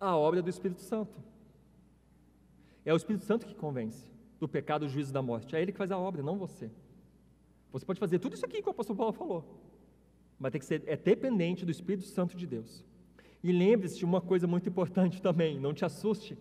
a 0.00 0.16
obra 0.16 0.40
do 0.40 0.48
Espírito 0.48 0.80
Santo. 0.80 1.20
É 2.82 2.94
o 2.94 2.96
Espírito 2.96 3.26
Santo 3.26 3.44
que 3.44 3.54
convence 3.54 4.08
do 4.38 4.48
pecado, 4.48 4.86
do 4.86 4.88
juízo 4.88 5.10
e 5.10 5.12
da 5.12 5.20
morte. 5.20 5.54
É 5.54 5.60
Ele 5.60 5.70
que 5.70 5.76
faz 5.76 5.90
a 5.90 5.98
obra, 5.98 6.22
não 6.22 6.38
você. 6.38 6.70
Você 7.70 7.84
pode 7.84 8.00
fazer 8.00 8.18
tudo 8.18 8.34
isso 8.34 8.46
aqui 8.46 8.62
que 8.62 8.68
o 8.68 8.70
apóstolo 8.70 8.96
Paulo 8.96 9.12
falou, 9.12 9.44
mas 10.38 10.52
tem 10.52 10.58
que 10.58 10.66
ser 10.66 10.82
é 10.86 10.96
dependente 10.96 11.66
do 11.66 11.70
Espírito 11.70 12.06
Santo 12.06 12.36
de 12.36 12.46
Deus. 12.46 12.82
E 13.42 13.52
lembre-se 13.52 13.98
de 13.98 14.04
uma 14.04 14.20
coisa 14.20 14.46
muito 14.46 14.68
importante 14.68 15.20
também, 15.20 15.58
não 15.58 15.72
te 15.72 15.84
assuste. 15.84 16.36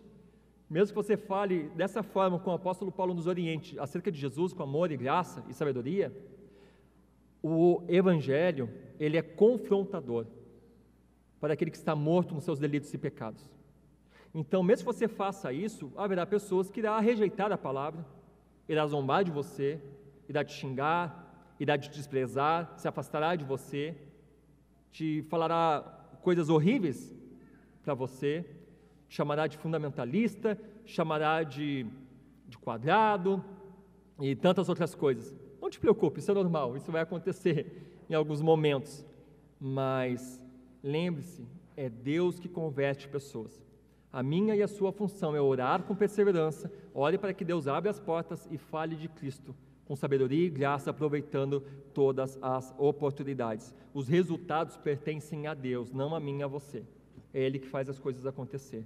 Mesmo 0.69 0.89
que 0.89 1.07
você 1.07 1.17
fale 1.17 1.69
dessa 1.69 2.03
forma 2.03 2.39
com 2.39 2.51
o 2.51 2.53
apóstolo 2.53 2.91
Paulo 2.91 3.13
nos 3.13 3.25
oriente 3.25 3.79
acerca 3.79 4.11
de 4.11 4.19
Jesus 4.19 4.53
com 4.53 4.63
amor 4.63 4.91
e 4.91 4.97
graça 4.97 5.43
e 5.49 5.53
sabedoria, 5.53 6.15
o 7.41 7.81
evangelho, 7.87 8.69
ele 8.99 9.17
é 9.17 9.21
confrontador 9.21 10.27
para 11.39 11.53
aquele 11.53 11.71
que 11.71 11.77
está 11.77 11.95
morto 11.95 12.35
nos 12.35 12.43
seus 12.43 12.59
delitos 12.59 12.93
e 12.93 12.97
pecados. 12.97 13.49
Então, 14.35 14.61
mesmo 14.61 14.85
que 14.85 14.93
você 14.93 15.07
faça 15.07 15.51
isso, 15.51 15.91
haverá 15.95 16.25
pessoas 16.25 16.69
que 16.69 16.81
irá 16.81 16.99
rejeitar 16.99 17.51
a 17.51 17.57
palavra, 17.57 18.05
irá 18.67 18.85
zombar 18.85 19.23
de 19.23 19.31
você, 19.31 19.81
irá 20.27 20.43
te 20.43 20.53
xingar, 20.53 21.55
irá 21.59 21.77
te 21.77 21.89
desprezar, 21.89 22.73
se 22.77 22.87
afastará 22.87 23.35
de 23.35 23.43
você, 23.43 23.97
te 24.91 25.23
falará 25.23 25.98
coisas 26.21 26.49
horríveis 26.49 27.15
para 27.83 27.93
você, 27.93 28.45
te 29.07 29.15
chamará 29.15 29.47
de 29.47 29.57
fundamentalista, 29.57 30.59
chamará 30.85 31.43
de, 31.43 31.85
de 32.47 32.57
quadrado 32.57 33.43
e 34.19 34.35
tantas 34.35 34.69
outras 34.69 34.93
coisas. 34.93 35.33
Não 35.61 35.69
te 35.69 35.79
preocupe, 35.79 36.19
isso 36.19 36.31
é 36.31 36.33
normal, 36.33 36.77
isso 36.77 36.91
vai 36.91 37.01
acontecer 37.01 38.03
em 38.09 38.13
alguns 38.13 38.41
momentos, 38.41 39.05
mas 39.59 40.41
lembre-se, 40.83 41.45
é 41.75 41.89
Deus 41.89 42.39
que 42.39 42.47
converte 42.47 43.07
pessoas. 43.07 43.63
A 44.11 44.23
minha 44.23 44.55
e 44.55 44.63
a 44.63 44.67
sua 44.67 44.91
função 44.91 45.35
é 45.35 45.41
orar 45.41 45.83
com 45.83 45.95
perseverança, 45.95 46.71
ore 46.93 47.17
para 47.17 47.33
que 47.33 47.45
Deus 47.45 47.67
abra 47.67 47.91
as 47.91 47.99
portas 47.99 48.47
e 48.51 48.57
fale 48.57 48.95
de 48.95 49.07
Cristo 49.07 49.55
com 49.89 49.95
sabedoria 49.95 50.45
e 50.45 50.51
graça, 50.51 50.91
aproveitando 50.91 51.63
todas 51.95 52.37
as 52.43 52.71
oportunidades. 52.77 53.73
Os 53.91 54.07
resultados 54.07 54.77
pertencem 54.77 55.47
a 55.47 55.55
Deus, 55.55 55.91
não 55.91 56.13
a 56.13 56.19
mim 56.19 56.43
a 56.43 56.47
você. 56.47 56.83
É 57.33 57.41
Ele 57.41 57.57
que 57.57 57.67
faz 57.67 57.89
as 57.89 57.97
coisas 57.97 58.23
acontecer. 58.27 58.85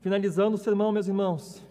Finalizando 0.00 0.56
o 0.56 0.58
sermão, 0.58 0.90
meus 0.90 1.06
irmãos, 1.06 1.64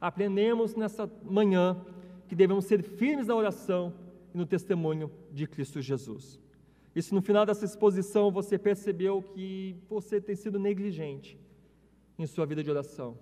aprendemos 0.00 0.76
nessa 0.76 1.10
manhã 1.24 1.84
que 2.28 2.36
devemos 2.36 2.66
ser 2.66 2.80
firmes 2.80 3.26
na 3.26 3.34
oração 3.34 3.92
e 4.32 4.38
no 4.38 4.46
testemunho 4.46 5.10
de 5.32 5.48
Cristo 5.48 5.82
Jesus. 5.82 6.38
E 6.94 7.02
se 7.02 7.12
no 7.12 7.20
final 7.20 7.44
dessa 7.44 7.64
exposição 7.64 8.30
você 8.30 8.56
percebeu 8.56 9.20
que 9.20 9.74
você 9.88 10.20
tem 10.20 10.36
sido 10.36 10.60
negligente 10.60 11.36
em 12.16 12.24
sua 12.24 12.46
vida 12.46 12.62
de 12.62 12.70
oração, 12.70 13.18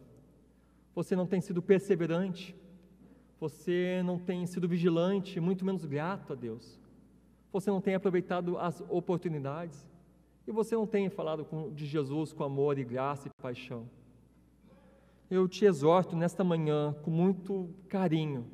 você 0.94 1.16
não 1.16 1.26
tem 1.26 1.40
sido 1.40 1.62
perseverante, 1.62 2.54
você 3.40 4.02
não 4.04 4.18
tem 4.18 4.46
sido 4.46 4.68
vigilante, 4.68 5.40
muito 5.40 5.64
menos 5.64 5.84
grato 5.84 6.32
a 6.32 6.36
Deus. 6.36 6.78
Você 7.52 7.70
não 7.70 7.80
tem 7.80 7.94
aproveitado 7.94 8.58
as 8.58 8.82
oportunidades. 8.88 9.86
E 10.46 10.52
você 10.52 10.74
não 10.74 10.86
tem 10.86 11.08
falado 11.08 11.46
de 11.74 11.86
Jesus 11.86 12.32
com 12.32 12.44
amor 12.44 12.78
e 12.78 12.84
graça 12.84 13.28
e 13.28 13.42
paixão. 13.42 13.88
Eu 15.30 15.48
te 15.48 15.64
exorto 15.64 16.14
nesta 16.14 16.44
manhã, 16.44 16.94
com 17.02 17.10
muito 17.10 17.70
carinho, 17.88 18.46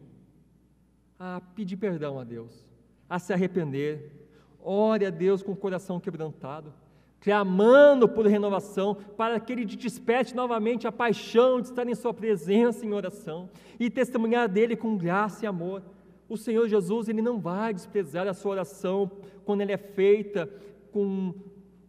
a 1.19 1.41
pedir 1.55 1.77
perdão 1.77 2.19
a 2.19 2.25
Deus, 2.25 2.65
a 3.09 3.19
se 3.19 3.33
arrepender. 3.33 4.29
Ore 4.63 5.05
a 5.05 5.11
Deus 5.11 5.43
com 5.43 5.53
o 5.53 5.57
coração 5.57 5.99
quebrantado 5.99 6.73
clamando 7.21 8.09
por 8.09 8.27
renovação, 8.27 8.97
para 9.17 9.39
que 9.39 9.53
Ele 9.53 9.67
te 9.67 9.77
desperte 9.77 10.35
novamente 10.35 10.87
a 10.87 10.93
paixão 10.93 11.61
de 11.61 11.69
estar 11.69 11.87
em 11.87 11.95
Sua 11.95 12.15
presença 12.15 12.85
em 12.85 12.93
oração 12.93 13.51
e 13.79 13.91
testemunhar 13.91 14.49
dele 14.49 14.75
com 14.75 14.97
graça 14.97 15.45
e 15.45 15.49
amor. 15.49 15.83
O 16.29 16.37
Senhor 16.37 16.67
Jesus, 16.69 17.09
Ele 17.09 17.21
não 17.21 17.39
vai 17.39 17.75
desprezar 17.75 18.27
a 18.27 18.33
sua 18.33 18.53
oração 18.53 19.11
quando 19.45 19.61
ela 19.61 19.73
é 19.73 19.77
feita 19.77 20.49
com, 20.93 21.35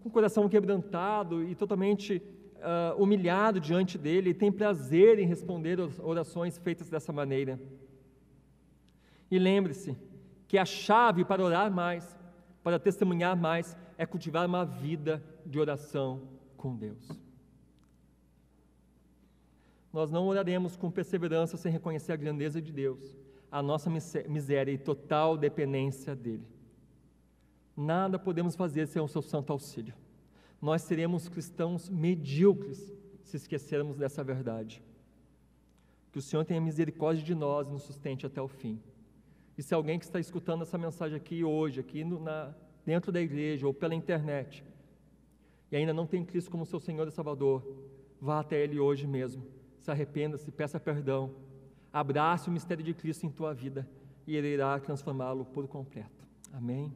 com 0.01 0.09
o 0.09 0.11
coração 0.11 0.49
quebrantado 0.49 1.43
e 1.43 1.55
totalmente 1.55 2.21
uh, 2.57 3.01
humilhado 3.01 3.59
diante 3.59 3.97
dEle, 3.97 4.29
Ele 4.29 4.33
tem 4.33 4.51
prazer 4.51 5.19
em 5.19 5.25
responder 5.25 5.79
orações 5.99 6.57
feitas 6.57 6.89
dessa 6.89 7.11
maneira. 7.11 7.59
E 9.29 9.39
lembre-se 9.39 9.95
que 10.47 10.57
a 10.57 10.65
chave 10.65 11.23
para 11.23 11.43
orar 11.43 11.71
mais, 11.71 12.17
para 12.63 12.77
testemunhar 12.77 13.35
mais, 13.37 13.77
é 14.01 14.05
cultivar 14.07 14.47
uma 14.47 14.65
vida 14.65 15.23
de 15.45 15.59
oração 15.59 16.27
com 16.57 16.75
Deus. 16.75 17.07
Nós 19.93 20.09
não 20.09 20.25
oraremos 20.25 20.75
com 20.75 20.89
perseverança 20.89 21.55
sem 21.55 21.71
reconhecer 21.71 22.11
a 22.11 22.15
grandeza 22.15 22.59
de 22.59 22.71
Deus, 22.71 23.15
a 23.51 23.61
nossa 23.61 23.91
miséria 24.27 24.71
e 24.71 24.77
total 24.79 25.37
dependência 25.37 26.15
dEle. 26.15 26.47
Nada 27.77 28.17
podemos 28.17 28.55
fazer 28.55 28.87
sem 28.87 28.99
o 28.99 29.07
seu 29.07 29.21
santo 29.21 29.53
auxílio. 29.53 29.93
Nós 30.59 30.81
seremos 30.81 31.29
cristãos 31.29 31.87
medíocres 31.87 32.91
se 33.21 33.37
esquecermos 33.37 33.99
dessa 33.99 34.23
verdade. 34.23 34.81
Que 36.11 36.17
o 36.17 36.23
Senhor 36.23 36.43
tenha 36.43 36.59
misericórdia 36.59 37.23
de 37.23 37.35
nós 37.35 37.67
e 37.67 37.71
nos 37.71 37.83
sustente 37.83 38.25
até 38.25 38.41
o 38.41 38.47
fim. 38.47 38.81
E 39.55 39.61
se 39.61 39.75
alguém 39.75 39.99
que 39.99 40.05
está 40.05 40.19
escutando 40.19 40.63
essa 40.63 40.75
mensagem 40.75 41.15
aqui 41.15 41.43
hoje, 41.43 41.79
aqui 41.79 42.03
no, 42.03 42.19
na, 42.19 42.51
dentro 42.85 43.11
da 43.11 43.21
igreja 43.21 43.67
ou 43.67 43.73
pela 43.73 43.95
internet, 43.95 44.63
e 45.71 45.75
ainda 45.75 45.93
não 45.93 46.05
tem 46.05 46.25
Cristo 46.25 46.51
como 46.51 46.65
seu 46.65 46.79
Senhor 46.79 47.07
e 47.07 47.11
Salvador, 47.11 47.63
vá 48.19 48.39
até 48.39 48.61
Ele 48.61 48.79
hoje 48.79 49.07
mesmo, 49.07 49.45
se 49.77 49.89
arrependa-se, 49.89 50.51
peça 50.51 50.79
perdão, 50.79 51.33
abrace 51.91 52.49
o 52.49 52.51
mistério 52.51 52.83
de 52.83 52.93
Cristo 52.93 53.25
em 53.25 53.31
tua 53.31 53.53
vida 53.53 53.87
e 54.27 54.35
Ele 54.35 54.47
irá 54.47 54.79
transformá-lo 54.79 55.45
por 55.45 55.67
completo. 55.67 56.25
Amém? 56.53 56.93